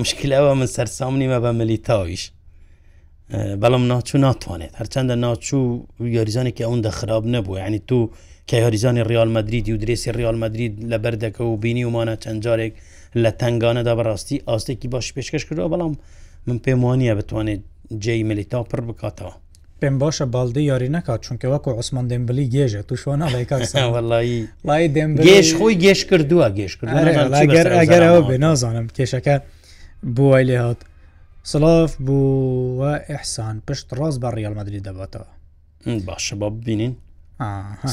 مشکلەوە 0.00 0.52
من 0.60 0.66
سەررسام 0.66 1.14
نیمە 1.22 1.38
بە 1.44 1.50
ملیتاویش 1.60 2.30
بەڵام 3.62 3.82
ناچوو 3.92 4.20
ناتوانێت 4.26 4.72
هەرچەندە 4.80 5.14
ناچوو 5.16 5.86
یاریزانێکی 6.16 6.64
ئەوەن 6.64 6.80
دەخراب 6.88 7.24
نەبوو 7.34 7.58
ینی 7.64 7.78
تو 7.88 7.98
کە 8.50 8.54
یاریزانی 8.64 9.02
ریال 9.10 9.28
مدرید 9.36 9.66
و 9.68 9.78
درێسی 9.82 10.08
ریال 10.20 10.36
مدرید 10.44 10.72
لە 10.94 10.98
بەردەکە 11.02 11.40
و 11.40 11.56
بینی 11.64 11.84
ومانە 11.88 12.14
چەند 12.22 12.40
جارێک 12.44 12.72
لە 13.22 13.30
تنگانەدا 13.40 13.92
بەڕاستی 13.98 14.42
ئاستێکی 14.48 14.88
باش 14.92 15.06
پێشکەش 15.16 15.42
کردەوە 15.48 15.68
بەڵام 15.72 15.94
من 16.46 16.58
پێم 16.64 16.80
وانە 16.86 17.14
بتوانێت 17.18 17.60
جێی 18.04 18.22
ملیتا 18.28 18.60
پڕ 18.70 18.80
بکاتەوە 18.88 19.34
پێم 19.82 19.98
باشە 20.02 20.24
بالدە 20.34 20.60
یاری 20.70 20.88
نکات 20.96 21.20
چونکە 21.26 21.46
وەکو 21.54 21.70
عسمان 21.80 22.04
دەمبلی 22.10 22.46
گێژە 22.54 22.82
توشوانە 22.88 23.26
لای 23.32 23.46
گێش 25.28 25.48
خۆی 25.58 25.74
گێش 25.84 26.00
کردووە 26.10 26.48
گێش 26.58 26.72
ئەگەر 27.80 28.02
ئەوە 28.08 28.20
بێ 28.28 28.36
نازانم 28.44 28.86
کێشەکە 28.96 29.36
بووای 30.16 30.44
لێ 30.48 30.56
هاات 30.64 30.80
سلااف 31.52 31.92
بووە 32.06 32.92
ئەحسان 33.12 33.56
پشت 33.66 33.88
ڕاست 33.98 34.18
بە 34.24 34.28
ڕیالمەدرری 34.36 34.80
دەباتەوە 34.88 35.28
باشە 36.08 36.32
با 36.40 36.48
ببینین 36.56 36.94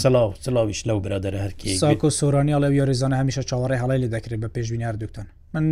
سلااو 0.05 0.29
سلاویش 0.45 0.81
لەو 0.87 0.97
برادرە 1.05 1.39
هەرکی 1.45 1.69
ساکو 1.83 2.09
سۆرانیا 2.19 2.57
لە 2.63 2.67
یاریزانە 2.81 3.15
هەمیشە 3.21 3.41
چاوەڕی 3.49 3.77
هەڵی 3.83 3.97
لە 4.03 4.07
دەکرێت 4.15 4.39
بە 4.43 4.49
پێشبینی 4.55 4.85
هەردووکتن 4.89 5.25
من 5.53 5.65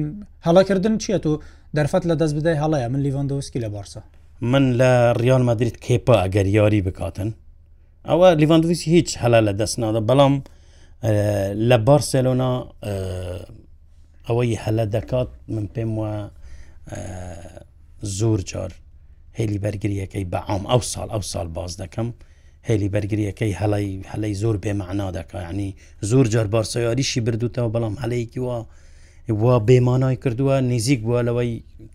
هەڵاکردن 0.48 0.94
چییە 1.04 1.26
و 1.32 1.40
دەرفەت 1.78 2.04
لە 2.10 2.16
دەست 2.22 2.36
بدەی 2.38 2.58
هەڵەیە 2.64 2.88
من 2.94 3.00
لیڤندۆسکی 3.06 3.60
لە 3.66 3.70
بارسە 3.76 4.02
من 4.42 4.78
لە 4.78 5.14
ریال 5.22 5.44
مدرید 5.44 5.78
کێپا 5.86 6.14
ئەگەر 6.24 6.46
یاری 6.48 6.82
بکاتن 6.82 7.34
ئەوە 8.10 8.28
لیڤاندویسی 8.42 8.88
هیچ 8.96 9.10
هەلا 9.22 9.40
لە 9.48 9.54
دەستنادا 9.62 10.02
بەڵام 10.10 10.36
لە 11.70 11.78
بارسلۆنا 11.90 12.52
ئەوەی 14.28 14.52
هەلە 14.64 14.86
دەکات 14.96 15.30
من 15.54 15.66
پێم 15.76 15.92
وە 16.00 16.12
زۆر 18.20 18.40
جار 18.50 18.72
هێلی 19.40 19.58
بەرگریەکەی 19.66 20.26
بەعام 20.34 20.64
ئەو 20.72 20.82
ساڵ 20.94 21.08
ئەو 21.14 21.22
ساڵ 21.32 21.48
باز 21.58 21.72
دەکەم 21.82 22.08
هێلی 22.68 22.90
بەرگریەکەی 22.96 23.54
هەڵی 23.62 23.90
هەلەی 24.12 24.34
زۆر 24.42 24.56
بێمەعنا 24.64 25.08
دەکە 25.18 25.38
ینی 25.50 25.70
زۆر 26.10 26.26
جار 26.34 26.48
بارسەیاریشی 26.56 27.22
بردوتەوە 27.26 27.70
بەڵام 27.76 27.96
هەلەیەکی 28.04 28.42
وە 28.48 28.58
وا 29.44 29.56
بێمانای 29.70 30.18
کردووە 30.24 30.56
نزیک 30.74 31.00
بووە 31.06 31.20
لەوەی 31.28 31.52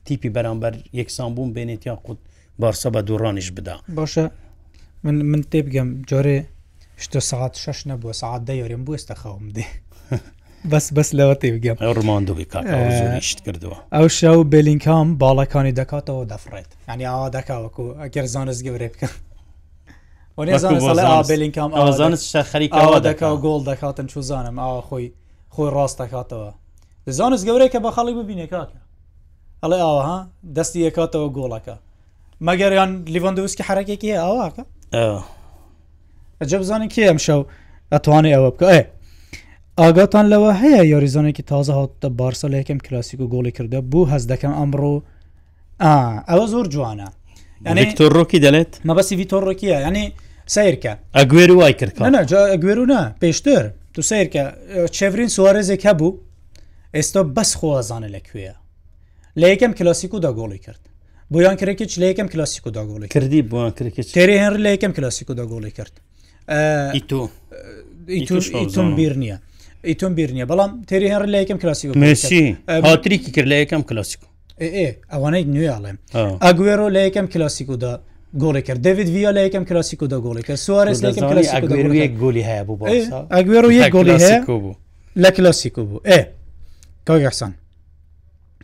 تیپی 0.06 0.30
بەرامبەر 0.36 0.74
یەکسان 1.00 1.30
بووم 1.36 1.50
بێنێت 1.56 1.82
یا 1.90 1.94
قوت 2.04 2.18
بارسە 2.62 2.88
بە 2.94 3.00
دووڕانیش 3.08 3.52
بدا 3.52 3.76
باشە 3.96 4.30
من 5.04 5.14
من 5.22 5.42
تێ 5.52 5.60
بگەم 5.66 5.88
جۆرێ 6.10 6.38
شتە 7.04 7.18
ساعت 7.30 7.54
شش 7.54 7.88
نەبووە 7.88 8.10
ساعت 8.12 8.40
دە 8.48 8.54
یۆرم 8.60 8.84
بوو 8.84 8.96
ئێستا 8.96 9.14
خەوم 9.20 9.46
دێ 9.56 9.64
بەس 10.70 10.86
بەس 10.96 11.10
لەوە 11.18 11.34
تێ 11.40 11.48
بگەم 11.56 11.76
ڕماندوی 11.98 12.44
کاشت 12.52 13.38
کردەوە 13.44 13.76
ئەو 13.96 14.06
شە 14.18 14.30
و 14.38 14.44
بلینکام 14.52 15.18
باڵەکانی 15.22 15.74
دەکاتەوە 15.80 16.22
دەفرێت 16.32 16.70
ینی 16.92 17.04
ئاوا 17.10 17.30
دەکاوەکو 17.36 17.84
ئەگەر 18.02 18.24
زانست 18.34 18.62
گەورێ 18.66 18.88
بکەم 18.94 19.12
بلینکام 21.30 21.70
ئازانست 21.74 22.42
خەریکەوە 22.52 22.98
دەکا 23.08 23.30
گۆڵ 23.44 23.62
دەکاتن 23.70 24.06
چوزانم 24.12 24.58
ئاوا 24.58 24.80
خۆی 24.88 25.06
خۆی 25.54 25.70
ڕاست 25.76 25.96
دەکاتەوە 26.02 26.50
دەزانست 27.06 27.44
گەورەیە 27.48 27.70
کە 27.74 27.78
بە 27.84 27.90
خەڵی 27.96 28.14
ببینێ 28.22 28.46
کاکە 28.52 28.78
ئەڵێ 29.62 29.78
ئاوەها 29.84 30.18
دەستی 30.56 30.80
یەکاتەوە 30.88 31.28
گۆڵەکە 31.36 31.76
مەگەریان 32.48 32.90
لیڤندوسکی 33.14 33.62
حرەکێکی 33.68 34.12
ئاواکە 34.22 34.62
ئەجە 36.40 36.56
بزانانی 36.62 36.88
کێ 36.94 37.02
ئەم 37.10 37.18
شەو 37.26 37.40
ئەتوانێ 37.92 38.30
ئەوە 38.34 38.50
بکە 38.54 38.68
ئاگاتان 39.80 40.26
لەوە 40.32 40.52
هەیە 40.62 40.82
یاریزانێکی 40.92 41.44
تازە 41.50 41.72
هاتە 41.78 42.08
بارسە 42.20 42.46
لە 42.52 42.56
یەکەم 42.62 42.78
کلاسیک 42.86 43.20
و 43.20 43.30
گۆڵی 43.34 43.52
کردە 43.56 43.80
بوو 43.90 44.10
هەز 44.12 44.22
دەکەم 44.32 44.52
ئەمڕۆ 44.58 44.94
ئەوە 46.30 46.46
زۆر 46.52 46.66
جوانە 46.74 47.08
ینیکتۆڕۆکی 47.72 48.38
دەلێت 48.46 48.72
مەبەسی 48.88 49.14
ڤیتۆڕۆکیە 49.20 49.76
ینی 49.86 50.04
سیرکە 50.54 50.92
ئەگوێر 51.18 51.50
وای 51.58 51.72
کرد 51.78 51.94
ئەگوێرونە 52.52 53.00
پێشتر 53.22 53.64
تو 53.94 54.00
سیرکە 54.10 54.44
چێورین 54.96 55.30
سوارێزێک 55.36 55.82
هەبوو 55.88 56.12
ئێستا 56.96 57.22
بەس 57.36 57.50
خۆزانە 57.58 58.08
لەکوێە 58.16 58.54
لە 59.40 59.46
یەکەم 59.52 59.72
کلاسیک 59.78 60.12
و 60.14 60.18
داگۆڵی 60.24 60.58
کرد 60.64 60.82
بۆیان 61.34 61.56
کرێکیچ 61.60 61.92
لە 62.00 62.06
یەکەم 62.12 62.28
کلاسیکو 62.32 62.70
داگۆڵی 62.76 63.08
کردی 63.14 63.42
بۆ 63.50 63.60
تێری 64.16 64.36
هەر 64.44 64.54
لە 64.64 64.68
یەکەم 64.74 64.92
کلاسیکو 64.96 65.32
داگۆڵی 65.40 65.72
کرد 65.78 65.94
ئیتۆم 68.64 68.90
بیر 68.98 69.12
نییە 69.22 69.36
ئیتۆم 69.88 70.12
بیر 70.18 70.30
نییە 70.34 70.46
بەڵام 70.50 70.70
تێری 70.90 71.08
هەر 71.14 71.22
لە 71.32 71.36
یەکەم 71.42 71.58
کلاسیکو 71.62 71.98
مسی 71.98 72.42
هاتریکی 72.88 73.30
کرد 73.34 73.46
لە 73.52 73.56
یەکەم 73.62 73.82
کلاسیکو 73.88 74.26
ئەوانەی 75.12 75.44
نوێڵێم 75.54 75.96
ئەگوێرۆ 76.46 76.86
لە 76.94 77.00
یەکەم 77.06 77.26
کلاسیکودا 77.32 77.92
گۆڵی 78.42 78.62
کرد 78.66 78.80
دەوید 78.86 79.08
ویا 79.14 79.30
لە 79.36 79.40
یەکەم 79.46 79.64
کلاسیکو 79.68 80.06
دا 80.12 80.18
گۆڵی 80.26 80.42
کرد 80.48 80.58
سوارز 80.66 80.98
لەکەم 81.04 81.24
گۆلی 81.30 81.42
هەیە 81.52 81.60
بوو 81.62 81.76
ئەگوێر 81.76 81.86
و 81.90 81.94
یەک 81.96 82.12
گۆلی 83.94 84.18
هەیە 84.24 84.40
بوو 84.48 84.72
لە 85.22 85.30
کلاسیکو 85.36 85.82
بوو 85.90 86.00
ئێ 86.10 86.20
کاگەحسان 87.08 87.52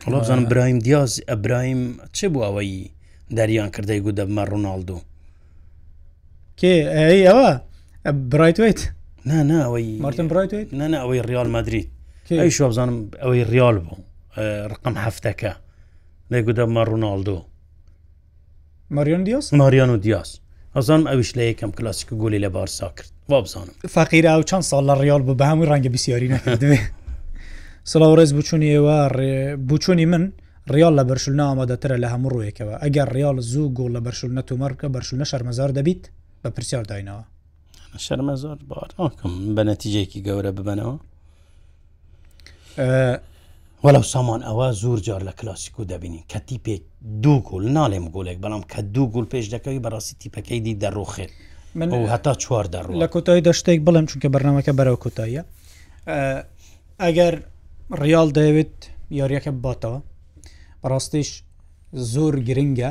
وڵە 0.05 0.19
بزانم 0.23 0.47
برایم 0.51 0.79
دیاز 0.87 1.13
ئەبرایم 1.31 1.81
چ 2.17 2.19
بوو 2.33 2.45
ئەوەی 2.49 2.91
دەریان 3.39 3.69
کردەی 3.75 4.01
گو 4.05 4.11
دەبمە 4.19 4.43
ڕووناالدو 4.51 4.99
کێ 6.61 6.75
ئەوە 7.29 7.49
برایتوێت 8.33 8.81
نا 9.31 9.39
ناەوەی 9.51 9.89
مارتن 10.05 10.29
برایتوێت 10.33 10.69
نە 10.93 10.97
ئەوەی 11.03 11.21
ریال 11.31 11.49
مدرید 11.57 11.87
ئەی 12.41 12.51
شو 12.57 12.69
بزانم 12.71 12.97
ئەوەی 13.23 13.43
ریال 13.53 13.77
بوو 13.85 13.99
ڕقم 14.73 14.95
هەفتەکە 15.05 15.53
لێگو 16.33 16.53
دەبمە 16.59 16.83
ڕووناالدو 16.89 17.39
ماریۆن 18.97 19.23
دیاس 19.27 19.47
ماریان 19.61 19.91
و 19.91 19.97
دیاس 20.05 20.31
ئەزانم 20.77 21.05
ئەوش 21.11 21.31
لە 21.39 21.43
یەکەم 21.51 21.71
کلاسیک 21.79 22.09
گولی 22.23 22.41
لە 22.45 22.49
بارسا 22.57 22.89
کرد 22.97 23.11
وا 23.31 23.41
بزانم 23.45 23.75
فەقیرا 23.95 24.33
و 24.39 24.43
چەند 24.51 24.65
ساڵ 24.71 24.83
لە 24.91 24.95
ریال 25.05 25.23
بوو 25.27 25.37
بە 25.41 25.45
هەموو 25.51 25.69
ڕەنگە 25.71 25.91
بسیاری 25.97 26.29
نەکردوێت 26.35 26.81
سڵاو 27.93 28.15
ڕێز 28.19 28.33
بچوونی 28.39 28.69
ئێوە 28.75 28.97
بچوونی 29.71 30.07
من 30.07 30.33
ریال 30.75 30.95
لە 31.01 31.05
بەرشلنا 31.11 31.45
ئامادەترە 31.49 31.97
لە 32.03 32.09
هەموو 32.15 32.31
ڕوویەکەوە 32.35 32.75
ئەگەر 32.85 33.09
ریال 33.17 33.37
زوو 33.53 33.69
گۆڵ 33.77 33.89
لە 33.97 34.01
بەرشلنە 34.07 34.43
تومەرکە 34.49 34.87
بەرشلنە 34.95 35.25
شەرمەزار 35.31 35.71
دەبیت 35.79 36.03
بە 36.45 36.49
پرسیار 36.57 36.85
داینەوە 36.91 37.25
شەرمە 38.07 38.35
زۆر 38.43 38.57
باکەم 38.71 39.33
بە 39.57 39.63
نەتیجێکی 39.71 40.23
گەورە 40.27 40.51
ببەنەوە 40.59 40.97
وەلاو 43.85 44.03
سامان 44.13 44.41
ئەوە 44.49 44.69
زۆر 44.83 44.99
جار 45.07 45.23
لە 45.29 45.33
کلاسیکو 45.41 45.85
دەبینین 45.93 46.25
کە 46.33 46.39
تیپێک 46.49 46.83
دوو 47.23 47.39
گۆل 47.49 47.67
ناڵێم 47.77 48.07
گۆلێک 48.15 48.39
بەڵام 48.45 48.63
کە 48.73 48.81
دوو 48.95 49.07
گول 49.15 49.25
پێش 49.33 49.47
دەکەوی 49.55 49.81
بەڕاستی 49.85 50.17
تیپەکەی 50.23 50.61
دی 50.65 50.75
دەڕۆخێت 50.83 51.31
من 51.75 51.91
هەتا 52.13 52.33
چوار 52.43 52.67
دەڕ 52.75 52.87
لە 53.03 53.07
کۆتایی 53.15 53.43
دەشتێک 53.49 53.81
بڵم 53.87 54.05
چونکە 54.11 54.29
بەرنمەکە 54.35 54.73
بەرەو 54.79 54.97
کۆتاییە 55.05 55.43
ئەگەر 57.05 57.35
ڕیال 58.03 58.29
دەیەوێت 58.37 58.75
یاریەکە 59.19 59.51
باتەوە 59.63 60.01
بەڕاستیش 60.83 61.29
زۆر 62.13 62.35
گرنگە 62.49 62.91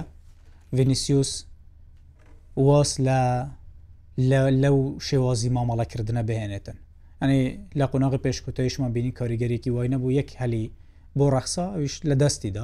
ڤینیسیوس 0.75 1.31
واس 2.65 2.91
لە 3.07 3.21
لەو 4.63 4.77
شێوازی 5.07 5.49
مامەڵەکردنە 5.55 6.21
بهێنێتن 6.27 6.77
ئەنی 7.21 7.41
لە 7.79 7.85
قۆناغی 7.91 8.23
پێشکوتەیشمان 8.25 8.91
بینی 8.95 9.11
کاریگەرێکی 9.19 9.69
وای 9.75 9.87
نەبوو 9.93 10.15
یەک 10.19 10.29
هەلی 10.41 10.63
بۆ 11.17 11.25
ڕەخسا 11.33 11.65
ئەوش 11.77 11.95
لە 12.09 12.15
دەستیدا 12.21 12.63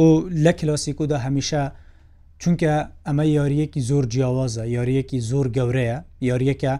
و 0.00 0.04
لە 0.44 0.52
کلاسیکودا 0.58 1.18
هەمیشە 1.26 1.62
چونکە 2.40 2.72
ئەمە 3.06 3.24
یاریەکی 3.38 3.80
زۆر 3.90 4.04
جیاوازە 4.12 4.64
یاریەکی 4.76 5.18
زۆر 5.30 5.46
گەورەیە 5.56 5.98
یاریەکە 6.28 6.72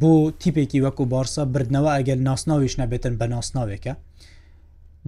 بۆ 0.00 0.14
تیپێکی 0.40 0.80
وەکو 0.84 1.04
بارسا 1.12 1.42
بردنەوە 1.52 1.90
ئەگەل 1.96 2.20
ناسناویش 2.28 2.74
نەبێتن 2.82 3.14
بە 3.20 3.26
ناسناوێکە 3.34 3.94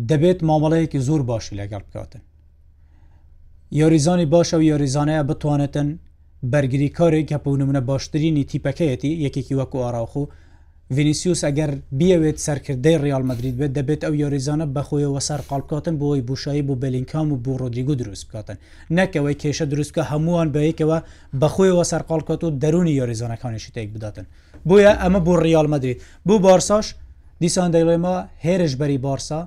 دەبێت 0.08 0.38
مامەڵەیەکی 0.48 1.00
زۆر 1.08 1.22
باشی 1.22 1.56
لەگەڵ 1.60 1.82
بکاتن 1.88 2.20
یاریزانی 3.78 4.26
باشە 4.30 4.54
و 4.54 4.62
یاریزانەیە 4.70 5.22
بتوانێتن 5.30 5.88
بەرگری 6.52 6.90
کارێک 6.98 7.26
کە 7.30 7.36
پونمونە 7.44 7.80
باشترینی 7.90 8.44
تیپەکەیەتی 8.50 9.12
یەکێکی 9.26 9.58
وەکو 9.60 9.78
ئاراوخ 9.82 10.16
و 10.16 10.24
ڤینیسیوس 10.96 11.40
ئەگەر 11.46 11.70
بیاوێت 11.98 12.38
سەرکردەی 12.46 12.96
ریال 13.04 13.22
مدرید 13.30 13.54
بێت 13.60 13.72
دەبێت 13.78 14.00
ئەو 14.06 14.14
یۆریزانە 14.22 14.66
بەخۆیەوە 14.76 15.20
سەر 15.28 15.40
قالکاتن 15.50 15.94
بۆی 16.00 16.20
بوشایی 16.28 16.66
بۆ 16.68 16.74
بەلینکام 16.82 17.28
و 17.32 17.40
بۆ 17.44 17.52
ڕۆدیگو 17.60 17.94
دروست 18.00 18.24
بکاتن 18.28 18.56
نەکەوەی 18.98 19.36
کێشە 19.42 19.64
دروستکە 19.72 20.02
هەمووان 20.10 20.48
بەیەکەوە 20.54 20.98
بەخۆیەوە 21.40 21.84
سەر 21.90 22.02
قالکات 22.10 22.40
و 22.44 22.50
دەرونی 22.62 22.96
یۆریزانەکانیشی 23.00 23.70
تێک 23.74 23.88
بداتن 23.94 24.26
بۆیە 24.68 24.92
ئەمە 25.02 25.20
بۆ 25.26 25.32
ریال 25.46 25.66
مدرید 25.74 25.98
بۆ 26.28 26.34
بارساش 26.46 26.86
دیسان 27.42 27.68
دەیڵێمە 27.74 28.14
هێرش 28.46 28.72
بەری 28.80 28.98
بارسا 29.06 29.40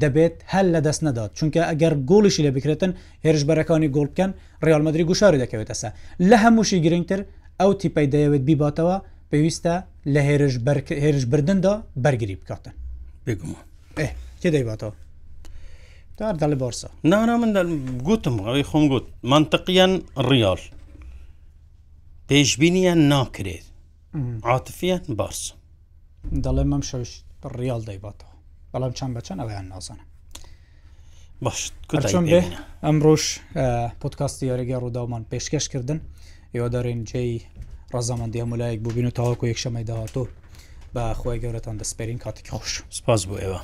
دەبێت 0.00 0.36
هەل 0.52 0.66
لە 0.74 0.80
دەست 0.86 1.00
نەدات 1.06 1.30
چونکە 1.38 1.60
ئەگەر 1.70 1.94
گۆڵیشی 2.10 2.42
لە 2.46 2.50
بکرێتن 2.56 2.92
هێرشبەرەکانی 3.24 3.92
گۆڵکەن 3.96 4.30
ڕالمەدرری 4.68 5.04
گوشاری 5.10 5.40
دەکەوێتەسە 5.44 5.88
لە 6.30 6.36
هەمووشی 6.44 6.82
گرنگتر 6.84 7.20
ئەو 7.60 7.70
تیپی 7.80 8.06
دەیەوێت 8.14 8.42
بیباتەوە 8.48 8.96
پێویستە 9.30 9.74
لە 10.14 10.20
هێرش 10.28 10.54
هێرش 11.04 11.24
بردندا 11.32 11.74
بەرگری 12.04 12.36
بکاتن 12.40 12.74
بگومە 13.26 13.60
کێ 14.40 14.48
دەیباتەوە 14.56 14.94
دەڵی 16.40 16.56
بارسا 16.62 16.88
نانا 17.10 17.34
من 17.42 17.50
گوتم 18.06 18.36
ئەوی 18.46 18.64
خۆم 18.70 18.84
گوت 18.92 19.06
منطقیان 19.32 19.92
ڕیال 20.28 20.60
پێشبینیان 22.28 23.00
ناکرێت 23.12 23.66
عاتفیان 24.50 25.02
بارس 25.20 25.42
دەڵێ 26.44 26.64
مەم 26.72 26.82
شش 26.90 27.10
ڕیال 27.58 27.82
دەیباتەوە 27.88 28.31
بەڵام 28.74 28.92
چەند 28.98 29.12
بەچەند 29.16 29.40
ئەویان 29.42 29.66
نازانم 29.74 30.06
باش 31.44 31.60
ئەمڕۆژ 32.86 33.22
پۆتکاستی 34.02 34.44
یاریگە 34.50 34.76
ڕووداومان 34.84 35.22
پێشکەشکردن 35.30 35.98
ئێوە 36.54 36.68
دەڕێن 36.74 37.00
جێی 37.10 37.32
ڕزامەندی 37.94 38.38
هەمولایەک 38.42 38.80
بووبین 38.84 39.06
و 39.08 39.14
تاواکو 39.18 39.50
یەکشەمەی 39.52 39.84
داهاتۆ 39.90 40.24
بە 40.94 41.04
خۆی 41.20 41.38
گەورەتان 41.42 41.76
دەسپێرین 41.82 42.18
کاتێکی 42.24 42.52
خۆش 42.56 42.72
سپاس 42.98 43.20
بۆ 43.28 43.36
ئێوە. 43.42 43.60